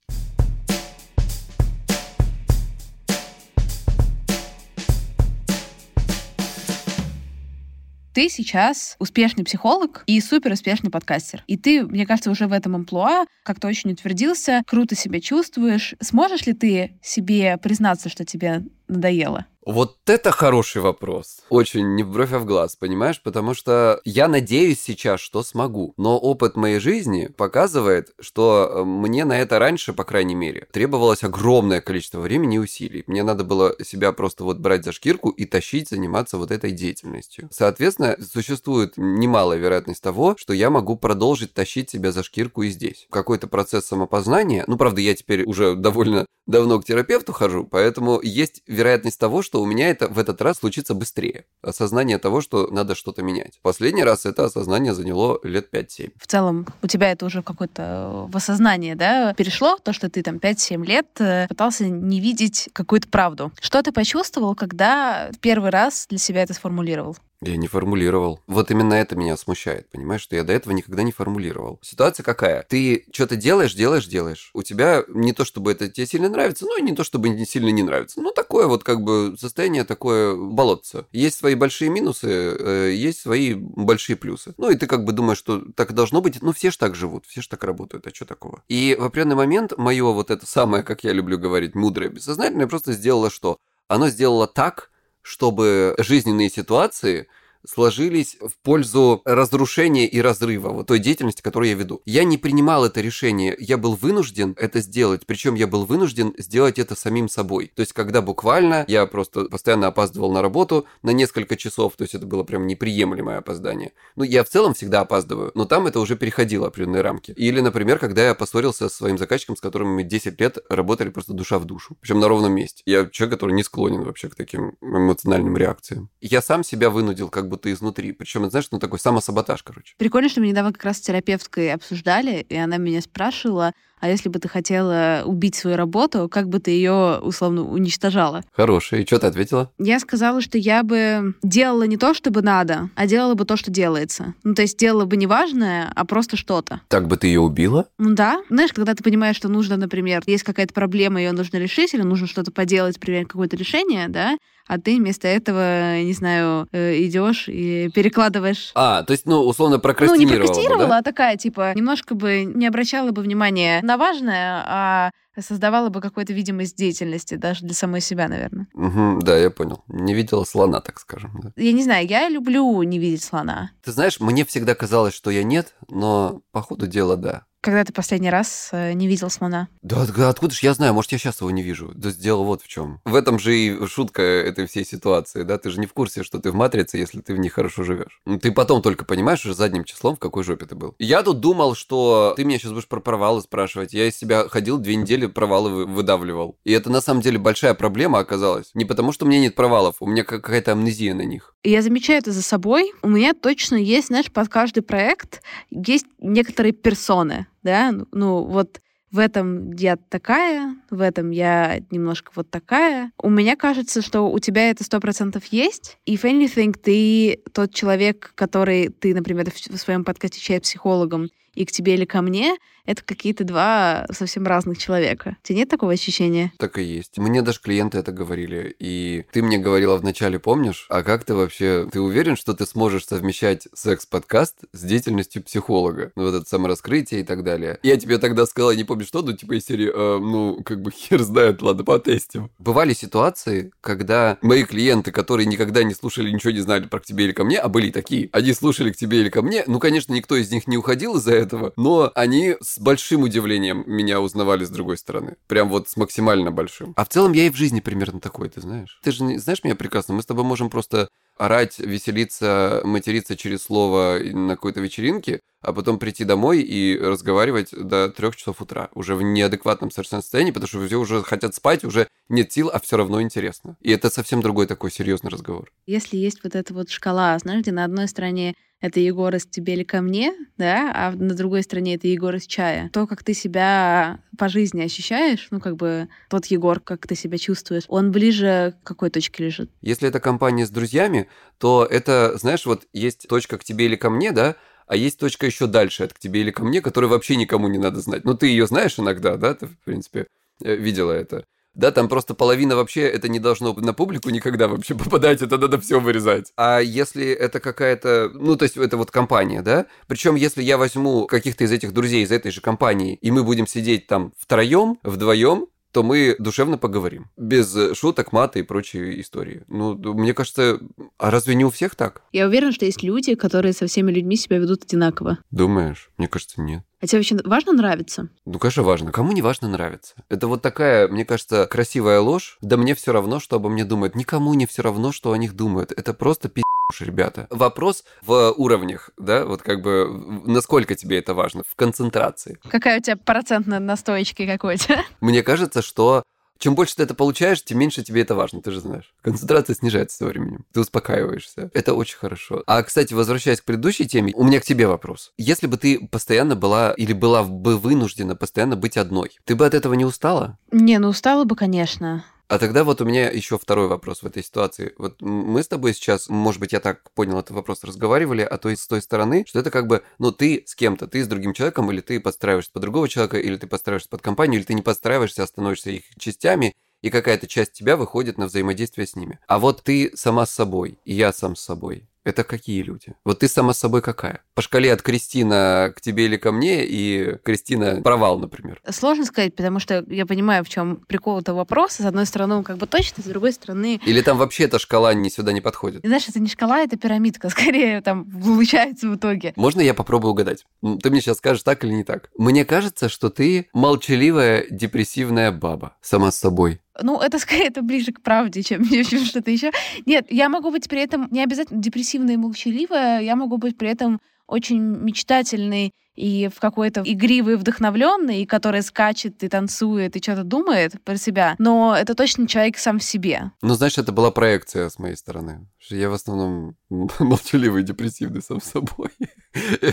ты 8.17 8.29
сейчас 8.29 8.95
успешный 8.97 9.43
психолог 9.43 10.01
и 10.07 10.19
супер 10.21 10.51
успешный 10.53 10.89
подкастер. 10.89 11.43
И 11.45 11.55
ты, 11.55 11.85
мне 11.85 12.07
кажется, 12.07 12.31
уже 12.31 12.47
в 12.47 12.51
этом 12.51 12.73
амплуа 12.73 13.27
как-то 13.43 13.67
очень 13.67 13.91
утвердился, 13.91 14.63
круто 14.65 14.95
себя 14.95 15.21
чувствуешь. 15.21 15.93
Сможешь 16.01 16.47
ли 16.47 16.53
ты 16.53 16.97
себе 17.03 17.57
признаться, 17.57 18.09
что 18.09 18.25
тебе 18.25 18.63
надоело? 18.87 19.45
Вот 19.67 19.97
это 20.05 20.31
хороший 20.31 20.81
вопрос. 20.81 21.41
Очень 21.49 21.95
не 21.95 22.03
в 22.03 22.09
бровь, 22.09 22.31
а 22.31 22.39
в 22.39 22.45
глаз, 22.45 22.77
понимаешь? 22.77 23.21
Потому 23.21 23.53
что 23.53 23.99
я 24.05 24.29
надеюсь 24.29 24.79
сейчас, 24.79 25.19
что 25.19 25.43
смогу. 25.43 25.93
Но 25.97 26.17
опыт 26.17 26.55
моей 26.55 26.79
жизни 26.79 27.29
показывает, 27.35 28.13
что 28.21 28.71
э, 28.71 28.83
мне 28.85 29.25
на 29.25 29.37
это 29.37 29.59
раньше, 29.59 29.91
по 29.91 30.05
крайней 30.05 30.35
мере, 30.35 30.69
требовалось 30.71 31.25
огромное 31.25 31.81
количество 31.81 32.21
времени 32.21 32.55
и 32.55 32.59
усилий. 32.59 33.03
Мне 33.07 33.23
надо 33.23 33.43
было 33.43 33.75
себя 33.83 34.13
просто 34.13 34.45
вот 34.45 34.57
брать 34.59 34.85
за 34.85 34.93
шкирку 34.93 35.31
и 35.31 35.43
тащить, 35.43 35.89
заниматься 35.89 36.37
вот 36.37 36.51
этой 36.51 36.71
деятельностью. 36.71 37.49
Соответственно, 37.51 38.15
существует 38.21 38.93
немалая 38.95 39.57
вероятность 39.57 40.01
того, 40.01 40.37
что 40.37 40.53
я 40.53 40.69
могу 40.69 40.95
продолжить 40.95 41.53
тащить 41.53 41.89
себя 41.89 42.13
за 42.13 42.23
шкирку 42.23 42.63
и 42.63 42.69
здесь. 42.69 43.05
Какой-то 43.11 43.47
процесс 43.47 43.83
самопознания, 43.83 44.63
ну, 44.65 44.77
правда, 44.77 45.01
я 45.01 45.13
теперь 45.13 45.43
уже 45.43 45.75
довольно 45.75 46.25
давно 46.47 46.79
к 46.79 46.85
терапевту 46.85 47.33
хожу, 47.33 47.65
поэтому 47.65 48.19
есть 48.21 48.63
вероятность 48.65 49.19
того, 49.19 49.41
что 49.41 49.61
у 49.61 49.65
меня 49.65 49.89
это 49.89 50.07
в 50.07 50.17
этот 50.17 50.41
раз 50.41 50.57
случится 50.57 50.93
быстрее. 50.93 51.45
Осознание 51.61 52.17
того, 52.17 52.41
что 52.41 52.67
надо 52.71 52.95
что-то 52.95 53.21
менять. 53.21 53.59
Последний 53.61 54.03
раз 54.03 54.25
это 54.25 54.45
осознание 54.45 54.93
заняло 54.93 55.39
лет 55.43 55.67
5-7. 55.71 56.13
В 56.17 56.27
целом, 56.27 56.65
у 56.81 56.87
тебя 56.87 57.11
это 57.11 57.25
уже 57.25 57.43
какое-то 57.43 58.27
э, 58.27 58.31
в 58.31 58.35
осознание, 58.35 58.95
да, 58.95 59.33
перешло, 59.33 59.77
то, 59.77 59.93
что 59.93 60.09
ты 60.09 60.23
там 60.23 60.37
5-7 60.37 60.85
лет 60.85 61.07
э, 61.19 61.47
пытался 61.47 61.87
не 61.87 62.19
видеть 62.19 62.69
какую-то 62.73 63.09
правду. 63.09 63.51
Что 63.59 63.83
ты 63.83 63.91
почувствовал, 63.91 64.55
когда 64.55 65.29
первый 65.41 65.69
раз 65.69 66.07
для 66.09 66.17
себя 66.17 66.43
это 66.43 66.53
сформулировал? 66.53 67.17
Я 67.41 67.55
не 67.55 67.67
формулировал. 67.67 68.41
Вот 68.47 68.71
именно 68.71 68.95
это 68.95 69.15
меня 69.15 69.37
смущает, 69.37 69.89
понимаешь, 69.91 70.21
что 70.21 70.35
я 70.35 70.43
до 70.43 70.53
этого 70.53 70.73
никогда 70.73 71.03
не 71.03 71.11
формулировал. 71.11 71.79
Ситуация 71.83 72.23
какая? 72.23 72.63
Ты 72.67 73.05
что-то 73.13 73.35
делаешь, 73.35 73.75
делаешь, 73.75 74.07
делаешь. 74.07 74.49
У 74.55 74.63
тебя 74.63 75.03
не 75.07 75.33
то, 75.33 75.45
чтобы 75.45 75.71
это 75.71 75.87
тебе 75.87 76.07
сильно 76.07 76.29
нравится, 76.37 76.65
ну 76.65 76.77
и 76.77 76.81
не 76.81 76.95
то, 76.95 77.03
чтобы 77.03 77.29
не 77.29 77.45
сильно 77.45 77.69
не 77.69 77.83
нравится. 77.83 78.21
Ну, 78.21 78.31
такое 78.31 78.67
вот 78.67 78.83
как 78.83 79.01
бы 79.01 79.35
состояние, 79.39 79.83
такое 79.83 80.35
болотце. 80.35 81.05
Есть 81.11 81.39
свои 81.39 81.55
большие 81.55 81.89
минусы, 81.89 82.27
э, 82.29 82.91
есть 82.93 83.19
свои 83.19 83.55
большие 83.55 84.15
плюсы. 84.15 84.53
Ну, 84.57 84.69
и 84.69 84.75
ты 84.75 84.87
как 84.87 85.03
бы 85.03 85.11
думаешь, 85.11 85.39
что 85.39 85.63
так 85.75 85.93
должно 85.93 86.21
быть. 86.21 86.41
Ну, 86.41 86.53
все 86.53 86.71
ж 86.71 86.77
так 86.77 86.95
живут, 86.95 87.25
все 87.25 87.41
ж 87.41 87.47
так 87.47 87.63
работают, 87.63 88.07
а 88.07 88.13
что 88.13 88.25
такого? 88.25 88.63
И 88.67 88.95
в 88.97 89.03
определенный 89.03 89.35
момент 89.35 89.73
мое 89.77 90.05
вот 90.05 90.31
это 90.31 90.45
самое, 90.45 90.83
как 90.83 91.03
я 91.03 91.11
люблю 91.11 91.37
говорить, 91.37 91.75
мудрое 91.75 92.09
бессознательное 92.09 92.67
просто 92.67 92.93
сделало 92.93 93.29
что? 93.29 93.57
Оно 93.87 94.09
сделало 94.09 94.47
так, 94.47 94.91
чтобы 95.21 95.95
жизненные 95.97 96.49
ситуации 96.49 97.27
сложились 97.67 98.37
в 98.39 98.57
пользу 98.63 99.21
разрушения 99.25 100.07
и 100.07 100.21
разрыва 100.21 100.69
вот 100.69 100.87
той 100.87 100.99
деятельности, 100.99 101.41
которую 101.41 101.69
я 101.69 101.75
веду. 101.75 102.01
Я 102.05 102.23
не 102.23 102.37
принимал 102.37 102.85
это 102.85 103.01
решение, 103.01 103.55
я 103.59 103.77
был 103.77 103.95
вынужден 103.95 104.55
это 104.57 104.79
сделать, 104.79 105.25
причем 105.25 105.55
я 105.55 105.67
был 105.67 105.85
вынужден 105.85 106.33
сделать 106.37 106.79
это 106.79 106.95
самим 106.95 107.29
собой. 107.29 107.71
То 107.75 107.81
есть, 107.81 107.93
когда 107.93 108.21
буквально 108.21 108.85
я 108.87 109.05
просто 109.05 109.45
постоянно 109.45 109.87
опаздывал 109.87 110.31
на 110.31 110.41
работу 110.41 110.85
на 111.03 111.11
несколько 111.11 111.55
часов, 111.55 111.95
то 111.95 112.03
есть 112.03 112.15
это 112.15 112.25
было 112.25 112.43
прям 112.43 112.67
неприемлемое 112.67 113.39
опоздание. 113.39 113.93
Ну, 114.15 114.23
я 114.23 114.43
в 114.43 114.49
целом 114.49 114.73
всегда 114.73 115.01
опаздываю, 115.01 115.51
но 115.55 115.65
там 115.65 115.87
это 115.87 115.99
уже 115.99 116.15
переходило 116.15 116.67
определенные 116.67 117.01
рамки. 117.01 117.31
Или, 117.31 117.59
например, 117.59 117.99
когда 117.99 118.25
я 118.25 118.35
поссорился 118.35 118.89
со 118.89 118.95
своим 118.95 119.17
заказчиком, 119.17 119.55
с 119.57 119.61
которым 119.61 119.89
мы 119.89 120.03
10 120.03 120.39
лет 120.39 120.57
работали 120.69 121.09
просто 121.09 121.33
душа 121.33 121.59
в 121.59 121.65
душу, 121.65 121.97
причем 121.99 122.19
на 122.19 122.27
ровном 122.27 122.53
месте. 122.53 122.83
Я 122.85 123.05
человек, 123.07 123.35
который 123.35 123.53
не 123.53 123.63
склонен 123.63 124.03
вообще 124.03 124.29
к 124.29 124.35
таким 124.35 124.77
эмоциональным 124.81 125.57
реакциям. 125.57 126.09
Я 126.21 126.41
сам 126.41 126.63
себя 126.63 126.89
вынудил 126.89 127.29
как 127.29 127.49
бы 127.49 127.56
будто 127.57 127.71
изнутри. 127.71 128.11
Причем, 128.11 128.49
знаешь, 128.49 128.67
ну 128.71 128.79
такой 128.79 128.99
самосаботаж, 128.99 129.63
короче. 129.63 129.95
Прикольно, 129.97 130.29
что 130.29 130.39
мы 130.39 130.47
недавно 130.47 130.71
как 130.71 130.85
раз 130.85 130.97
с 130.97 131.01
терапевткой 131.01 131.73
обсуждали, 131.73 132.45
и 132.47 132.55
она 132.55 132.77
меня 132.77 133.01
спрашивала, 133.01 133.73
а 133.99 134.09
если 134.09 134.29
бы 134.29 134.39
ты 134.39 134.47
хотела 134.47 135.23
убить 135.25 135.55
свою 135.55 135.77
работу, 135.77 136.29
как 136.29 136.49
бы 136.49 136.59
ты 136.59 136.71
ее 136.71 137.19
условно 137.21 137.63
уничтожала? 137.63 138.43
Хорошая. 138.51 139.01
И 139.01 139.05
что 139.05 139.19
ты 139.19 139.27
ответила? 139.27 139.71
Я 139.79 139.99
сказала, 139.99 140.41
что 140.41 140.57
я 140.57 140.83
бы 140.83 141.33
делала 141.43 141.83
не 141.83 141.97
то, 141.97 142.13
чтобы 142.13 142.41
надо, 142.41 142.89
а 142.95 143.07
делала 143.07 143.33
бы 143.33 143.45
то, 143.45 143.57
что 143.57 143.71
делается. 143.71 144.33
Ну, 144.43 144.53
то 144.53 144.61
есть 144.61 144.77
делала 144.77 145.05
бы 145.05 145.17
не 145.17 145.27
важное, 145.27 145.91
а 145.95 146.05
просто 146.05 146.37
что-то. 146.37 146.81
Так 146.87 147.07
бы 147.07 147.17
ты 147.17 147.27
ее 147.27 147.39
убила? 147.41 147.87
Ну 147.97 148.13
да. 148.13 148.41
Знаешь, 148.49 148.73
когда 148.73 148.93
ты 148.93 149.03
понимаешь, 149.03 149.35
что 149.35 149.47
нужно, 149.49 149.77
например, 149.77 150.23
есть 150.25 150.43
какая-то 150.43 150.73
проблема, 150.73 151.19
ее 151.19 151.31
нужно 151.31 151.57
решить, 151.57 151.93
или 151.93 152.01
нужно 152.01 152.27
что-то 152.27 152.51
поделать, 152.51 152.99
принять 152.99 153.27
какое-то 153.27 153.55
решение, 153.55 154.07
да, 154.07 154.37
а 154.67 154.79
ты 154.79 154.97
вместо 154.97 155.29
этого, 155.29 156.01
не 156.01 156.11
знаю, 156.11 156.67
э, 156.73 157.01
идешь 157.03 157.45
и 157.47 157.89
перекладываешь. 157.95 158.71
А, 158.75 159.03
то 159.03 159.11
есть, 159.11 159.25
ну, 159.25 159.39
условно, 159.39 159.77
Ну, 159.77 159.81
прокрастинировала 159.81 160.19
не 160.19 160.25
бы, 160.25 160.45
прокрастинировала, 160.45 160.87
да? 160.89 160.97
а 160.97 161.03
такая, 161.03 161.37
типа, 161.37 161.71
немножко 161.73 162.15
бы 162.15 162.43
не 162.43 162.67
обращала 162.67 163.11
бы 163.11 163.21
внимания 163.21 163.79
важное, 163.95 164.63
а 164.67 165.11
создавала 165.39 165.89
бы 165.89 166.01
какую-то 166.01 166.33
видимость 166.33 166.75
деятельности 166.75 167.35
даже 167.35 167.63
для 167.63 167.75
самой 167.75 168.01
себя, 168.01 168.27
наверное. 168.27 168.67
Мгм, 168.73 169.19
да, 169.19 169.37
я 169.37 169.49
понял. 169.51 169.83
Не 169.87 170.13
видела 170.15 170.43
слона, 170.43 170.81
так 170.81 170.99
скажем. 170.99 171.39
да. 171.41 171.51
Я 171.55 171.71
не 171.73 171.83
знаю, 171.83 172.07
я 172.07 172.27
люблю 172.27 172.81
не 172.83 172.97
видеть 172.99 173.23
слона. 173.23 173.69
Ты 173.83 173.91
знаешь, 173.91 174.19
мне 174.19 174.43
всегда 174.45 174.73
казалось, 174.75 175.13
что 175.13 175.29
я 175.29 175.43
нет, 175.43 175.75
но 175.89 176.41
по 176.51 176.61
ходу 176.61 176.87
дела 176.87 177.15
да. 177.17 177.45
Когда 177.67 177.83
ты 177.83 177.91
последний 177.91 178.29
раз 178.29 178.69
э, 178.71 178.93
не 178.93 179.09
видел 179.09 179.29
слона? 179.29 179.67
Да 179.81 180.01
от- 180.03 180.17
откуда 180.17 180.55
ж 180.55 180.59
я 180.63 180.73
знаю, 180.73 180.93
может, 180.93 181.11
я 181.11 181.17
сейчас 181.17 181.41
его 181.41 181.51
не 181.51 181.63
вижу. 181.63 181.91
Да 181.93 182.13
дело 182.13 182.43
вот 182.43 182.61
в 182.61 182.67
чем. 182.69 183.01
В 183.03 183.13
этом 183.13 183.37
же 183.39 183.57
и 183.57 183.85
шутка 183.87 184.21
этой 184.21 184.67
всей 184.67 184.85
ситуации, 184.85 185.43
да? 185.43 185.57
Ты 185.57 185.69
же 185.71 185.81
не 185.81 185.85
в 185.85 185.91
курсе, 185.91 186.23
что 186.23 186.39
ты 186.39 186.51
в 186.51 186.55
матрице, 186.55 186.95
если 186.97 187.19
ты 187.19 187.33
в 187.33 187.37
ней 187.39 187.49
хорошо 187.49 187.83
живешь. 187.83 188.21
Ну, 188.25 188.39
Ты 188.39 188.53
потом 188.53 188.81
только 188.81 189.03
понимаешь 189.03 189.43
уже 189.43 189.53
задним 189.53 189.83
числом, 189.83 190.15
в 190.15 190.19
какой 190.19 190.45
жопе 190.45 190.65
ты 190.65 190.75
был. 190.75 190.95
Я 190.97 191.23
тут 191.23 191.41
думал, 191.41 191.75
что 191.75 192.35
ты 192.37 192.45
меня 192.45 192.57
сейчас 192.57 192.71
будешь 192.71 192.87
про 192.87 193.01
провалы 193.01 193.41
спрашивать. 193.41 193.91
Я 193.93 194.07
из 194.07 194.15
себя 194.15 194.47
ходил 194.47 194.77
две 194.77 194.95
недели, 194.95 195.25
провалы 195.25 195.69
вы- 195.69 195.85
выдавливал. 195.87 196.57
И 196.63 196.71
это 196.71 196.89
на 196.89 197.01
самом 197.01 197.19
деле 197.19 197.37
большая 197.37 197.73
проблема 197.73 198.19
оказалась. 198.19 198.69
Не 198.75 198.85
потому, 198.85 199.11
что 199.11 199.25
у 199.25 199.27
меня 199.27 199.41
нет 199.41 199.55
провалов, 199.55 199.95
у 199.99 200.05
меня 200.07 200.23
ка- 200.23 200.39
какая-то 200.39 200.71
амнезия 200.71 201.13
на 201.13 201.23
них. 201.23 201.53
Я 201.65 201.81
замечаю 201.81 202.19
это 202.19 202.31
за 202.31 202.43
собой. 202.43 202.93
У 203.03 203.09
меня 203.09 203.33
точно 203.33 203.75
есть, 203.75 204.07
знаешь, 204.07 204.31
под 204.31 204.47
каждый 204.47 204.83
проект 204.83 205.41
есть 205.69 206.05
некоторые 206.19 206.71
персоны, 206.71 207.47
да, 207.63 207.91
Ну, 207.91 208.07
ну 208.11 208.43
вот 208.43 208.81
в 209.11 209.19
этом 209.19 209.71
я 209.71 209.95
такая, 209.95 210.75
в 210.89 211.01
этом 211.01 211.31
я 211.31 211.79
немножко 211.91 212.31
вот 212.35 212.49
такая. 212.49 213.11
У 213.21 213.29
меня 213.29 213.55
кажется, 213.55 214.01
что 214.01 214.29
у 214.29 214.39
тебя 214.39 214.69
это 214.69 214.83
сто 214.83 214.99
процентов 214.99 215.45
есть. 215.45 215.97
If 216.05 216.23
anything, 216.23 216.77
ты 216.77 217.39
тот 217.53 217.73
человек, 217.73 218.33
который 218.35 218.89
ты, 218.89 219.15
например, 219.15 219.49
в 219.49 219.77
своем 219.77 220.03
подкасте 220.03 220.41
«Чай 220.41 220.59
психологом» 220.59 221.29
и 221.57 221.65
к 221.65 221.71
тебе 221.71 221.95
или 221.95 222.05
ко 222.05 222.21
мне, 222.21 222.55
это 222.87 223.03
какие-то 223.03 223.43
два 223.43 224.07
совсем 224.11 224.47
разных 224.47 224.77
человека. 224.77 225.37
У 225.43 225.47
тебя 225.47 225.59
нет 225.59 225.69
такого 225.69 225.91
ощущения? 225.91 226.53
Так 226.57 226.79
и 226.79 226.83
есть. 226.83 227.17
Мне 227.17 227.41
даже 227.41 227.59
клиенты 227.59 227.97
это 227.97 228.11
говорили. 228.11 228.75
И 228.79 229.25
ты 229.33 229.43
мне 229.43 229.57
говорила 229.57 229.97
вначале, 229.97 230.39
помнишь? 230.39 230.85
А 230.89 231.03
как 231.03 231.25
ты 231.25 231.33
вообще... 231.33 231.89
Ты 231.91 231.99
уверен, 231.99 232.37
что 232.37 232.53
ты 232.53 232.65
сможешь 232.65 233.05
совмещать 233.05 233.67
секс-подкаст 233.73 234.65
с 234.71 234.81
деятельностью 234.83 235.43
психолога? 235.43 236.11
Ну, 236.15 236.23
вот 236.23 236.35
это 236.35 236.47
самораскрытие 236.47 237.21
и 237.21 237.23
так 237.23 237.43
далее. 237.43 237.77
Я 237.83 237.97
тебе 237.97 238.19
тогда 238.19 238.45
сказала, 238.45 238.71
не 238.71 238.85
помню 238.85 239.05
что, 239.05 239.21
ну, 239.21 239.33
типа 239.33 239.57
из 239.57 239.65
серии, 239.65 239.91
«Э, 239.93 240.19
ну, 240.19 240.63
как 240.63 240.81
бы 240.81 240.91
хер 240.95 241.21
знает, 241.23 241.61
ладно, 241.61 241.83
потестим. 241.83 242.51
Бывали 242.57 242.93
ситуации, 242.93 243.71
когда 243.81 244.37
мои 244.41 244.63
клиенты, 244.63 245.11
которые 245.11 245.45
никогда 245.45 245.83
не 245.83 245.93
слушали, 245.93 246.31
ничего 246.31 246.51
не 246.51 246.61
знали 246.61 246.85
про 246.85 246.99
к 246.99 247.05
тебе 247.05 247.25
или 247.25 247.33
ко 247.33 247.43
мне, 247.43 247.57
а 247.57 247.67
были 247.67 247.91
такие, 247.91 248.29
они 248.31 248.53
слушали 248.53 248.91
к 248.91 248.95
тебе 248.95 249.19
или 249.19 249.29
ко 249.29 249.41
мне, 249.41 249.65
ну, 249.67 249.79
конечно, 249.79 250.13
никто 250.13 250.37
из 250.37 250.49
них 250.51 250.67
не 250.67 250.77
уходил 250.77 251.17
из-за 251.17 251.33
этого, 251.33 251.46
но 251.75 252.11
они 252.15 252.55
с 252.61 252.79
большим 252.79 253.23
удивлением 253.23 253.83
меня 253.85 254.21
узнавали 254.21 254.65
с 254.65 254.69
другой 254.69 254.97
стороны. 254.97 255.35
Прям 255.47 255.69
вот 255.69 255.89
с 255.89 255.97
максимально 255.97 256.51
большим. 256.51 256.93
А 256.95 257.05
в 257.05 257.09
целом 257.09 257.33
я 257.33 257.47
и 257.47 257.49
в 257.49 257.55
жизни 257.55 257.79
примерно 257.79 258.19
такой, 258.19 258.49
ты 258.49 258.61
знаешь. 258.61 258.99
Ты 259.03 259.11
же 259.11 259.23
не, 259.23 259.37
знаешь 259.37 259.63
меня 259.63 259.75
прекрасно, 259.75 260.13
мы 260.13 260.21
с 260.21 260.25
тобой 260.25 260.43
можем 260.43 260.69
просто 260.69 261.09
орать, 261.37 261.79
веселиться, 261.79 262.81
материться 262.83 263.35
через 263.35 263.63
слово 263.63 264.19
на 264.19 264.55
какой-то 264.55 264.79
вечеринке, 264.79 265.41
а 265.67 265.73
потом 265.73 265.99
прийти 265.99 266.23
домой 266.23 266.61
и 266.61 266.97
разговаривать 266.97 267.71
до 267.71 268.09
трех 268.09 268.37
часов 268.37 268.61
утра, 268.61 268.89
уже 268.93 269.15
в 269.15 269.21
неадекватном 269.21 269.91
совершенно 269.91 270.21
состоянии, 270.21 270.51
потому 270.51 270.69
что 270.69 270.87
все 270.87 270.97
уже 270.97 271.21
хотят 271.23 271.55
спать, 271.55 271.83
уже 271.83 272.07
нет 272.29 272.53
сил, 272.53 272.69
а 272.73 272.79
все 272.79 272.95
равно 272.95 273.21
интересно. 273.21 273.75
И 273.81 273.91
это 273.91 274.09
совсем 274.09 274.41
другой 274.41 274.65
такой 274.67 274.91
серьезный 274.91 275.29
разговор. 275.29 275.69
Если 275.85 276.15
есть 276.15 276.41
вот 276.41 276.55
эта 276.55 276.73
вот 276.73 276.89
шкала, 276.89 277.37
знаешь, 277.39 277.63
где 277.63 277.73
на 277.73 277.83
одной 277.83 278.07
стороне 278.07 278.55
это 278.79 279.01
Егор 279.01 279.35
из 279.35 279.45
тебе 279.45 279.73
или 279.73 279.83
ко 279.83 280.01
мне, 280.01 280.33
да, 280.57 280.91
а 280.95 281.11
на 281.11 281.33
другой 281.33 281.63
стороне 281.63 281.95
это 281.95 282.07
Егор 282.07 282.33
из 282.33 282.45
чая, 282.45 282.89
то, 282.93 283.05
как 283.05 283.23
ты 283.23 283.33
себя 283.33 284.21
по 284.37 284.47
жизни 284.47 284.83
ощущаешь, 284.83 285.47
ну, 285.51 285.59
как 285.59 285.75
бы 285.75 286.07
тот 286.29 286.45
Егор, 286.45 286.79
как 286.79 287.07
ты 287.07 287.15
себя 287.15 287.37
чувствуешь, 287.37 287.83
он 287.89 288.11
ближе 288.11 288.75
к 288.83 288.87
какой 288.87 289.09
точке 289.09 289.45
лежит? 289.45 289.69
Если 289.81 290.07
это 290.07 290.21
компания 290.21 290.65
с 290.65 290.69
друзьями, 290.69 291.27
то 291.57 291.85
это, 291.89 292.37
знаешь, 292.37 292.65
вот 292.65 292.83
есть 292.93 293.27
точка 293.27 293.57
к 293.57 293.65
тебе 293.65 293.85
или 293.85 293.97
ко 293.97 294.09
мне, 294.09 294.31
да, 294.31 294.55
а 294.87 294.95
есть 294.95 295.19
точка 295.19 295.45
еще 295.45 295.67
дальше 295.67 296.03
от 296.03 296.13
к 296.13 296.19
тебе 296.19 296.41
или 296.41 296.51
ко 296.51 296.63
мне, 296.63 296.81
которую 296.81 297.11
вообще 297.11 297.35
никому 297.35 297.67
не 297.67 297.77
надо 297.77 297.99
знать. 297.99 298.25
Ну, 298.25 298.33
ты 298.33 298.47
ее 298.47 298.65
знаешь 298.67 298.97
иногда, 298.97 299.37
да, 299.37 299.53
ты, 299.53 299.67
в 299.67 299.77
принципе, 299.83 300.27
э, 300.63 300.75
видела 300.75 301.11
это. 301.11 301.45
Да, 301.77 301.91
там 301.91 302.09
просто 302.09 302.33
половина 302.33 302.75
вообще 302.75 303.01
это 303.01 303.29
не 303.29 303.39
должно 303.39 303.71
на 303.73 303.93
публику 303.93 304.31
никогда 304.31 304.67
вообще 304.67 304.95
попадать, 304.95 305.43
это 305.43 305.59
надо 305.59 305.79
все 305.79 305.99
вырезать. 305.99 306.51
А 306.57 306.79
если 306.79 307.27
это 307.27 307.59
какая-то, 307.59 308.31
ну, 308.33 308.55
то 308.55 308.63
есть 308.63 308.77
это 308.77 308.97
вот 308.97 309.11
компания, 309.11 309.61
да? 309.61 309.85
Причем 310.07 310.35
если 310.35 310.63
я 310.63 310.79
возьму 310.79 311.27
каких-то 311.27 311.65
из 311.65 311.71
этих 311.71 311.93
друзей 311.93 312.23
из 312.23 312.31
этой 312.31 312.51
же 312.51 312.61
компании, 312.61 313.13
и 313.15 313.29
мы 313.29 313.43
будем 313.43 313.67
сидеть 313.67 314.07
там 314.07 314.33
втроем, 314.39 314.97
вдвоем, 315.03 315.67
то 315.97 316.03
мы 316.03 316.35
душевно 316.37 316.77
поговорим. 316.77 317.25
Без 317.37 317.75
э, 317.75 317.95
шуток, 317.95 318.31
мата 318.31 318.59
и 318.59 318.61
прочей 318.61 319.19
истории. 319.19 319.63
Ну, 319.67 319.95
мне 319.95 320.35
кажется, 320.35 320.79
а 321.17 321.31
разве 321.31 321.55
не 321.55 321.65
у 321.65 321.71
всех 321.71 321.95
так? 321.95 322.21
Я 322.31 322.45
уверена, 322.45 322.71
что 322.71 322.85
есть 322.85 323.01
люди, 323.01 323.33
которые 323.33 323.73
со 323.73 323.87
всеми 323.87 324.11
людьми 324.11 324.35
себя 324.35 324.59
ведут 324.59 324.83
одинаково. 324.83 325.39
Думаешь? 325.49 326.11
Мне 326.19 326.27
кажется, 326.27 326.61
нет. 326.61 326.83
А 327.01 327.07
тебе 327.07 327.17
вообще 327.17 327.37
важно 327.43 327.73
нравиться? 327.73 328.29
Ну, 328.45 328.59
конечно, 328.59 328.83
важно. 328.83 329.11
Кому 329.11 329.31
не 329.31 329.41
важно 329.41 329.69
нравится? 329.69 330.13
Это 330.29 330.47
вот 330.47 330.61
такая, 330.61 331.07
мне 331.07 331.25
кажется, 331.25 331.65
красивая 331.65 332.19
ложь. 332.19 332.59
Да 332.61 332.77
мне 332.77 332.93
все 332.93 333.11
равно, 333.11 333.39
что 333.39 333.55
обо 333.55 333.67
мне 333.69 333.83
думают. 333.83 334.15
Никому 334.15 334.53
не 334.53 334.67
все 334.67 334.83
равно, 334.83 335.11
что 335.11 335.31
о 335.31 335.37
них 335.39 335.55
думают. 335.55 335.91
Это 335.91 336.13
просто 336.13 336.47
пи***, 336.47 336.61
ребята. 336.99 337.47
Вопрос 337.49 338.03
в 338.25 338.53
уровнях, 338.57 339.09
да, 339.17 339.45
вот 339.45 339.61
как 339.61 339.81
бы 339.81 340.07
насколько 340.45 340.95
тебе 340.95 341.19
это 341.19 341.33
важно, 341.33 341.63
в 341.67 341.75
концентрации. 341.75 342.57
Какая 342.69 342.99
у 342.99 343.01
тебя 343.01 343.17
процент 343.17 343.67
на 343.67 343.79
настоечке 343.79 344.47
какой-то? 344.47 345.03
Мне 345.21 345.43
кажется, 345.43 345.81
что 345.81 346.23
чем 346.59 346.73
больше 346.73 346.95
ты 346.95 347.03
это 347.03 347.13
получаешь, 347.13 347.63
тем 347.63 347.77
меньше 347.77 348.03
тебе 348.03 348.21
это 348.21 348.33
важно, 348.33 348.61
ты 348.61 348.71
же 348.71 348.79
знаешь. 348.79 349.13
Концентрация 349.21 349.75
снижается 349.75 350.17
со 350.17 350.25
временем. 350.25 350.65
Ты 350.73 350.79
успокаиваешься. 350.79 351.69
Это 351.73 351.93
очень 351.93 352.17
хорошо. 352.17 352.63
А, 352.65 352.81
кстати, 352.81 353.13
возвращаясь 353.13 353.61
к 353.61 353.65
предыдущей 353.65 354.07
теме, 354.07 354.33
у 354.35 354.43
меня 354.43 354.59
к 354.59 354.63
тебе 354.63 354.87
вопрос. 354.87 355.33
Если 355.37 355.67
бы 355.67 355.77
ты 355.77 356.07
постоянно 356.07 356.55
была 356.55 356.93
или 356.93 357.13
была 357.13 357.43
бы 357.43 357.77
вынуждена 357.77 358.35
постоянно 358.35 358.75
быть 358.75 358.97
одной, 358.97 359.37
ты 359.43 359.55
бы 359.55 359.65
от 359.65 359.75
этого 359.75 359.93
не 359.93 360.05
устала? 360.05 360.57
Не, 360.71 360.97
ну 360.97 361.09
устала 361.09 361.43
бы, 361.43 361.55
конечно. 361.55 362.25
А 362.47 362.59
тогда 362.59 362.85
вот 362.85 363.01
у 363.01 363.05
меня 363.05 363.29
еще 363.29 363.57
второй 363.57 363.87
вопрос 363.87 364.23
в 364.23 364.25
этой 364.25 364.41
ситуации. 364.41 364.93
Вот 364.97 365.21
мы 365.21 365.61
с 365.61 365.67
тобой 365.67 365.93
сейчас, 365.93 366.29
может 366.29 366.61
быть, 366.61 366.71
я 366.71 366.79
так 366.79 367.11
понял 367.11 367.37
этот 367.39 367.51
вопрос, 367.51 367.83
разговаривали, 367.83 368.41
а 368.41 368.57
то 368.57 368.69
есть 368.69 368.83
с 368.83 368.87
той 368.87 369.01
стороны, 369.01 369.43
что 369.45 369.59
это 369.59 369.69
как 369.69 369.87
бы, 369.87 370.01
ну, 370.17 370.31
ты 370.31 370.63
с 370.65 370.73
кем-то, 370.73 371.07
ты 371.07 371.23
с 371.23 371.27
другим 371.27 371.53
человеком, 371.53 371.91
или 371.91 371.99
ты 371.99 372.21
подстраиваешься 372.21 372.71
под 372.71 372.83
другого 372.83 373.09
человека, 373.09 373.37
или 373.37 373.57
ты 373.57 373.67
подстраиваешься 373.67 374.09
под 374.09 374.21
компанию, 374.21 374.59
или 374.59 374.65
ты 374.65 374.75
не 374.75 374.81
подстраиваешься, 374.81 375.43
а 375.43 375.47
становишься 375.47 375.89
их 375.89 376.03
частями, 376.17 376.73
и 377.01 377.09
какая-то 377.09 377.47
часть 377.47 377.73
тебя 377.73 377.97
выходит 377.97 378.37
на 378.37 378.45
взаимодействие 378.45 379.07
с 379.07 379.15
ними. 379.15 379.39
А 379.47 379.59
вот 379.59 379.83
ты 379.83 380.11
сама 380.15 380.45
с 380.45 380.51
собой, 380.51 380.99
и 381.03 381.13
я 381.13 381.33
сам 381.33 381.55
с 381.55 381.61
собой. 381.61 382.07
Это 382.27 382.43
какие 382.43 382.81
люди? 382.81 383.13
Вот 383.23 383.39
ты 383.39 383.47
сама 383.47 383.73
собой 383.73 384.01
какая? 384.01 384.41
По 384.53 384.61
шкале 384.61 384.91
от 384.91 385.01
Кристина 385.01 385.93
к 385.95 386.01
тебе 386.01 386.25
или 386.25 386.35
ко 386.35 386.51
мне, 386.51 386.85
и 386.85 387.37
Кристина 387.41 388.01
провал, 388.01 388.37
например. 388.37 388.81
Сложно 388.89 389.23
сказать, 389.23 389.55
потому 389.55 389.79
что 389.79 390.03
я 390.09 390.25
понимаю, 390.25 390.65
в 390.65 390.69
чем 390.69 390.97
прикол 391.07 391.39
этого 391.39 391.59
вопроса. 391.59 392.03
С 392.03 392.05
одной 392.05 392.25
стороны, 392.25 392.55
он 392.55 392.63
как 392.65 392.79
бы 392.79 392.85
точно, 392.85 393.23
с 393.23 393.27
другой 393.27 393.53
стороны... 393.53 394.01
Или 394.05 394.19
там 394.19 394.37
вообще 394.37 394.65
эта 394.65 394.77
шкала 394.77 395.13
не 395.13 395.29
сюда 395.29 395.53
не 395.53 395.61
подходит? 395.61 396.03
И 396.03 396.07
знаешь, 396.07 396.27
это 396.27 396.41
не 396.41 396.49
шкала, 396.49 396.81
это 396.81 396.97
пирамидка, 396.97 397.47
скорее 397.57 398.01
там 398.01 398.25
получается 398.25 399.07
в 399.07 399.15
итоге. 399.15 399.53
Можно 399.55 399.79
я 399.79 399.93
попробую 399.93 400.33
угадать? 400.33 400.65
Ты 401.01 401.09
мне 401.09 401.21
сейчас 401.21 401.37
скажешь, 401.37 401.63
так 401.63 401.85
или 401.85 401.93
не 401.93 402.03
так. 402.03 402.29
Мне 402.37 402.65
кажется, 402.65 403.07
что 403.07 403.29
ты 403.29 403.69
молчаливая, 403.71 404.65
депрессивная 404.69 405.53
баба. 405.53 405.95
Сама 406.01 406.31
с 406.31 406.37
собой. 406.37 406.81
Ну, 407.01 407.19
это 407.19 407.39
скорее 407.39 407.67
это 407.67 407.81
ближе 407.81 408.11
к 408.11 408.21
правде, 408.21 408.63
чем, 408.63 408.87
чем 408.89 409.25
что-то 409.25 409.51
еще. 409.51 409.71
Нет, 410.05 410.25
я 410.29 410.49
могу 410.49 410.71
быть 410.71 410.87
при 410.87 411.01
этом 411.01 411.27
не 411.31 411.43
обязательно 411.43 411.81
депрессивная 411.81 412.35
и 412.35 412.37
молчаливая, 412.37 413.21
я 413.21 413.35
могу 413.35 413.57
быть 413.57 413.77
при 413.77 413.89
этом 413.89 414.19
очень 414.47 414.79
мечтательный 414.79 415.91
и 416.17 416.49
в 416.53 416.59
какой-то 416.59 417.03
игривый, 417.05 417.57
вдохновленный, 417.57 418.41
и 418.41 418.45
который 418.45 418.81
скачет 418.81 419.43
и 419.43 419.47
танцует 419.47 420.15
и 420.15 420.21
что-то 420.21 420.43
думает 420.43 421.01
про 421.03 421.15
себя. 421.15 421.55
Но 421.59 421.95
это 421.95 422.15
точно 422.15 422.47
человек 422.47 422.77
сам 422.79 422.97
в 422.99 423.03
себе. 423.03 423.51
Ну, 423.61 423.75
знаешь, 423.75 423.97
это 423.97 424.11
была 424.11 424.31
проекция 424.31 424.89
с 424.89 424.97
моей 424.97 425.15
стороны. 425.15 425.67
Что 425.77 425.95
Я 425.95 426.09
в 426.09 426.13
основном 426.13 426.75
молчаливый, 427.19 427.83
депрессивный 427.83 428.41
сам 428.41 428.61
собой. 428.61 429.11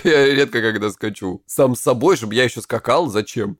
Я 0.03 0.35
редко 0.35 0.63
когда 0.63 0.91
скачу. 0.91 1.43
Сам 1.47 1.77
собой, 1.77 2.17
чтобы 2.17 2.35
я 2.35 2.45
еще 2.45 2.63
скакал, 2.63 3.09
зачем? 3.09 3.59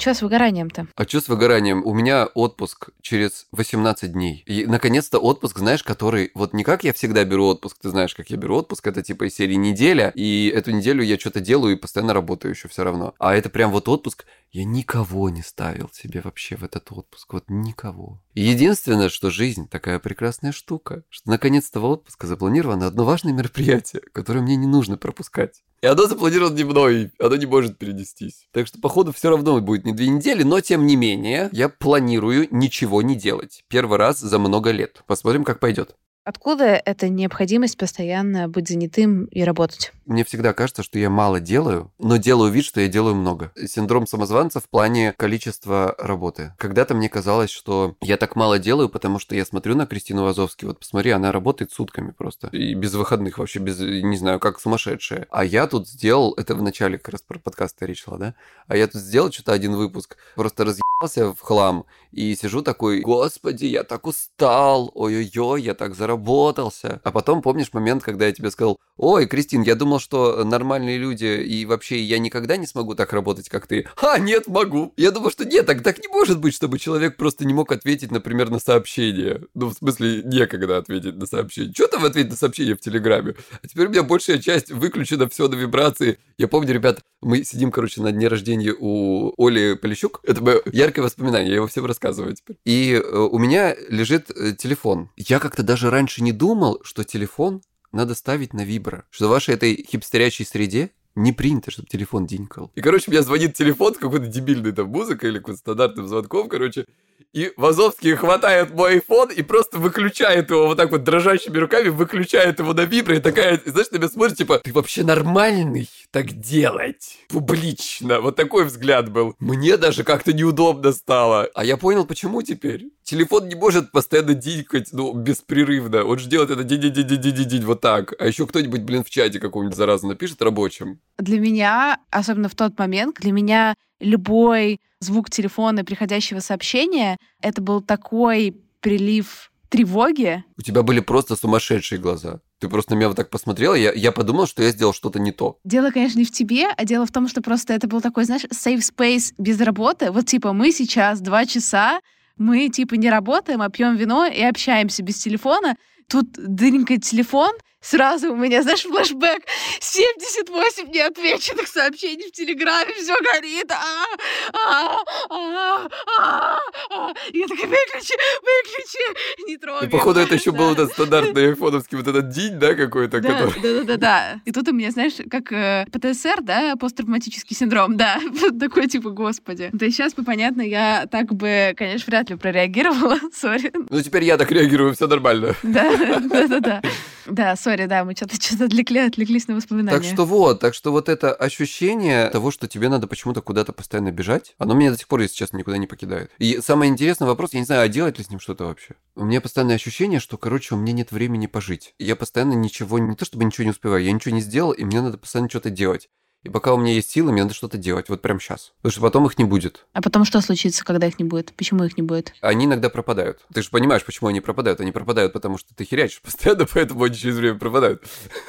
Что 0.00 0.14
с 0.14 0.22
выгоранием-то? 0.22 0.86
А 0.96 1.04
что 1.04 1.20
с 1.20 1.28
выгоранием? 1.28 1.84
У 1.84 1.92
меня 1.92 2.24
отпуск 2.24 2.88
через 3.02 3.46
18 3.52 4.10
дней. 4.10 4.42
И, 4.46 4.64
наконец-то, 4.64 5.18
отпуск, 5.18 5.58
знаешь, 5.58 5.82
который... 5.82 6.30
Вот 6.32 6.54
не 6.54 6.64
как 6.64 6.84
я 6.84 6.94
всегда 6.94 7.22
беру 7.26 7.44
отпуск, 7.44 7.76
ты 7.82 7.90
знаешь, 7.90 8.14
как 8.14 8.30
я 8.30 8.38
беру 8.38 8.56
отпуск, 8.56 8.86
это 8.86 9.02
типа 9.02 9.24
из 9.24 9.34
серии 9.34 9.56
неделя, 9.56 10.10
и 10.14 10.50
эту 10.54 10.70
неделю 10.70 11.02
я 11.02 11.18
что-то 11.18 11.40
делаю 11.40 11.76
и 11.76 11.78
постоянно 11.78 12.14
работаю 12.14 12.54
еще 12.54 12.66
все 12.68 12.82
равно. 12.82 13.12
А 13.18 13.34
это 13.34 13.50
прям 13.50 13.72
вот 13.72 13.90
отпуск, 13.90 14.24
я 14.52 14.64
никого 14.64 15.28
не 15.28 15.42
ставил 15.42 15.90
себе 15.92 16.22
вообще 16.22 16.56
в 16.56 16.64
этот 16.64 16.90
отпуск. 16.92 17.34
Вот 17.34 17.44
никого. 17.48 18.22
Единственное, 18.34 19.08
что 19.08 19.30
жизнь 19.30 19.68
такая 19.68 19.98
прекрасная 19.98 20.52
штука, 20.52 21.02
что 21.08 21.30
наконец-то 21.30 21.80
в 21.80 21.84
отпуска 21.84 22.26
запланировано 22.26 22.86
одно 22.86 23.04
важное 23.04 23.32
мероприятие, 23.32 24.02
которое 24.12 24.40
мне 24.40 24.56
не 24.56 24.66
нужно 24.66 24.96
пропускать. 24.96 25.62
И 25.82 25.86
оно 25.86 26.06
запланировано 26.06 26.54
не 26.54 26.64
мной, 26.64 27.10
оно 27.18 27.36
не 27.36 27.46
может 27.46 27.78
перенестись. 27.78 28.46
Так 28.52 28.66
что, 28.66 28.78
походу, 28.78 29.12
все 29.12 29.30
равно 29.30 29.60
будет 29.60 29.84
не 29.84 29.92
две 29.92 30.08
недели, 30.08 30.42
но 30.42 30.60
тем 30.60 30.86
не 30.86 30.94
менее, 30.94 31.48
я 31.52 31.68
планирую 31.68 32.46
ничего 32.50 33.02
не 33.02 33.16
делать. 33.16 33.64
Первый 33.68 33.98
раз 33.98 34.20
за 34.20 34.38
много 34.38 34.70
лет. 34.70 35.02
Посмотрим, 35.06 35.42
как 35.42 35.58
пойдет. 35.58 35.96
Откуда 36.22 36.80
эта 36.84 37.08
необходимость 37.08 37.78
постоянно 37.78 38.46
быть 38.46 38.68
занятым 38.68 39.24
и 39.24 39.42
работать? 39.42 39.92
Мне 40.10 40.24
всегда 40.24 40.52
кажется, 40.52 40.82
что 40.82 40.98
я 40.98 41.08
мало 41.08 41.38
делаю, 41.38 41.92
но 42.00 42.16
делаю 42.16 42.50
вид, 42.50 42.64
что 42.64 42.80
я 42.80 42.88
делаю 42.88 43.14
много. 43.14 43.52
Синдром 43.68 44.08
самозванца 44.08 44.58
в 44.58 44.68
плане 44.68 45.14
количества 45.16 45.94
работы. 45.98 46.52
Когда-то 46.58 46.94
мне 46.96 47.08
казалось, 47.08 47.50
что 47.50 47.94
я 48.00 48.16
так 48.16 48.34
мало 48.34 48.58
делаю, 48.58 48.88
потому 48.88 49.20
что 49.20 49.36
я 49.36 49.44
смотрю 49.44 49.76
на 49.76 49.86
Кристину 49.86 50.24
Вазовски. 50.24 50.64
Вот 50.64 50.80
посмотри, 50.80 51.12
она 51.12 51.30
работает 51.30 51.70
сутками 51.70 52.10
просто. 52.10 52.48
И 52.48 52.74
без 52.74 52.94
выходных 52.94 53.38
вообще, 53.38 53.60
без, 53.60 53.78
не 53.78 54.16
знаю, 54.16 54.40
как 54.40 54.58
сумасшедшая. 54.58 55.28
А 55.30 55.44
я 55.44 55.68
тут 55.68 55.86
сделал, 55.86 56.34
это 56.36 56.56
в 56.56 56.62
начале 56.62 56.98
как 56.98 57.10
раз 57.10 57.22
про 57.22 57.38
подкасты 57.38 57.86
речь 57.86 58.02
шла, 58.02 58.18
да? 58.18 58.34
А 58.66 58.76
я 58.76 58.88
тут 58.88 59.00
сделал 59.00 59.30
что-то 59.30 59.52
один 59.52 59.76
выпуск, 59.76 60.16
просто 60.34 60.64
разъебался 60.64 61.32
в 61.32 61.40
хлам 61.40 61.86
и 62.10 62.34
сижу 62.34 62.62
такой, 62.62 63.00
господи, 63.00 63.66
я 63.66 63.84
так 63.84 64.06
устал, 64.08 64.90
ой-ой-ой, 64.94 65.62
я 65.62 65.74
так 65.74 65.94
заработался. 65.94 67.00
А 67.04 67.12
потом 67.12 67.42
помнишь 67.42 67.72
момент, 67.72 68.02
когда 68.02 68.26
я 68.26 68.32
тебе 68.32 68.50
сказал, 68.50 68.76
ой, 68.96 69.26
Кристин, 69.26 69.62
я 69.62 69.76
думал, 69.76 69.99
что 70.00 70.44
нормальные 70.44 70.98
люди 70.98 71.24
и 71.24 71.64
вообще 71.64 72.02
я 72.02 72.18
никогда 72.18 72.56
не 72.56 72.66
смогу 72.66 72.94
так 72.94 73.12
работать, 73.12 73.48
как 73.48 73.66
ты. 73.66 73.86
А, 74.00 74.18
нет, 74.18 74.48
могу. 74.48 74.92
Я 74.96 75.10
думал, 75.10 75.30
что 75.30 75.44
нет, 75.44 75.66
так, 75.66 75.82
так 75.82 75.98
не 75.98 76.08
может 76.08 76.40
быть, 76.40 76.54
чтобы 76.54 76.78
человек 76.78 77.16
просто 77.16 77.44
не 77.44 77.54
мог 77.54 77.70
ответить, 77.72 78.10
например, 78.10 78.50
на 78.50 78.58
сообщение. 78.58 79.42
Ну, 79.54 79.68
в 79.68 79.74
смысле, 79.74 80.22
некогда 80.24 80.78
ответить 80.78 81.16
на 81.16 81.26
сообщение. 81.26 81.72
Что 81.72 81.86
там 81.86 82.04
ответить 82.04 82.30
на 82.30 82.36
сообщение 82.36 82.74
в 82.74 82.80
Телеграме? 82.80 83.34
А 83.62 83.66
теперь 83.68 83.86
у 83.86 83.90
меня 83.90 84.02
большая 84.02 84.38
часть 84.38 84.70
выключена 84.70 85.28
все 85.28 85.48
на 85.48 85.54
вибрации. 85.54 86.18
Я 86.38 86.48
помню, 86.48 86.72
ребят, 86.72 87.00
мы 87.20 87.44
сидим, 87.44 87.70
короче, 87.70 88.00
на 88.00 88.12
дне 88.12 88.28
рождения 88.28 88.74
у 88.78 89.32
Оли 89.36 89.74
Полищук. 89.74 90.20
Это 90.24 90.42
мое 90.42 90.62
яркое 90.72 91.04
воспоминание, 91.04 91.50
я 91.50 91.56
его 91.56 91.66
всем 91.66 91.84
рассказываю 91.86 92.34
теперь. 92.34 92.56
И 92.64 92.94
э, 92.94 93.16
у 93.16 93.38
меня 93.38 93.76
лежит 93.88 94.30
э, 94.30 94.54
телефон. 94.56 95.10
Я 95.16 95.38
как-то 95.38 95.62
даже 95.62 95.90
раньше 95.90 96.22
не 96.22 96.32
думал, 96.32 96.80
что 96.82 97.04
телефон 97.04 97.62
надо 97.92 98.14
ставить 98.14 98.52
на 98.52 98.64
вибро. 98.64 99.04
Что 99.10 99.26
в 99.26 99.30
вашей 99.30 99.54
этой 99.54 99.84
хипстерячей 99.88 100.44
среде 100.44 100.90
не 101.22 101.32
принято, 101.32 101.70
чтобы 101.70 101.88
телефон 101.88 102.26
динкал. 102.26 102.70
И, 102.74 102.80
короче, 102.80 103.10
меня 103.10 103.22
звонит 103.22 103.54
телефон 103.54 103.94
какой-то 103.94 104.26
дебильной 104.26 104.72
там 104.72 104.88
музыкой 104.88 105.30
или 105.30 105.38
какой-то 105.38 105.60
стандартным 105.60 106.08
звонком, 106.08 106.48
короче. 106.48 106.86
И 107.32 107.52
Вазовский 107.56 108.16
хватает 108.16 108.74
мой 108.74 108.98
iPhone 108.98 109.32
и 109.32 109.42
просто 109.42 109.78
выключает 109.78 110.50
его 110.50 110.66
вот 110.66 110.76
так 110.76 110.90
вот 110.90 111.04
дрожащими 111.04 111.58
руками, 111.58 111.88
выключает 111.88 112.58
его 112.58 112.72
на 112.74 112.80
вибро 112.80 113.16
и 113.16 113.20
такая, 113.20 113.60
знаешь, 113.64 113.90
на 113.92 113.98
меня 113.98 114.08
смотрит, 114.08 114.38
типа, 114.38 114.58
ты 114.58 114.72
вообще 114.72 115.04
нормальный 115.04 115.88
так 116.10 116.32
делать? 116.32 117.18
Публично. 117.28 118.20
Вот 118.20 118.34
такой 118.34 118.64
взгляд 118.64 119.12
был. 119.12 119.36
Мне 119.38 119.76
даже 119.76 120.02
как-то 120.02 120.32
неудобно 120.32 120.90
стало. 120.92 121.48
А 121.54 121.64
я 121.64 121.76
понял, 121.76 122.04
почему 122.04 122.42
теперь. 122.42 122.86
Телефон 123.04 123.48
не 123.48 123.54
может 123.54 123.92
постоянно 123.92 124.34
дикать, 124.34 124.88
ну, 124.92 125.12
беспрерывно. 125.12 126.04
Он 126.04 126.18
же 126.18 126.28
делает 126.28 126.50
это 126.50 126.64
динь-динь-динь-динь-динь 126.64 127.64
вот 127.64 127.80
так. 127.80 128.14
А 128.18 128.26
еще 128.26 128.44
кто-нибудь, 128.46 128.82
блин, 128.82 129.04
в 129.04 129.10
чате 129.10 129.38
какого-нибудь 129.38 129.76
зараза 129.76 130.06
напишет 130.08 130.42
рабочим. 130.42 131.00
Для 131.20 131.38
меня, 131.38 132.00
особенно 132.10 132.48
в 132.48 132.54
тот 132.54 132.78
момент, 132.78 133.16
для 133.20 133.32
меня 133.32 133.74
любой 134.00 134.80
звук 135.00 135.30
телефона 135.30 135.84
приходящего 135.84 136.40
сообщения, 136.40 137.18
это 137.42 137.60
был 137.60 137.80
такой 137.80 138.56
прилив 138.80 139.50
тревоги. 139.68 140.42
У 140.56 140.62
тебя 140.62 140.82
были 140.82 141.00
просто 141.00 141.36
сумасшедшие 141.36 142.00
глаза. 142.00 142.40
Ты 142.58 142.68
просто 142.68 142.92
на 142.92 142.96
меня 142.96 143.08
вот 143.08 143.16
так 143.16 143.30
посмотрела, 143.30 143.74
я, 143.74 143.92
я 143.92 144.12
подумал, 144.12 144.46
что 144.46 144.62
я 144.62 144.70
сделал 144.70 144.92
что-то 144.92 145.18
не 145.18 145.32
то. 145.32 145.58
Дело, 145.64 145.90
конечно, 145.90 146.18
не 146.18 146.24
в 146.24 146.32
тебе, 146.32 146.66
а 146.76 146.84
дело 146.84 147.06
в 147.06 147.12
том, 147.12 147.28
что 147.28 147.40
просто 147.40 147.72
это 147.72 147.86
был 147.86 148.00
такой, 148.00 148.24
знаешь, 148.24 148.44
safe 148.44 148.80
space 148.80 149.32
без 149.38 149.60
работы. 149.60 150.10
Вот 150.10 150.26
типа 150.26 150.52
мы 150.52 150.72
сейчас 150.72 151.20
два 151.20 151.46
часа, 151.46 152.00
мы 152.36 152.68
типа 152.68 152.94
не 152.94 153.08
работаем, 153.08 153.62
а 153.62 153.70
пьем 153.70 153.96
вино 153.96 154.26
и 154.26 154.42
общаемся 154.42 155.02
без 155.02 155.18
телефона. 155.18 155.76
Тут 156.08 156.32
дыренькает 156.32 157.04
телефон— 157.04 157.52
Сразу 157.82 158.32
у 158.32 158.36
меня, 158.36 158.62
знаешь, 158.62 158.82
флешбэк. 158.82 159.42
78 159.80 160.90
неотвеченных 160.90 161.66
сообщений 161.66 162.28
в 162.28 162.32
Телеграме, 162.32 162.92
все 162.94 163.14
горит. 163.22 163.70
А, 163.72 164.04
а, 164.52 164.98
а, 165.30 165.88
а, 166.18 166.60
а. 166.90 167.14
Я 167.32 167.46
такая, 167.46 167.66
выключи, 167.66 168.14
выключи, 168.42 169.48
не 169.48 169.56
трогай. 169.56 169.88
И 169.88 169.90
походу 169.90 170.20
это 170.20 170.34
еще 170.34 170.52
был 170.52 170.72
этот 170.72 170.92
стандартный 170.92 171.48
айфоновский 171.48 171.96
вот 171.96 172.06
этот 172.06 172.28
день, 172.28 172.58
да, 172.58 172.74
какой-то? 172.74 173.20
Да, 173.20 173.28
который... 173.28 173.62
да, 173.62 173.72
да, 173.72 173.84
да, 173.84 173.96
да. 173.96 174.40
И 174.44 174.52
тут 174.52 174.68
у 174.68 174.72
меня, 174.72 174.90
знаешь, 174.90 175.14
как 175.30 175.50
э, 175.50 175.86
ПТСР, 175.90 176.42
да, 176.42 176.76
посттравматический 176.76 177.56
синдром, 177.56 177.96
да, 177.96 178.20
такой 178.60 178.88
типа, 178.88 179.08
господи. 179.08 179.70
Да 179.72 179.86
и 179.86 179.90
сейчас 179.90 180.12
бы, 180.12 180.22
понятно, 180.22 180.60
я 180.60 181.06
так 181.10 181.32
бы, 181.32 181.72
конечно, 181.76 182.10
вряд 182.10 182.28
ли 182.28 182.36
прореагировала, 182.36 183.18
сори. 183.34 183.72
Ну 183.88 184.02
теперь 184.02 184.24
я 184.24 184.36
так 184.36 184.50
реагирую, 184.52 184.94
все 184.94 185.06
нормально. 185.06 185.54
Да, 185.62 185.96
да, 185.96 186.46
да, 186.46 186.60
да. 186.60 186.82
Да, 187.30 187.54
сори, 187.56 187.86
да, 187.86 188.04
мы 188.04 188.14
что-то 188.14 188.36
что-то 188.36 188.64
отвлекли, 188.64 189.00
отвлеклись 189.00 189.46
на 189.48 189.54
воспоминания. 189.54 189.96
Так 189.96 190.04
что 190.04 190.24
вот, 190.24 190.60
так 190.60 190.74
что 190.74 190.90
вот 190.90 191.08
это 191.08 191.32
ощущение 191.32 192.28
того, 192.30 192.50
что 192.50 192.66
тебе 192.66 192.88
надо 192.88 193.06
почему-то 193.06 193.40
куда-то 193.40 193.72
постоянно 193.72 194.10
бежать, 194.10 194.54
оно 194.58 194.74
меня 194.74 194.90
до 194.90 194.98
сих 194.98 195.08
пор, 195.08 195.20
если 195.20 195.36
честно, 195.36 195.58
никуда 195.58 195.78
не 195.78 195.86
покидает. 195.86 196.30
И 196.38 196.60
самый 196.60 196.88
интересный 196.88 197.26
вопрос, 197.26 197.54
я 197.54 197.60
не 197.60 197.66
знаю, 197.66 197.82
а 197.82 197.88
делать 197.88 198.18
ли 198.18 198.24
с 198.24 198.30
ним 198.30 198.40
что-то 198.40 198.64
вообще? 198.64 198.94
У 199.14 199.24
меня 199.24 199.40
постоянное 199.40 199.76
ощущение, 199.76 200.20
что, 200.20 200.36
короче, 200.38 200.74
у 200.74 200.78
меня 200.78 200.92
нет 200.92 201.12
времени 201.12 201.46
пожить. 201.46 201.94
Я 201.98 202.16
постоянно 202.16 202.54
ничего, 202.54 202.98
не 202.98 203.14
то 203.14 203.24
чтобы 203.24 203.44
ничего 203.44 203.64
не 203.64 203.70
успеваю, 203.70 204.02
я 204.02 204.12
ничего 204.12 204.34
не 204.34 204.40
сделал, 204.40 204.72
и 204.72 204.84
мне 204.84 205.00
надо 205.00 205.18
постоянно 205.18 205.48
что-то 205.48 205.70
делать. 205.70 206.08
И 206.42 206.48
пока 206.48 206.72
у 206.72 206.78
меня 206.78 206.92
есть 206.94 207.10
силы, 207.10 207.32
мне 207.32 207.42
надо 207.42 207.54
что-то 207.54 207.76
делать, 207.76 208.08
вот 208.08 208.22
прямо 208.22 208.40
сейчас. 208.40 208.72
Потому 208.78 208.92
что 208.92 209.00
потом 209.02 209.26
их 209.26 209.38
не 209.38 209.44
будет. 209.44 209.86
А 209.92 210.00
потом 210.00 210.24
что 210.24 210.40
случится, 210.40 210.84
когда 210.84 211.06
их 211.06 211.18
не 211.18 211.24
будет? 211.24 211.52
Почему 211.52 211.84
их 211.84 211.98
не 211.98 212.02
будет? 212.02 212.32
Они 212.40 212.64
иногда 212.64 212.88
пропадают. 212.88 213.40
Ты 213.52 213.62
же 213.62 213.68
понимаешь, 213.68 214.04
почему 214.04 214.28
они 214.28 214.40
пропадают. 214.40 214.80
Они 214.80 214.90
пропадают, 214.90 215.34
потому 215.34 215.58
что 215.58 215.74
ты 215.74 215.84
херячишь 215.84 216.22
постоянно, 216.22 216.66
поэтому 216.72 217.04
они 217.04 217.14
через 217.14 217.36
время 217.36 217.58
пропадают. 217.58 218.02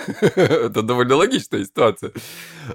Это 0.21 0.81
довольно 0.81 1.17
логичная 1.17 1.65
ситуация. 1.65 2.13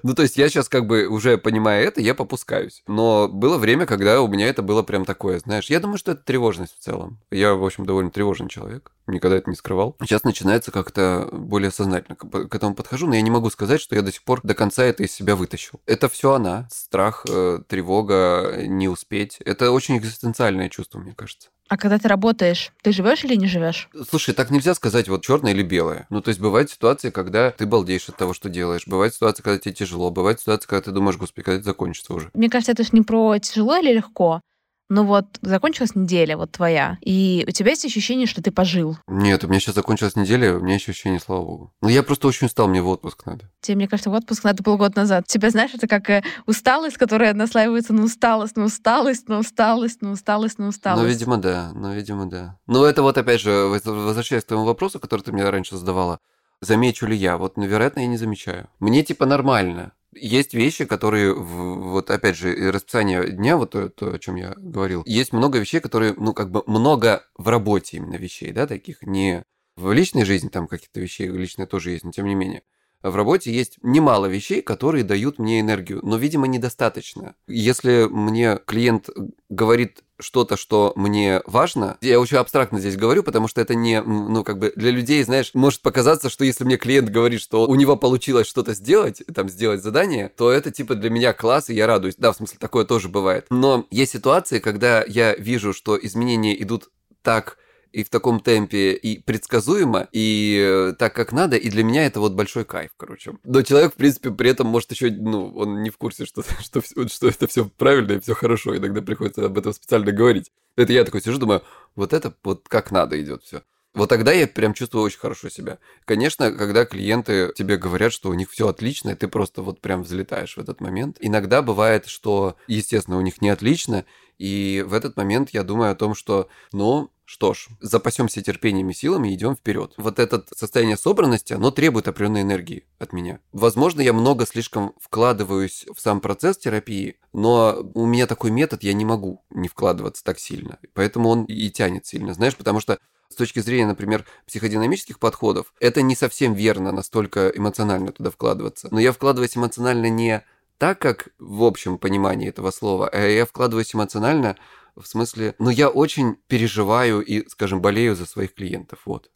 Ну, 0.03 0.15
то 0.15 0.23
есть 0.23 0.37
я 0.37 0.51
сейчас 0.51 0.69
как 0.69 0.87
бы 0.87 1.07
уже 1.07 1.39
понимая 1.39 1.85
это, 1.85 2.01
я 2.01 2.15
попускаюсь. 2.15 2.83
Но 2.87 3.29
было 3.29 3.57
время, 3.57 3.87
когда 3.87 4.21
у 4.21 4.29
меня 4.29 4.49
это 4.49 4.63
было 4.63 4.83
прям 4.83 5.05
такое, 5.05 5.39
знаешь. 5.39 5.71
Я 5.71 5.81
думаю, 5.81 5.99
что 5.99 6.13
это 6.13 6.23
тревожность 6.23 6.77
в 6.77 6.83
целом. 6.83 7.21
Я, 7.31 7.55
в 7.55 7.65
общем, 7.65 7.87
довольно 7.87 8.11
тревожный 8.11 8.49
человек. 8.49 8.93
Никогда 9.07 9.37
это 9.37 9.51
не 9.51 9.57
скрывал. 9.57 9.97
Сейчас 10.01 10.25
начинается 10.25 10.71
как-то 10.71 11.29
более 11.33 11.71
сознательно 11.71 12.17
к 12.17 12.55
этому 12.55 12.75
подхожу, 12.75 13.07
но 13.07 13.15
я 13.15 13.23
не 13.23 13.31
могу 13.31 13.51
сказать, 13.51 13.81
что 13.81 13.95
я 13.95 14.03
до 14.03 14.13
сих 14.13 14.23
пор 14.25 14.41
до 14.43 14.55
конца 14.55 14.85
это 14.85 15.03
из 15.03 15.13
себя 15.13 15.37
вытащил. 15.37 15.81
Это 15.87 16.09
все 16.09 16.33
она. 16.33 16.69
Страх, 16.71 17.25
э, 17.29 17.61
тревога, 17.69 18.65
не 18.67 18.89
успеть. 18.89 19.39
Это 19.41 19.71
очень 19.71 19.97
экзистенциальное 19.99 20.69
чувство, 20.69 20.99
мне 20.99 21.15
кажется. 21.15 21.51
А 21.69 21.77
когда 21.77 21.99
ты 21.99 22.07
работаешь, 22.07 22.73
ты 22.83 22.93
живешь 22.93 23.25
или 23.25 23.35
не 23.35 23.49
живешь? 23.49 23.89
Слушай, 24.09 24.35
так 24.35 24.51
нельзя 24.51 24.75
сказать 24.75 25.09
вот 25.09 25.25
черное 25.25 25.53
или 25.53 25.65
белое. 25.65 26.07
Ну, 26.11 26.21
то 26.21 26.29
есть 26.29 26.41
бывают 26.41 26.71
ситуации, 26.71 27.11
когда 27.11 27.51
ты 27.51 27.67
балдеешь 27.67 28.09
от 28.09 28.17
того, 28.17 28.35
что 28.35 28.49
делаешь. 28.49 28.87
Бывает 28.87 29.15
ситуация, 29.15 29.43
когда 29.43 29.59
тебе 29.59 29.75
тяжело. 29.75 30.11
Бывает 30.11 30.41
ситуация, 30.41 30.69
когда 30.69 30.83
ты 30.83 30.91
думаешь, 30.93 31.17
господи, 31.17 31.45
когда 31.45 31.57
это 31.57 31.65
закончится 31.65 32.15
уже. 32.15 32.31
Мне 32.35 32.49
кажется, 32.49 32.73
это 32.73 32.85
же 32.85 32.91
не 32.93 33.03
про 33.03 33.39
тяжело 33.39 33.77
или 33.77 33.95
легко 33.95 34.43
ну 34.89 35.05
вот 35.05 35.27
закончилась 35.43 35.95
неделя, 35.95 36.37
вот 36.37 36.53
твоя, 36.53 36.99
и 37.01 37.45
у 37.49 37.51
тебя 37.51 37.71
есть 37.71 37.85
ощущение, 37.85 38.27
что 38.27 38.43
ты 38.43 38.51
пожил? 38.51 38.97
Нет, 39.07 39.43
у 39.45 39.49
меня 39.49 39.59
сейчас 39.59 39.75
закончилась 39.75 40.17
неделя, 40.17 40.57
у 40.57 40.61
меня 40.61 40.75
есть 40.75 40.89
ощущение, 40.89 41.21
слава 41.21 41.45
богу. 41.45 41.75
Ну, 41.81 41.89
я 41.89 42.03
просто 42.03 42.29
очень 42.29 42.47
устал, 42.47 42.69
мне 42.69 42.81
в 42.81 42.89
отпуск 42.89 43.27
надо. 43.27 43.51
Тебе, 43.61 43.77
мне 43.77 43.89
кажется, 43.89 44.11
в 44.11 44.15
отпуск 44.15 44.45
надо 44.45 44.63
полгода 44.63 45.01
назад. 45.01 45.27
Тебя, 45.27 45.51
знаешь, 45.51 45.75
это 45.75 45.89
как 45.89 46.09
э, 46.11 46.23
усталость, 46.47 46.99
которая 46.99 47.35
наслаивается 47.35 47.93
на 47.93 48.05
усталость, 48.05 48.57
на 48.57 48.65
усталость, 48.65 49.29
на 49.29 49.39
усталость, 49.39 50.03
на 50.03 50.13
усталость, 50.13 50.59
на 50.59 50.69
усталость. 50.69 51.03
Ну, 51.03 51.09
видимо, 51.09 51.39
да, 51.39 51.73
ну, 51.75 51.93
видимо, 51.93 52.27
да. 52.27 52.59
Ну, 52.67 52.85
это 52.85 53.03
вот, 53.03 53.19
опять 53.19 53.41
же, 53.41 53.51
возвращаясь 53.51 54.45
к 54.45 54.49
твоему 54.49 54.67
вопросу, 54.67 55.01
который 55.01 55.23
ты 55.23 55.33
мне 55.33 55.49
раньше 55.49 55.77
задавала, 55.77 56.21
замечу 56.61 57.07
ли 57.07 57.17
я? 57.17 57.39
Вот, 57.39 57.57
ну, 57.57 57.67
вероятно, 57.67 58.01
я 58.01 58.07
не 58.07 58.17
замечаю. 58.17 58.69
Мне, 58.79 59.03
типа, 59.03 59.27
нормально 59.27 59.93
есть 60.15 60.55
вещи, 60.55 60.85
которые, 60.85 61.35
вот 61.35 62.11
опять 62.11 62.37
же, 62.37 62.73
расписание 62.73 63.31
дня, 63.31 63.57
вот 63.57 63.71
то, 63.73 63.89
то, 63.89 64.15
о 64.15 64.19
чем 64.19 64.37
я 64.37 64.55
говорил, 64.57 65.03
есть 65.07 65.33
много 65.33 65.59
вещей, 65.59 65.81
которые, 65.81 66.15
ну, 66.17 66.33
как 66.33 66.51
бы 66.51 66.63
много 66.67 67.25
в 67.37 67.49
работе 67.49 67.99
именно 67.99 68.17
вещей, 68.17 68.53
да, 68.53 68.67
таких, 68.67 69.03
не 69.03 69.45
в 69.77 69.93
личной 69.93 70.25
жизни 70.25 70.49
там 70.49 70.69
каких-то 70.69 71.01
вещей, 71.01 71.29
личные 71.29 71.67
тоже 71.67 71.91
есть, 71.91 72.05
но 72.05 72.13
тем 72.13 72.27
не 72.27 72.35
менее. 72.35 72.63
В 73.03 73.15
работе 73.15 73.53
есть 73.53 73.79
немало 73.83 74.27
вещей, 74.27 74.63
которые 74.63 75.05
дают 75.05 75.39
мне 75.39 75.61
энергию, 75.61 76.01
но, 76.03 76.17
видимо, 76.17 76.47
недостаточно. 76.47 77.35
Если 77.47 78.07
мне 78.11 78.59
клиент 78.65 79.11
говорит 79.49 80.03
что-то, 80.19 80.57
что 80.57 80.93
мне 80.97 81.43
важно, 81.47 81.99
я 82.01 82.19
очень 82.19 82.39
абстрактно 82.39 82.81
здесь 82.81 82.97
говорю, 82.97 83.23
потому 83.23 83.49
что 83.49 83.61
это 83.61 83.75
не, 83.75 84.01
ну, 84.03 84.43
как 84.45 84.59
бы 84.59 84.73
для 84.75 84.91
людей, 84.91 85.23
знаешь, 85.23 85.51
может 85.55 85.83
показаться, 85.83 86.31
что 86.31 86.45
если 86.45 86.65
мне 86.65 86.79
клиент 86.79 87.11
говорит, 87.11 87.41
что 87.41 87.67
у 87.67 87.75
него 87.75 87.97
получилось 87.97 88.47
что-то 88.47 88.75
сделать, 88.75 89.23
там, 89.35 89.49
сделать 89.49 89.83
задание, 89.83 90.31
то 90.31 90.51
это, 90.51 90.71
типа, 90.71 90.95
для 90.95 91.11
меня 91.11 91.33
класс, 91.33 91.71
и 91.71 91.75
я 91.75 91.87
радуюсь. 91.87 92.17
Да, 92.17 92.33
в 92.33 92.37
смысле, 92.37 92.59
такое 92.59 92.85
тоже 92.85 93.09
бывает. 93.09 93.47
Но 93.51 93.87
есть 93.91 94.13
ситуации, 94.13 94.59
когда 94.59 95.05
я 95.07 95.35
вижу, 95.37 95.73
что 95.73 95.99
изменения 96.03 96.61
идут 96.61 96.89
так 97.23 97.59
и 97.93 98.05
в 98.05 98.11
таком 98.11 98.41
темпе, 98.41 98.93
и 98.93 99.21
предсказуемо, 99.21 100.09
и 100.13 100.61
э, 100.63 100.95
так, 100.99 101.15
как 101.15 101.33
надо, 101.33 101.57
и 101.57 101.71
для 101.71 101.85
меня 101.85 102.07
это 102.07 102.21
вот 102.21 102.35
большой 102.35 102.65
кайф, 102.65 102.91
короче. 102.97 103.35
Но 103.45 103.63
человек, 103.63 103.95
в 103.95 103.97
принципе, 103.97 104.31
при 104.31 104.51
этом 104.51 104.67
может 104.67 104.91
еще, 104.93 105.11
ну, 105.11 105.53
он 105.57 105.83
не 105.83 105.91
в 105.91 105.99
курсе, 105.99 106.27
что, 106.27 106.43
что, 106.61 106.81
что 107.09 107.29
это 107.29 107.47
все 107.47 107.65
правильно 107.65 108.13
и 108.13 108.21
все 108.21 108.35
хорошо, 108.35 108.77
иногда 108.77 109.03
приходится 109.03 109.45
об 109.45 109.59
этом 109.59 109.73
специально 109.73 110.13
говорить. 110.13 110.53
Это 110.77 110.93
я 110.93 111.05
такой 111.05 111.23
сижу, 111.23 111.39
думаю, 111.39 111.63
вот 111.95 112.13
это 112.13 112.35
вот 112.43 112.69
как 112.69 112.91
надо 112.91 113.21
идет 113.21 113.43
все. 113.43 113.63
Вот 113.97 114.11
тогда 114.11 114.31
я 114.31 114.47
прям 114.47 114.75
чувствую 114.75 115.03
очень 115.05 115.19
хорошо 115.19 115.49
себя. 115.49 115.79
Конечно, 116.05 116.53
когда 116.53 116.85
клиенты 116.85 117.51
тебе 117.57 117.79
говорят, 117.79 118.13
что 118.13 118.29
у 118.29 118.35
них 118.35 118.51
все 118.51 118.69
отлично, 118.69 119.11
и 119.11 119.15
ты 119.15 119.27
просто 119.27 119.63
вот 119.63 119.81
прям 119.81 120.03
взлетаешь 120.03 120.59
в 120.59 120.61
этот 120.61 120.83
момент. 120.83 121.17
Иногда 121.19 121.63
бывает, 121.63 122.05
что, 122.05 122.57
естественно, 122.67 123.17
у 123.17 123.23
них 123.23 123.41
не 123.41 123.49
отлично, 123.49 124.05
и 124.37 124.85
в 124.87 124.93
этот 124.93 125.17
момент 125.17 125.51
я 125.55 125.63
думаю 125.63 125.93
о 125.93 125.95
том, 125.95 126.15
что, 126.15 126.51
ну, 126.73 127.11
что 127.27 127.55
ж, 127.55 127.67
запасемся 127.81 128.41
терпением 128.41 128.89
и 128.91 128.95
силами 128.95 129.29
и 129.29 129.35
идем 129.35 129.57
вперед. 129.57 129.93
Вот 129.97 130.21
это 130.21 130.45
состояние 130.55 130.97
собранности, 130.97 131.53
оно 131.53 131.73
требует 131.73 132.07
определенной 132.07 132.43
энергии 132.43 132.87
от 133.01 133.13
меня. 133.13 133.41
Возможно, 133.53 134.01
я 134.01 134.13
много 134.13 134.47
слишком 134.47 134.95
вкладываюсь 135.01 135.87
в 135.93 136.01
сам 136.01 136.21
процесс 136.21 136.57
терапии, 136.57 137.17
но 137.33 137.91
у 137.95 138.07
меня 138.07 138.29
такой 138.29 138.53
метод, 138.53 138.85
я 138.85 138.93
не 138.93 139.05
могу 139.05 139.45
не 139.51 139.67
вкладываться 139.67 140.23
так 140.23 140.39
сильно. 140.39 140.79
Поэтому 140.95 141.29
он 141.29 141.45
и 141.45 141.69
тянет 141.71 142.07
сильно, 142.07 142.33
знаешь, 142.33 142.57
потому 142.57 142.79
что 142.79 142.99
с 143.29 143.35
точки 143.35 143.59
зрения, 143.59 143.87
например, 143.87 144.25
психодинамических 144.47 145.19
подходов, 145.19 145.75
это 145.81 146.03
не 146.03 146.15
совсем 146.15 146.55
верно 146.55 146.93
настолько 146.93 147.49
эмоционально 147.49 148.13
туда 148.13 148.31
вкладываться. 148.31 148.89
Но 148.93 149.01
я 149.01 149.13
вкладываюсь 149.13 149.57
эмоционально 149.57 150.09
не 150.09 150.45
так, 150.79 151.01
как 151.01 151.31
в 151.39 151.65
общем 151.65 151.99
понимании 151.99 152.49
этого 152.49 152.71
слова, 152.71 153.09
а 153.09 153.19
я 153.27 153.47
вкладываюсь 153.47 153.95
эмоционально 153.95 154.57
в 154.97 155.07
смысле, 155.07 155.55
ну 155.59 155.71
я 155.71 155.89
очень 155.89 156.37
переживаю 156.49 157.21
и, 157.21 157.47
скажем, 157.49 157.81
болею 157.81 158.17
за 158.17 158.27
своих 158.27 158.55
клиентов, 158.55 159.01
вот. 159.05 159.31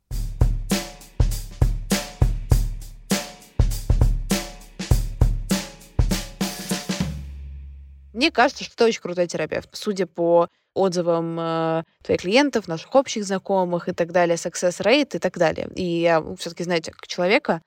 Мне 8.13 8.31
кажется, 8.31 8.65
что 8.65 8.77
ты 8.77 8.85
очень 8.85 9.01
крутой 9.01 9.29
терапевт. 9.29 9.71
Судя 9.73 10.07
по 10.07 10.49
отзывам 10.75 11.39
э, 11.41 11.85
твоих 12.03 12.21
клиентов, 12.21 12.69
наших 12.69 12.95
общих 12.95 13.25
знакомых 13.25 13.89
и 13.89 13.93
так 13.93 14.13
далее, 14.13 14.37
success 14.37 14.81
rate 14.81 15.17
и 15.17 15.19
так 15.19 15.39
далее. 15.39 15.71
И 15.75 16.01
я 16.01 16.23
все-таки 16.39 16.65
знаю 16.65 16.83
человека, 17.07 17.63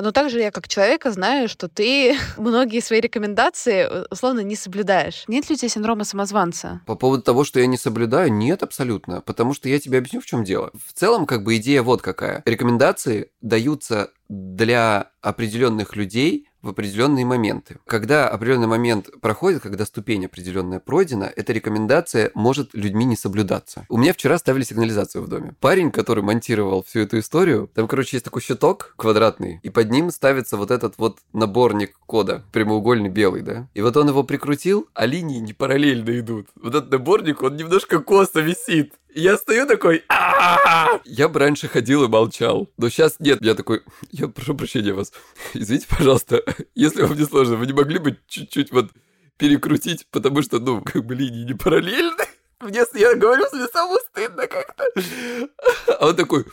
но 0.00 0.12
также 0.12 0.40
я 0.40 0.50
как 0.50 0.68
человека 0.68 1.10
знаю, 1.10 1.48
что 1.48 1.68
ты 1.68 2.16
многие 2.36 2.80
свои 2.80 3.00
рекомендации 3.00 3.86
э, 3.88 4.04
условно 4.10 4.40
не 4.40 4.56
соблюдаешь. 4.56 5.24
Нет 5.28 5.48
ли 5.48 5.54
у 5.54 5.58
тебя 5.58 5.68
синдрома 5.68 6.04
самозванца? 6.04 6.80
По 6.86 6.94
поводу 6.94 7.22
того, 7.22 7.44
что 7.44 7.60
я 7.60 7.66
не 7.66 7.76
соблюдаю, 7.76 8.32
нет 8.32 8.62
абсолютно. 8.62 9.20
Потому 9.20 9.54
что 9.54 9.68
я 9.68 9.78
тебе 9.78 9.98
объясню, 9.98 10.20
в 10.20 10.26
чем 10.26 10.44
дело. 10.44 10.70
В 10.86 10.92
целом, 10.92 11.26
как 11.26 11.44
бы 11.44 11.56
идея 11.56 11.82
вот 11.82 12.02
какая. 12.02 12.42
Рекомендации 12.44 13.30
даются 13.40 14.10
для 14.28 15.10
определенных 15.20 15.96
людей 15.96 16.48
в 16.62 16.70
определенные 16.70 17.24
моменты. 17.24 17.78
Когда 17.86 18.28
определенный 18.28 18.66
момент 18.66 19.08
проходит, 19.20 19.62
когда 19.62 19.86
ступень 19.86 20.26
определенная 20.26 20.80
пройдена, 20.80 21.32
эта 21.36 21.52
рекомендация 21.52 22.30
может 22.34 22.70
людьми 22.74 23.04
не 23.04 23.16
соблюдаться. 23.16 23.86
У 23.88 23.96
меня 23.96 24.12
вчера 24.12 24.38
ставили 24.38 24.64
сигнализацию 24.64 25.22
в 25.22 25.28
доме. 25.28 25.54
Парень, 25.60 25.90
который 25.90 26.24
монтировал 26.24 26.82
всю 26.82 27.00
эту 27.00 27.20
историю, 27.20 27.70
там, 27.74 27.86
короче, 27.86 28.16
есть 28.16 28.24
такой 28.24 28.42
щиток 28.42 28.94
квадратный, 28.96 29.60
и 29.62 29.70
под 29.70 29.90
ним 29.90 30.10
ставится 30.10 30.56
вот 30.56 30.70
этот 30.70 30.94
вот 30.98 31.18
наборник 31.32 31.98
кода, 32.06 32.44
прямоугольный 32.52 33.08
белый, 33.08 33.42
да? 33.42 33.68
И 33.74 33.80
вот 33.80 33.96
он 33.96 34.08
его 34.08 34.24
прикрутил, 34.24 34.88
а 34.94 35.06
линии 35.06 35.38
не 35.38 35.52
параллельно 35.52 36.18
идут. 36.18 36.48
Вот 36.56 36.74
этот 36.74 36.90
наборник, 36.90 37.42
он 37.42 37.56
немножко 37.56 38.00
косо 38.00 38.40
висит. 38.40 38.94
Я 39.18 39.36
стою 39.36 39.66
такой, 39.66 40.04
я 41.04 41.28
бы 41.28 41.40
раньше 41.40 41.66
ходил 41.66 42.04
и 42.04 42.08
молчал, 42.08 42.70
но 42.76 42.88
сейчас 42.88 43.16
нет, 43.18 43.38
я 43.42 43.56
такой, 43.56 43.82
я 44.12 44.28
прошу 44.28 44.54
прощения 44.54 44.92
вас, 44.92 45.12
извините, 45.54 45.88
пожалуйста, 45.90 46.44
если 46.76 47.02
вам 47.02 47.16
не 47.16 47.24
сложно, 47.24 47.56
вы 47.56 47.66
не 47.66 47.72
могли 47.72 47.98
бы 47.98 48.16
чуть-чуть 48.28 48.70
вот 48.70 48.92
перекрутить, 49.36 50.06
потому 50.12 50.40
что, 50.42 50.60
ну, 50.60 50.82
как 50.82 51.04
бы 51.04 51.16
линии 51.16 51.42
не 51.42 51.54
параллельны. 51.54 52.26
Мне, 52.60 52.84
я 52.94 53.14
говорю 53.16 53.44
себе, 53.46 53.66
самому 53.66 53.98
стыдно 53.98 54.46
как-то. 54.46 54.84
А 55.98 56.06
он 56.06 56.14
такой, 56.14 56.44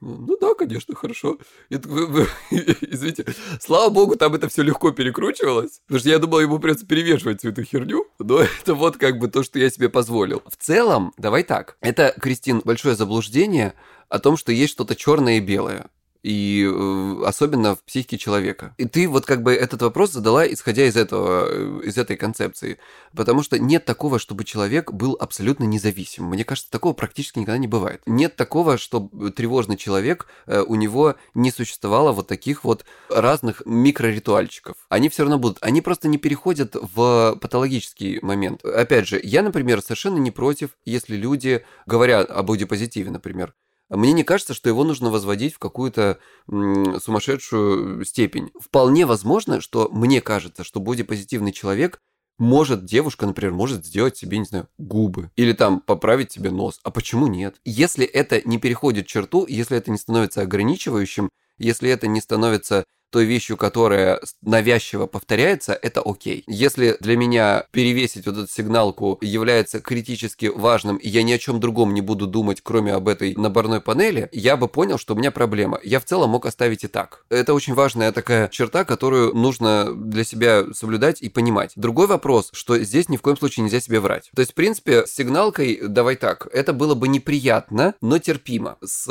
ну 0.00 0.36
да, 0.40 0.54
конечно, 0.54 0.94
хорошо. 0.94 1.38
Извините, 1.70 3.26
слава 3.60 3.90
богу, 3.90 4.16
там 4.16 4.34
это 4.34 4.48
все 4.48 4.62
легко 4.62 4.92
перекручивалось, 4.92 5.80
потому 5.86 6.00
что 6.00 6.08
я 6.08 6.18
думал, 6.18 6.40
ему 6.40 6.58
придется 6.58 6.86
перевешивать 6.86 7.40
всю 7.40 7.50
эту 7.50 7.62
херню, 7.62 8.06
но 8.18 8.40
это 8.62 8.74
вот 8.74 8.96
как 8.96 9.18
бы 9.18 9.28
то, 9.28 9.42
что 9.42 9.58
я 9.58 9.70
себе 9.70 9.88
позволил. 9.88 10.42
В 10.46 10.56
целом, 10.56 11.12
давай 11.16 11.44
так, 11.44 11.76
это, 11.80 12.14
Кристин, 12.20 12.60
большое 12.64 12.94
заблуждение 12.94 13.74
о 14.08 14.18
том, 14.18 14.36
что 14.36 14.52
есть 14.52 14.72
что-то 14.72 14.94
черное 14.94 15.38
и 15.38 15.40
белое 15.40 15.88
и 16.26 16.68
э, 16.68 17.24
особенно 17.24 17.76
в 17.76 17.84
психике 17.84 18.18
человека. 18.18 18.74
И 18.78 18.86
ты 18.86 19.06
вот 19.06 19.24
как 19.24 19.44
бы 19.44 19.54
этот 19.54 19.82
вопрос 19.82 20.10
задала, 20.10 20.44
исходя 20.44 20.84
из 20.84 20.96
этого, 20.96 21.46
э, 21.48 21.82
из 21.84 21.96
этой 21.96 22.16
концепции. 22.16 22.78
Потому 23.14 23.44
что 23.44 23.60
нет 23.60 23.84
такого, 23.84 24.18
чтобы 24.18 24.42
человек 24.42 24.92
был 24.92 25.16
абсолютно 25.20 25.62
независим. 25.64 26.24
Мне 26.24 26.44
кажется, 26.44 26.68
такого 26.68 26.94
практически 26.94 27.38
никогда 27.38 27.58
не 27.58 27.68
бывает. 27.68 28.02
Нет 28.06 28.34
такого, 28.34 28.76
что 28.76 29.08
тревожный 29.36 29.76
человек, 29.76 30.26
э, 30.46 30.62
у 30.62 30.74
него 30.74 31.14
не 31.34 31.52
существовало 31.52 32.10
вот 32.10 32.26
таких 32.26 32.64
вот 32.64 32.84
разных 33.08 33.62
микроритуальчиков. 33.64 34.74
Они 34.88 35.08
все 35.08 35.22
равно 35.22 35.38
будут. 35.38 35.58
Они 35.60 35.80
просто 35.80 36.08
не 36.08 36.18
переходят 36.18 36.74
в 36.74 37.38
патологический 37.40 38.18
момент. 38.20 38.64
Опять 38.64 39.06
же, 39.06 39.20
я, 39.22 39.44
например, 39.44 39.80
совершенно 39.80 40.18
не 40.18 40.32
против, 40.32 40.70
если 40.84 41.14
люди, 41.14 41.64
говоря 41.86 42.22
о 42.22 42.42
бодипозитиве, 42.42 43.10
например, 43.10 43.54
мне 43.88 44.12
не 44.12 44.24
кажется, 44.24 44.54
что 44.54 44.68
его 44.68 44.84
нужно 44.84 45.10
возводить 45.10 45.54
в 45.54 45.58
какую-то 45.58 46.18
сумасшедшую 46.48 48.04
степень. 48.04 48.50
Вполне 48.60 49.06
возможно, 49.06 49.60
что 49.60 49.88
мне 49.92 50.20
кажется, 50.20 50.64
что 50.64 50.80
бодипозитивный 50.80 51.52
человек 51.52 52.00
может 52.38 52.84
девушка, 52.84 53.26
например, 53.26 53.52
может 53.52 53.86
сделать 53.86 54.16
себе, 54.16 54.38
не 54.38 54.44
знаю, 54.44 54.68
губы. 54.76 55.30
Или 55.36 55.52
там 55.52 55.80
поправить 55.80 56.32
себе 56.32 56.50
нос. 56.50 56.80
А 56.82 56.90
почему 56.90 57.26
нет? 57.26 57.56
Если 57.64 58.04
это 58.04 58.46
не 58.46 58.58
переходит 58.58 59.06
черту, 59.06 59.46
если 59.46 59.76
это 59.76 59.90
не 59.90 59.98
становится 59.98 60.42
ограничивающим, 60.42 61.30
если 61.58 61.88
это 61.88 62.06
не 62.06 62.20
становится 62.20 62.84
той 63.10 63.24
вещью, 63.24 63.56
которая 63.56 64.20
навязчиво 64.42 65.06
повторяется, 65.06 65.72
это 65.80 66.02
окей. 66.04 66.44
Если 66.46 66.96
для 67.00 67.16
меня 67.16 67.66
перевесить 67.70 68.26
вот 68.26 68.36
эту 68.36 68.48
сигналку 68.50 69.18
является 69.20 69.80
критически 69.80 70.46
важным, 70.46 70.96
и 70.96 71.08
я 71.08 71.22
ни 71.22 71.32
о 71.32 71.38
чем 71.38 71.60
другом 71.60 71.94
не 71.94 72.00
буду 72.00 72.26
думать, 72.26 72.60
кроме 72.62 72.92
об 72.92 73.08
этой 73.08 73.34
наборной 73.34 73.80
панели, 73.80 74.28
я 74.32 74.56
бы 74.56 74.68
понял, 74.68 74.98
что 74.98 75.14
у 75.14 75.16
меня 75.16 75.30
проблема. 75.30 75.80
Я 75.82 76.00
в 76.00 76.04
целом 76.04 76.30
мог 76.30 76.46
оставить 76.46 76.84
и 76.84 76.88
так. 76.88 77.24
Это 77.30 77.54
очень 77.54 77.74
важная 77.74 78.12
такая 78.12 78.48
черта, 78.48 78.84
которую 78.84 79.34
нужно 79.34 79.92
для 79.94 80.24
себя 80.24 80.64
соблюдать 80.72 81.22
и 81.22 81.28
понимать. 81.28 81.72
Другой 81.76 82.06
вопрос, 82.06 82.50
что 82.52 82.78
здесь 82.78 83.08
ни 83.08 83.16
в 83.16 83.22
коем 83.22 83.36
случае 83.36 83.64
нельзя 83.64 83.80
себе 83.80 84.00
врать. 84.00 84.30
То 84.34 84.40
есть, 84.40 84.52
в 84.52 84.54
принципе, 84.54 85.06
с 85.06 85.12
сигналкой, 85.12 85.80
давай 85.86 86.16
так, 86.16 86.48
это 86.52 86.72
было 86.72 86.94
бы 86.94 87.08
неприятно, 87.08 87.94
но 88.00 88.18
терпимо. 88.18 88.76
С 88.84 89.06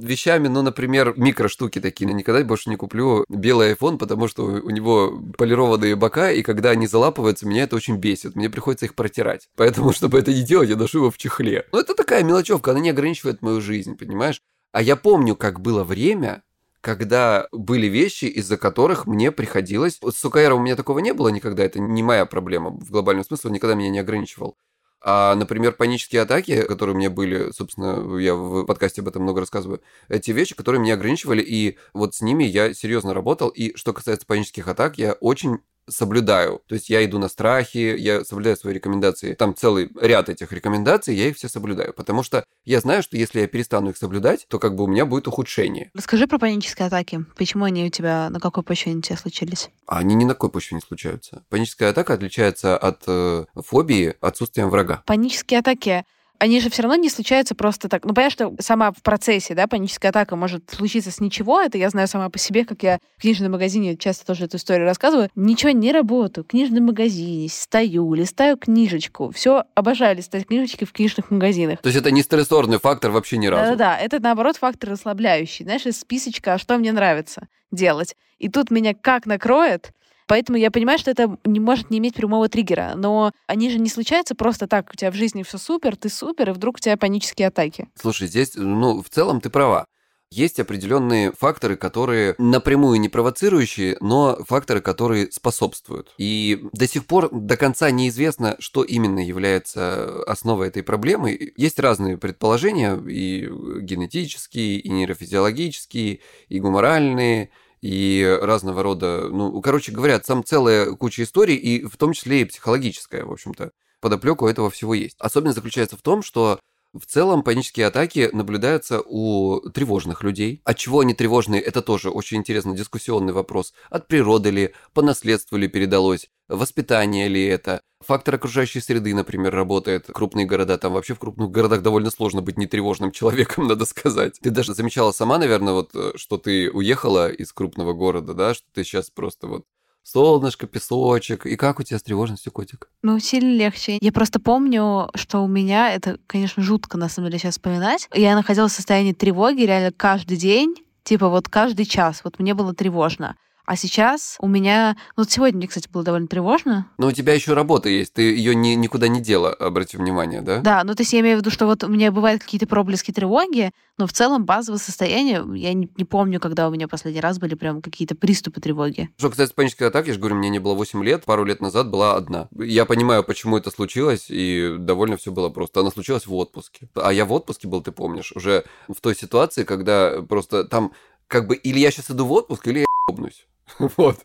вещами, 0.00 0.48
ну, 0.48 0.62
например, 0.62 1.14
микроштуки 1.16 1.80
такие, 1.80 2.12
никогда 2.12 2.42
больше 2.44 2.70
не 2.70 2.76
куплю 2.76 3.24
белый 3.30 3.72
iPhone, 3.72 3.96
потому 3.96 4.28
что 4.28 4.42
у 4.44 4.70
него 4.70 5.22
полированные 5.38 5.96
бока, 5.96 6.30
и 6.30 6.42
когда 6.42 6.70
они 6.70 6.86
залапываются, 6.86 7.46
меня 7.46 7.62
это 7.62 7.76
очень 7.76 7.96
бесит. 7.96 8.34
Мне 8.34 8.50
приходится 8.50 8.86
их 8.86 8.94
протирать. 8.94 9.48
Поэтому, 9.56 9.92
чтобы 9.94 10.18
это 10.18 10.32
не 10.32 10.42
делать, 10.42 10.68
я 10.68 10.76
ношу 10.76 10.98
его 10.98 11.10
в 11.10 11.18
чехле. 11.18 11.66
Ну, 11.72 11.78
это 11.78 11.94
такая 11.94 12.24
мелочевка, 12.24 12.72
она 12.72 12.80
не 12.80 12.90
ограничивает 12.90 13.42
мою 13.42 13.60
жизнь, 13.60 13.96
понимаешь? 13.96 14.42
А 14.72 14.82
я 14.82 14.96
помню, 14.96 15.36
как 15.36 15.60
было 15.60 15.84
время, 15.84 16.42
когда 16.80 17.46
были 17.52 17.86
вещи, 17.86 18.24
из-за 18.24 18.56
которых 18.56 19.06
мне 19.06 19.32
приходилось... 19.32 19.98
С 20.02 20.16
Сукаэром 20.16 20.60
у 20.60 20.62
меня 20.62 20.76
такого 20.76 20.98
не 21.00 21.12
было 21.12 21.28
никогда, 21.28 21.64
это 21.64 21.78
не 21.78 22.02
моя 22.02 22.26
проблема 22.26 22.70
в 22.70 22.90
глобальном 22.90 23.24
смысле, 23.24 23.48
он 23.48 23.54
никогда 23.54 23.74
меня 23.74 23.90
не 23.90 23.98
ограничивал. 23.98 24.56
А, 25.02 25.34
например, 25.34 25.72
панические 25.72 26.22
атаки, 26.22 26.62
которые 26.62 26.94
у 26.94 26.98
меня 26.98 27.10
были, 27.10 27.52
собственно, 27.52 28.18
я 28.18 28.34
в 28.34 28.64
подкасте 28.66 29.00
об 29.00 29.08
этом 29.08 29.22
много 29.22 29.40
рассказываю, 29.40 29.82
эти 30.08 30.30
вещи, 30.30 30.54
которые 30.54 30.80
меня 30.80 30.94
ограничивали, 30.94 31.42
и 31.42 31.78
вот 31.94 32.14
с 32.14 32.20
ними 32.20 32.44
я 32.44 32.74
серьезно 32.74 33.14
работал. 33.14 33.48
И 33.48 33.74
что 33.76 33.92
касается 33.94 34.26
панических 34.26 34.68
атак, 34.68 34.98
я 34.98 35.12
очень 35.14 35.60
соблюдаю. 35.88 36.62
То 36.66 36.74
есть 36.74 36.90
я 36.90 37.04
иду 37.04 37.18
на 37.18 37.28
страхи, 37.28 37.94
я 37.98 38.24
соблюдаю 38.24 38.56
свои 38.56 38.74
рекомендации. 38.74 39.34
Там 39.34 39.54
целый 39.54 39.90
ряд 40.00 40.28
этих 40.28 40.52
рекомендаций, 40.52 41.14
я 41.14 41.28
их 41.28 41.36
все 41.36 41.48
соблюдаю. 41.48 41.92
Потому 41.92 42.22
что 42.22 42.44
я 42.64 42.80
знаю, 42.80 43.02
что 43.02 43.16
если 43.16 43.40
я 43.40 43.46
перестану 43.46 43.90
их 43.90 43.96
соблюдать, 43.96 44.46
то 44.48 44.58
как 44.58 44.74
бы 44.74 44.84
у 44.84 44.86
меня 44.86 45.06
будет 45.06 45.28
ухудшение. 45.28 45.90
Расскажи 45.94 46.26
про 46.26 46.38
панические 46.38 46.86
атаки. 46.86 47.24
Почему 47.36 47.64
они 47.64 47.86
у 47.86 47.90
тебя, 47.90 48.30
на 48.30 48.40
какой 48.40 48.62
почве 48.62 48.92
они 48.92 49.00
у 49.00 49.02
тебя 49.02 49.16
случились? 49.16 49.70
Они 49.86 50.14
ни 50.14 50.24
на 50.24 50.34
какой 50.34 50.50
почве 50.50 50.76
не 50.76 50.80
случаются. 50.80 51.44
Паническая 51.48 51.90
атака 51.90 52.14
отличается 52.14 52.76
от 52.76 53.02
э, 53.06 53.44
фобии 53.54 54.14
отсутствием 54.20 54.70
врага. 54.70 55.02
Панические 55.06 55.60
атаки 55.60 56.04
они 56.40 56.58
же 56.60 56.70
все 56.70 56.82
равно 56.82 56.96
не 56.96 57.10
случаются 57.10 57.54
просто 57.54 57.88
так. 57.90 58.04
Ну, 58.06 58.14
понятно, 58.14 58.30
что 58.32 58.62
сама 58.62 58.92
в 58.92 59.02
процессе, 59.02 59.54
да, 59.54 59.66
паническая 59.66 60.10
атака 60.10 60.36
может 60.36 60.70
случиться 60.70 61.10
с 61.10 61.20
ничего. 61.20 61.60
Это 61.60 61.76
я 61.76 61.90
знаю 61.90 62.08
сама 62.08 62.30
по 62.30 62.38
себе, 62.38 62.64
как 62.64 62.82
я 62.82 62.98
в 63.18 63.20
книжном 63.20 63.52
магазине 63.52 63.94
часто 63.96 64.26
тоже 64.26 64.46
эту 64.46 64.56
историю 64.56 64.86
рассказываю. 64.86 65.28
Ничего 65.34 65.70
не 65.72 65.92
работаю. 65.92 66.44
В 66.44 66.48
книжном 66.48 66.86
магазине 66.86 67.46
стою, 67.50 68.14
листаю 68.14 68.56
книжечку. 68.56 69.30
Все 69.32 69.64
обожаю 69.74 70.16
листать 70.16 70.46
книжечки 70.46 70.84
в 70.84 70.92
книжных 70.92 71.30
магазинах. 71.30 71.82
То 71.82 71.88
есть 71.88 71.98
это 71.98 72.10
не 72.10 72.22
стрессорный 72.22 72.78
фактор 72.78 73.10
вообще 73.10 73.36
ни 73.36 73.46
разу? 73.46 73.72
Да-да-да. 73.72 73.98
Это, 73.98 74.18
наоборот, 74.18 74.56
фактор 74.56 74.90
расслабляющий. 74.90 75.66
Знаешь, 75.66 75.84
из 75.84 76.00
списочка, 76.00 76.56
что 76.56 76.78
мне 76.78 76.92
нравится 76.92 77.48
делать. 77.70 78.16
И 78.38 78.48
тут 78.48 78.70
меня 78.70 78.94
как 78.94 79.26
накроет, 79.26 79.92
Поэтому 80.30 80.58
я 80.58 80.70
понимаю, 80.70 80.96
что 80.96 81.10
это 81.10 81.36
не 81.44 81.58
может 81.58 81.90
не 81.90 81.98
иметь 81.98 82.14
прямого 82.14 82.48
триггера. 82.48 82.92
Но 82.94 83.32
они 83.48 83.68
же 83.68 83.80
не 83.80 83.88
случаются 83.88 84.36
просто 84.36 84.68
так. 84.68 84.88
У 84.94 84.96
тебя 84.96 85.10
в 85.10 85.16
жизни 85.16 85.42
все 85.42 85.58
супер, 85.58 85.96
ты 85.96 86.08
супер, 86.08 86.50
и 86.50 86.52
вдруг 86.52 86.76
у 86.76 86.78
тебя 86.78 86.96
панические 86.96 87.48
атаки. 87.48 87.88
Слушай, 88.00 88.28
здесь, 88.28 88.52
ну, 88.54 89.02
в 89.02 89.08
целом 89.08 89.40
ты 89.40 89.50
права. 89.50 89.86
Есть 90.30 90.60
определенные 90.60 91.32
факторы, 91.32 91.74
которые 91.74 92.36
напрямую 92.38 93.00
не 93.00 93.08
провоцирующие, 93.08 93.96
но 94.00 94.38
факторы, 94.46 94.80
которые 94.80 95.32
способствуют. 95.32 96.14
И 96.16 96.62
до 96.74 96.86
сих 96.86 97.06
пор 97.06 97.30
до 97.32 97.56
конца 97.56 97.90
неизвестно, 97.90 98.54
что 98.60 98.84
именно 98.84 99.18
является 99.18 100.22
основой 100.28 100.68
этой 100.68 100.84
проблемы. 100.84 101.52
Есть 101.56 101.80
разные 101.80 102.16
предположения, 102.16 102.94
и 102.94 103.48
генетические, 103.80 104.78
и 104.78 104.88
нейрофизиологические, 104.90 106.20
и 106.48 106.60
гуморальные, 106.60 107.50
и 107.82 108.38
разного 108.42 108.82
рода, 108.82 109.28
ну, 109.28 109.60
короче 109.62 109.92
говоря, 109.92 110.18
там 110.18 110.44
целая 110.44 110.92
куча 110.92 111.22
историй, 111.22 111.56
и 111.56 111.84
в 111.84 111.96
том 111.96 112.12
числе 112.12 112.42
и 112.42 112.44
психологическая, 112.44 113.24
в 113.24 113.32
общем-то. 113.32 113.72
Подоплеку 114.00 114.46
этого 114.48 114.70
всего 114.70 114.94
есть. 114.94 115.16
Особенность 115.18 115.56
заключается 115.56 115.96
в 115.96 116.02
том, 116.02 116.22
что 116.22 116.58
в 116.92 117.06
целом 117.06 117.42
панические 117.42 117.86
атаки 117.86 118.30
наблюдаются 118.32 119.00
у 119.04 119.60
тревожных 119.70 120.22
людей. 120.22 120.60
От 120.64 120.76
чего 120.76 121.00
они 121.00 121.14
тревожные, 121.14 121.60
это 121.60 121.82
тоже 121.82 122.10
очень 122.10 122.38
интересный 122.38 122.76
дискуссионный 122.76 123.32
вопрос. 123.32 123.72
От 123.90 124.08
природы 124.08 124.50
ли, 124.50 124.74
по 124.92 125.02
наследству 125.02 125.56
ли 125.56 125.68
передалось, 125.68 126.28
воспитание 126.48 127.28
ли 127.28 127.44
это, 127.44 127.80
фактор 128.04 128.34
окружающей 128.34 128.80
среды, 128.80 129.14
например, 129.14 129.54
работает. 129.54 130.06
Крупные 130.12 130.46
города, 130.46 130.78
там 130.78 130.94
вообще 130.94 131.14
в 131.14 131.18
крупных 131.18 131.50
городах 131.50 131.82
довольно 131.82 132.10
сложно 132.10 132.42
быть 132.42 132.58
нетревожным 132.58 133.12
человеком, 133.12 133.68
надо 133.68 133.84
сказать. 133.84 134.38
Ты 134.40 134.50
даже 134.50 134.74
замечала 134.74 135.12
сама, 135.12 135.38
наверное, 135.38 135.74
вот, 135.74 135.90
э, 135.94 136.12
что 136.16 136.38
ты 136.38 136.70
уехала 136.70 137.30
из 137.30 137.52
крупного 137.52 137.92
города, 137.92 138.34
да, 138.34 138.54
что 138.54 138.66
ты 138.72 138.84
сейчас 138.84 139.10
просто 139.10 139.46
вот 139.46 139.64
солнышко, 140.02 140.66
песочек. 140.66 141.46
И 141.46 141.56
как 141.56 141.80
у 141.80 141.82
тебя 141.82 141.98
с 141.98 142.02
тревожностью, 142.02 142.52
котик? 142.52 142.88
Ну, 143.02 143.18
сильно 143.18 143.56
легче. 143.56 143.98
Я 144.00 144.12
просто 144.12 144.40
помню, 144.40 145.08
что 145.14 145.40
у 145.40 145.48
меня, 145.48 145.92
это, 145.92 146.18
конечно, 146.26 146.62
жутко, 146.62 146.98
на 146.98 147.08
самом 147.08 147.28
деле, 147.28 147.38
сейчас 147.38 147.54
вспоминать. 147.54 148.08
Я 148.14 148.34
находилась 148.34 148.72
в 148.72 148.76
состоянии 148.76 149.12
тревоги 149.12 149.62
реально 149.62 149.92
каждый 149.92 150.36
день, 150.36 150.74
типа 151.04 151.28
вот 151.28 151.48
каждый 151.48 151.84
час. 151.84 152.22
Вот 152.24 152.38
мне 152.38 152.54
было 152.54 152.74
тревожно. 152.74 153.36
А 153.70 153.76
сейчас 153.76 154.36
у 154.40 154.48
меня... 154.48 154.96
Ну, 155.16 155.22
вот 155.22 155.30
сегодня 155.30 155.58
мне, 155.58 155.68
кстати, 155.68 155.88
было 155.88 156.02
довольно 156.02 156.26
тревожно. 156.26 156.88
Но 156.98 157.06
у 157.06 157.12
тебя 157.12 157.34
еще 157.34 157.54
работа 157.54 157.88
есть, 157.88 158.12
ты 158.14 158.22
ее 158.22 158.52
ни, 158.52 158.70
никуда 158.70 159.06
не 159.06 159.20
дела, 159.20 159.54
обрати 159.54 159.96
внимание, 159.96 160.40
да? 160.40 160.58
Да, 160.58 160.82
ну, 160.82 160.96
то 160.96 161.02
есть 161.02 161.12
я 161.12 161.20
имею 161.20 161.36
в 161.36 161.40
виду, 161.40 161.52
что 161.52 161.66
вот 161.66 161.84
у 161.84 161.88
меня 161.88 162.10
бывают 162.10 162.42
какие-то 162.42 162.66
проблески 162.66 163.12
тревоги, 163.12 163.70
но 163.96 164.08
в 164.08 164.12
целом 164.12 164.44
базовое 164.44 164.80
состояние, 164.80 165.44
я 165.54 165.72
не, 165.72 165.88
не 165.96 166.04
помню, 166.04 166.40
когда 166.40 166.66
у 166.66 166.72
меня 166.72 166.88
последний 166.88 167.20
раз 167.20 167.38
были 167.38 167.54
прям 167.54 167.80
какие-то 167.80 168.16
приступы 168.16 168.60
тревоги. 168.60 169.08
Что, 169.16 169.30
кстати, 169.30 169.54
панической 169.54 169.86
атаки, 169.86 170.08
я 170.08 170.14
же 170.14 170.18
говорю, 170.18 170.34
мне 170.34 170.48
не 170.48 170.58
было 170.58 170.74
8 170.74 171.04
лет, 171.04 171.24
пару 171.24 171.44
лет 171.44 171.60
назад 171.60 171.90
была 171.90 172.16
одна. 172.16 172.48
Я 172.58 172.86
понимаю, 172.86 173.22
почему 173.22 173.56
это 173.56 173.70
случилось, 173.70 174.26
и 174.30 174.74
довольно 174.80 175.16
все 175.16 175.30
было 175.30 175.48
просто. 175.48 175.78
Она 175.78 175.92
случилась 175.92 176.26
в 176.26 176.34
отпуске. 176.34 176.88
А 176.96 177.12
я 177.12 177.24
в 177.24 177.32
отпуске 177.32 177.68
был, 177.68 177.82
ты 177.82 177.92
помнишь, 177.92 178.32
уже 178.32 178.64
в 178.88 179.00
той 179.00 179.14
ситуации, 179.14 179.62
когда 179.62 180.22
просто 180.22 180.64
там 180.64 180.90
как 181.28 181.46
бы 181.46 181.54
или 181.54 181.78
я 181.78 181.92
сейчас 181.92 182.10
иду 182.10 182.26
в 182.26 182.32
отпуск, 182.32 182.66
или 182.66 182.80
я 182.80 182.86
ебнусь. 183.08 183.46
Вот. 183.96 184.18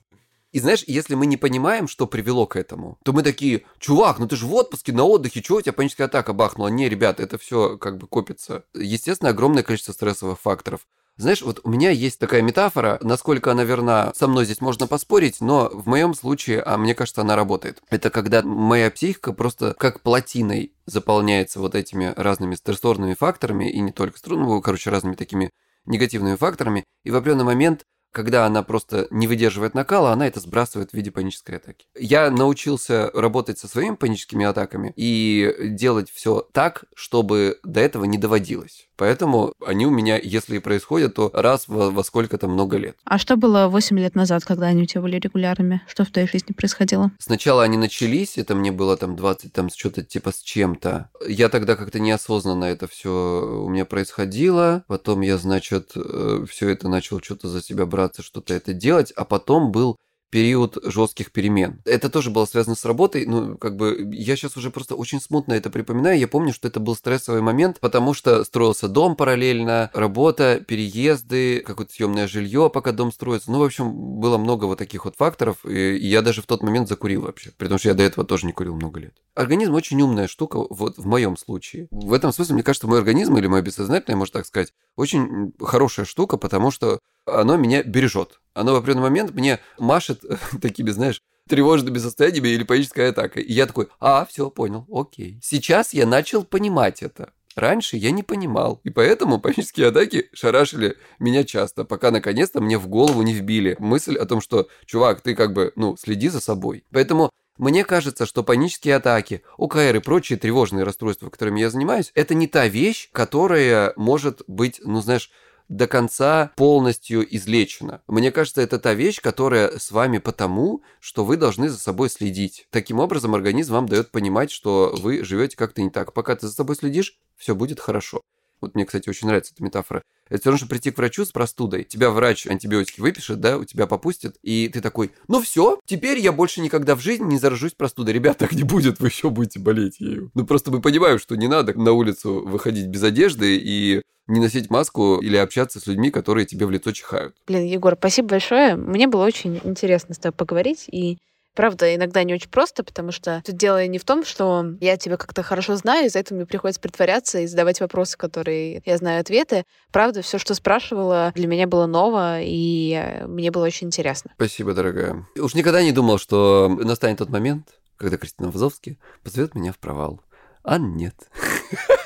И 0.52 0.60
знаешь, 0.60 0.86
если 0.88 1.16
мы 1.16 1.26
не 1.26 1.36
понимаем, 1.36 1.86
что 1.90 2.08
привело 2.08 2.48
к 2.48 2.56
этому, 2.56 2.98
то 3.04 3.12
мы 3.12 3.24
такие, 3.24 3.66
чувак, 3.78 4.20
ну 4.20 4.28
ты 4.28 4.38
же 4.38 4.46
в 4.46 4.54
отпуске, 4.54 4.94
на 4.94 5.04
отдыхе, 5.04 5.42
чего 5.42 5.58
у 5.58 5.62
тебя 5.62 5.74
паническая 5.74 6.08
атака 6.08 6.32
бахнула? 6.32 6.70
Не, 6.70 6.88
ребят, 6.88 7.20
это 7.20 7.38
все 7.38 7.78
как 7.78 7.98
бы 7.98 8.08
копится. 8.08 8.64
Естественно, 8.74 9.32
огромное 9.32 9.64
количество 9.64 9.92
стрессовых 9.92 10.40
факторов. 10.40 10.88
Знаешь, 11.18 11.42
вот 11.42 11.62
у 11.64 11.70
меня 11.70 11.92
есть 11.92 12.20
такая 12.20 12.42
метафора, 12.42 13.00
насколько 13.02 13.52
она 13.52 13.64
верна, 13.64 14.14
со 14.16 14.28
мной 14.28 14.46
здесь 14.46 14.60
можно 14.60 14.86
поспорить, 14.86 15.42
но 15.42 15.70
в 15.74 15.88
моем 15.88 16.14
случае, 16.14 16.62
а 16.62 16.78
мне 16.78 16.94
кажется, 16.94 17.22
она 17.22 17.38
работает. 17.38 17.82
Это 17.90 18.10
когда 18.10 18.42
моя 18.42 18.92
психика 18.92 19.32
просто 19.32 19.74
как 19.78 20.02
плотиной 20.02 20.74
заполняется 20.86 21.60
вот 21.62 21.74
этими 21.74 22.14
разными 22.18 22.56
стрессорными 22.56 23.14
факторами, 23.14 23.70
и 23.70 23.80
не 23.80 23.92
только, 23.94 24.18
ну, 24.28 24.62
короче, 24.62 24.90
разными 24.90 25.16
такими 25.16 25.52
негативными 25.86 26.36
факторами, 26.36 26.84
и 27.04 27.12
в 27.12 27.16
определенный 27.16 27.46
момент 27.46 27.84
когда 28.16 28.46
она 28.46 28.64
просто 28.64 29.08
не 29.12 29.28
выдерживает 29.28 29.74
накала, 29.74 30.14
она 30.14 30.26
это 30.26 30.40
сбрасывает 30.40 30.92
в 30.92 30.94
виде 30.94 31.12
панической 31.12 31.58
атаки. 31.58 31.86
Я 32.00 32.32
научился 32.32 33.12
работать 33.14 33.60
со 33.60 33.68
своими 33.68 33.96
паническими 33.96 34.46
атаками 34.46 34.94
и 34.96 35.54
делать 35.72 36.10
все 36.10 36.48
так, 36.54 36.86
чтобы 36.96 37.60
до 37.66 37.82
этого 37.82 38.06
не 38.06 38.18
доводилось. 38.18 38.88
Поэтому 38.98 39.54
они 39.66 39.86
у 39.86 39.90
меня, 39.90 40.18
если 40.18 40.56
и 40.56 40.60
происходят, 40.60 41.16
то 41.16 41.30
раз 41.34 41.68
во, 41.68 41.92
во 41.92 42.04
сколько-то 42.04 42.48
много 42.48 42.78
лет. 42.78 42.96
А 43.04 43.18
что 43.18 43.36
было 43.36 43.68
8 43.68 44.00
лет 44.00 44.16
назад, 44.16 44.46
когда 44.46 44.68
они 44.68 44.84
у 44.84 44.86
тебя 44.86 45.02
были 45.02 45.18
регулярными? 45.18 45.82
Что 45.88 46.06
в 46.06 46.12
твоей 46.12 46.30
жизни 46.30 46.54
происходило? 46.54 47.12
Сначала 47.20 47.64
они 47.64 47.78
начались, 47.78 48.38
это 48.38 48.56
мне 48.56 48.72
было 48.72 48.96
там 48.96 49.16
20, 49.18 49.52
там 49.52 49.70
что-то 49.70 50.04
типа 50.04 50.32
с 50.32 50.42
чем-то. 50.42 51.10
Я 51.28 51.50
тогда 51.50 51.76
как-то 51.76 52.00
неосознанно 52.00 52.66
это 52.66 52.88
все 52.88 53.66
у 53.66 53.68
меня 53.68 53.86
происходило. 53.86 54.86
Потом 54.88 55.22
я, 55.22 55.38
значит, 55.38 55.92
э, 55.96 56.46
все 56.50 56.70
это 56.70 56.88
начал 56.88 57.22
что-то 57.22 57.50
за 57.50 57.62
себя 57.62 57.86
брать 57.86 58.05
стараться 58.06 58.22
что-то 58.22 58.54
это 58.54 58.74
делать, 58.74 59.12
а 59.16 59.26
потом 59.26 59.72
был 59.72 59.98
период 60.32 60.78
жестких 60.84 61.32
перемен. 61.32 61.82
Это 61.86 62.10
тоже 62.10 62.30
было 62.30 62.46
связано 62.46 62.76
с 62.76 62.84
работой, 62.84 63.26
ну, 63.26 63.58
как 63.58 63.78
бы, 63.78 64.10
я 64.12 64.36
сейчас 64.36 64.58
уже 64.58 64.70
просто 64.70 64.96
очень 64.96 65.22
смутно 65.22 65.54
это 65.54 65.70
припоминаю, 65.70 66.20
я 66.20 66.28
помню, 66.28 66.52
что 66.52 66.68
это 66.68 66.82
был 66.82 66.96
стрессовый 66.96 67.42
момент, 67.42 67.80
потому 67.80 68.14
что 68.14 68.44
строился 68.44 68.90
дом 68.90 69.16
параллельно, 69.16 69.92
работа, 69.94 70.62
переезды, 70.68 71.62
какое-то 71.62 71.94
съемное 71.94 72.28
жилье, 72.28 72.70
пока 72.74 72.92
дом 72.92 73.14
строится, 73.14 73.50
ну, 73.50 73.60
в 73.60 73.64
общем, 73.64 73.94
было 74.20 74.38
много 74.38 74.66
вот 74.66 74.78
таких 74.78 75.06
вот 75.06 75.16
факторов, 75.16 75.64
и 75.64 75.96
я 76.06 76.22
даже 76.22 76.42
в 76.42 76.48
тот 76.48 76.64
момент 76.64 76.90
закурил 76.90 77.22
вообще, 77.22 77.52
при 77.58 77.70
том, 77.70 77.78
что 77.78 77.90
я 77.90 77.94
до 77.94 78.04
этого 78.04 78.28
тоже 78.28 78.46
не 78.46 78.52
курил 78.52 78.76
много 78.76 79.00
лет. 79.00 79.16
Организм 79.36 79.74
очень 79.74 80.02
умная 80.02 80.28
штука, 80.28 80.60
вот 80.70 80.98
в 80.98 81.06
моем 81.06 81.38
случае. 81.38 81.88
В 81.92 82.12
этом 82.12 82.34
смысле, 82.34 82.56
мне 82.56 82.64
кажется, 82.64 82.88
мой 82.88 82.98
организм 82.98 83.38
или 83.38 83.48
мое 83.48 83.62
бессознательное, 83.62 84.18
можно 84.18 84.34
так 84.40 84.48
сказать, 84.48 84.74
очень 84.98 85.54
хорошая 85.62 86.06
штука, 86.06 86.36
потому 86.36 86.72
что 86.72 87.00
оно 87.26 87.58
меня 87.58 87.84
бережет. 87.84 88.40
Оно 88.54 88.74
в 88.74 88.78
определенный 88.78 89.04
момент 89.04 89.32
мне 89.34 89.60
машет 89.78 90.24
такими, 90.62 90.92
знаешь, 90.92 91.22
тревожными 91.48 91.98
состояниями 91.98 92.50
или 92.50 92.64
панической 92.64 93.10
атакой. 93.10 93.44
И 93.44 93.54
я 93.54 93.66
такой, 93.66 93.88
а, 94.00 94.26
все, 94.26 94.50
понял, 94.50 94.88
окей. 94.92 95.40
Сейчас 95.44 95.94
я 95.94 96.06
начал 96.06 96.44
понимать 96.44 97.04
это. 97.04 97.32
Раньше 97.56 97.96
я 97.96 98.12
не 98.12 98.22
понимал, 98.22 98.82
и 98.84 98.90
поэтому 98.90 99.40
панические 99.40 99.88
атаки 99.88 100.30
шарашили 100.34 100.98
меня 101.20 101.46
часто, 101.46 101.86
пока 101.86 102.12
наконец-то 102.12 102.60
мне 102.60 102.78
в 102.78 102.88
голову 102.88 103.22
не 103.22 103.34
вбили 103.34 103.78
мысль 103.80 104.18
о 104.18 104.26
том, 104.26 104.42
что, 104.42 104.68
чувак, 104.86 105.22
ты 105.22 105.36
как 105.36 105.54
бы, 105.54 105.72
ну, 105.78 105.96
следи 105.96 106.28
за 106.28 106.42
собой. 106.42 106.84
Поэтому 106.92 107.30
мне 107.58 107.86
кажется, 107.86 108.26
что 108.26 108.44
панические 108.44 108.98
атаки, 108.98 109.42
ОКР 109.58 109.96
и 109.96 110.00
прочие 110.00 110.38
тревожные 110.38 110.84
расстройства, 110.84 111.30
которыми 111.30 111.62
я 111.62 111.70
занимаюсь, 111.70 112.12
это 112.14 112.34
не 112.34 112.48
та 112.48 112.68
вещь, 112.68 113.10
которая 113.14 113.94
может 113.96 114.42
быть, 114.48 114.82
ну, 114.84 115.00
знаешь, 115.00 115.32
до 115.68 115.88
конца 115.88 116.52
полностью 116.56 117.26
излечена. 117.36 118.02
Мне 118.08 118.32
кажется, 118.32 118.62
это 118.62 118.80
та 118.80 118.94
вещь, 118.94 119.22
которая 119.22 119.80
с 119.80 119.92
вами 119.92 120.18
потому, 120.18 120.84
что 121.00 121.26
вы 121.26 121.38
должны 121.38 121.70
за 121.70 121.78
собой 121.78 122.10
следить. 122.10 122.68
Таким 122.70 123.00
образом, 123.00 123.36
организм 123.36 123.74
вам 123.74 123.88
дает 123.88 124.12
понимать, 124.12 124.52
что 124.52 124.96
вы 124.98 125.24
живете 125.24 125.58
как-то 125.58 125.82
не 125.82 125.90
так. 125.90 126.14
Пока 126.14 126.36
ты 126.36 126.48
за 126.48 126.54
собой 126.54 126.76
следишь, 126.76 127.20
все 127.36 127.56
будет 127.56 127.80
хорошо. 127.80 128.22
Вот 128.62 128.76
мне, 128.76 128.86
кстати, 128.86 129.10
очень 129.10 129.28
нравится 129.28 129.54
эта 129.54 129.64
метафора. 129.64 130.02
Это 130.28 130.42
все 130.42 130.50
равно, 130.50 130.58
что 130.58 130.68
прийти 130.68 130.92
к 130.92 130.98
врачу 130.98 131.24
с 131.24 131.32
простудой. 131.32 131.84
Тебя 131.84 132.10
врач 132.10 132.48
антибиотики 132.48 133.00
выпишет, 133.00 133.40
да, 133.40 133.58
у 133.58 133.66
тебя 133.66 133.86
попустит, 133.86 134.38
и 134.42 134.70
ты 134.70 134.82
такой, 134.82 135.12
ну 135.28 135.42
все, 135.42 135.80
теперь 135.86 136.20
я 136.20 136.32
больше 136.32 136.62
никогда 136.62 136.96
в 136.96 137.00
жизни 137.00 137.26
не 137.26 137.38
заражусь 137.38 137.74
простудой. 137.74 138.14
Ребят, 138.14 138.38
так 138.38 138.54
не 138.54 138.64
будет, 138.64 139.00
вы 139.00 139.08
еще 139.08 139.30
будете 139.30 139.60
болеть 139.60 140.00
ею. 140.00 140.32
Ну 140.34 140.46
просто 140.46 140.72
мы 140.72 140.82
понимаем, 140.82 141.20
что 141.20 141.36
не 141.36 141.48
надо 141.48 141.78
на 141.80 141.92
улицу 141.92 142.46
выходить 142.46 142.88
без 142.88 143.04
одежды 143.04 143.58
и 143.58 144.02
не 144.28 144.40
носить 144.40 144.72
маску 144.72 145.18
или 145.18 145.38
общаться 145.38 145.80
с 145.80 145.86
людьми, 145.86 146.10
которые 146.10 146.46
тебе 146.46 146.66
в 146.66 146.72
лицо 146.72 146.92
чихают. 146.92 147.36
Блин, 147.46 147.64
Егор, 147.66 147.96
спасибо 147.98 148.30
большое. 148.30 148.76
Мне 148.76 149.08
было 149.08 149.24
очень 149.24 149.60
интересно 149.64 150.16
с 150.16 150.18
тобой 150.18 150.36
поговорить, 150.36 150.86
и 150.92 151.20
правда, 151.56 151.96
иногда 151.96 152.24
не 152.24 152.34
очень 152.34 152.50
просто, 152.50 152.84
потому 152.84 153.12
что 153.12 153.42
тут 153.46 153.56
дело 153.56 153.86
не 153.88 153.98
в 153.98 154.06
том, 154.06 154.24
что 154.26 154.66
я 154.82 154.98
тебя 154.98 155.18
как-то 155.18 155.42
хорошо 155.42 155.76
знаю, 155.76 156.08
из-за 156.08 156.20
этого 156.20 156.38
мне 156.38 156.46
приходится 156.46 156.82
притворяться 156.82 157.40
и 157.40 157.48
задавать 157.48 157.80
вопросы, 157.80 158.18
которые 158.18 158.82
я 158.86 158.98
знаю 158.98 159.22
ответы. 159.22 159.64
Правда, 159.92 160.22
все, 160.22 160.38
что 160.38 160.54
спрашивала, 160.54 161.32
для 161.36 161.48
меня 161.48 161.68
было 161.68 161.86
ново, 161.86 162.42
и 162.42 162.94
э, 162.94 163.26
мне 163.26 163.52
было 163.52 163.66
очень 163.66 163.88
интересно. 163.88 164.32
Спасибо, 164.36 164.74
дорогая. 164.74 165.26
Уж 165.40 165.56
никогда 165.56 165.82
не 165.82 165.92
думал, 165.92 166.18
что 166.20 166.70
настанет 166.70 167.20
тот 167.20 167.30
момент, 167.30 167.70
когда 167.98 168.18
Кристина 168.18 168.52
Вазовский 168.52 169.00
позовет 169.24 169.56
меня 169.56 169.72
в 169.72 169.80
провал. 169.80 170.22
А 170.64 170.78
нет. 170.78 171.16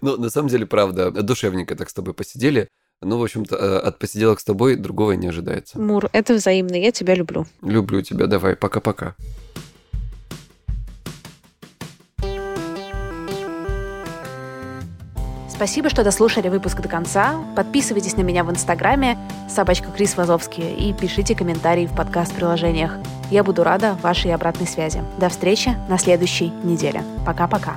Ну, 0.00 0.16
на 0.16 0.30
самом 0.30 0.48
деле, 0.48 0.66
правда, 0.66 1.10
душевненько 1.10 1.76
так 1.76 1.88
с 1.88 1.94
тобой 1.94 2.12
посидели. 2.12 2.68
Ну, 3.02 3.18
в 3.18 3.22
общем-то, 3.22 3.56
э, 3.56 3.78
от 3.78 3.98
посиделок 3.98 4.40
с 4.40 4.44
тобой 4.44 4.76
другого 4.76 5.12
не 5.12 5.28
ожидается. 5.28 5.78
Мур, 5.78 6.08
это 6.12 6.34
взаимно, 6.34 6.76
я 6.76 6.92
тебя 6.92 7.14
люблю. 7.14 7.46
Люблю 7.62 8.00
тебя, 8.00 8.26
давай, 8.26 8.56
пока-пока. 8.56 9.14
Спасибо, 15.48 15.88
что 15.88 16.04
дослушали 16.04 16.48
выпуск 16.48 16.82
до 16.82 16.88
конца. 16.88 17.34
Подписывайтесь 17.54 18.16
на 18.16 18.20
меня 18.20 18.44
в 18.44 18.50
Инстаграме 18.50 19.16
собачка 19.48 19.90
Крис 19.90 20.14
Вазовский 20.16 20.74
и 20.74 20.92
пишите 20.92 21.34
комментарии 21.34 21.86
в 21.86 21.96
подкаст-приложениях. 21.96 22.98
Я 23.30 23.42
буду 23.42 23.64
рада 23.64 23.96
вашей 24.02 24.34
обратной 24.34 24.66
связи. 24.66 25.02
До 25.18 25.30
встречи 25.30 25.74
на 25.88 25.96
следующей 25.98 26.52
неделе. 26.62 27.02
Пока-пока. 27.24 27.76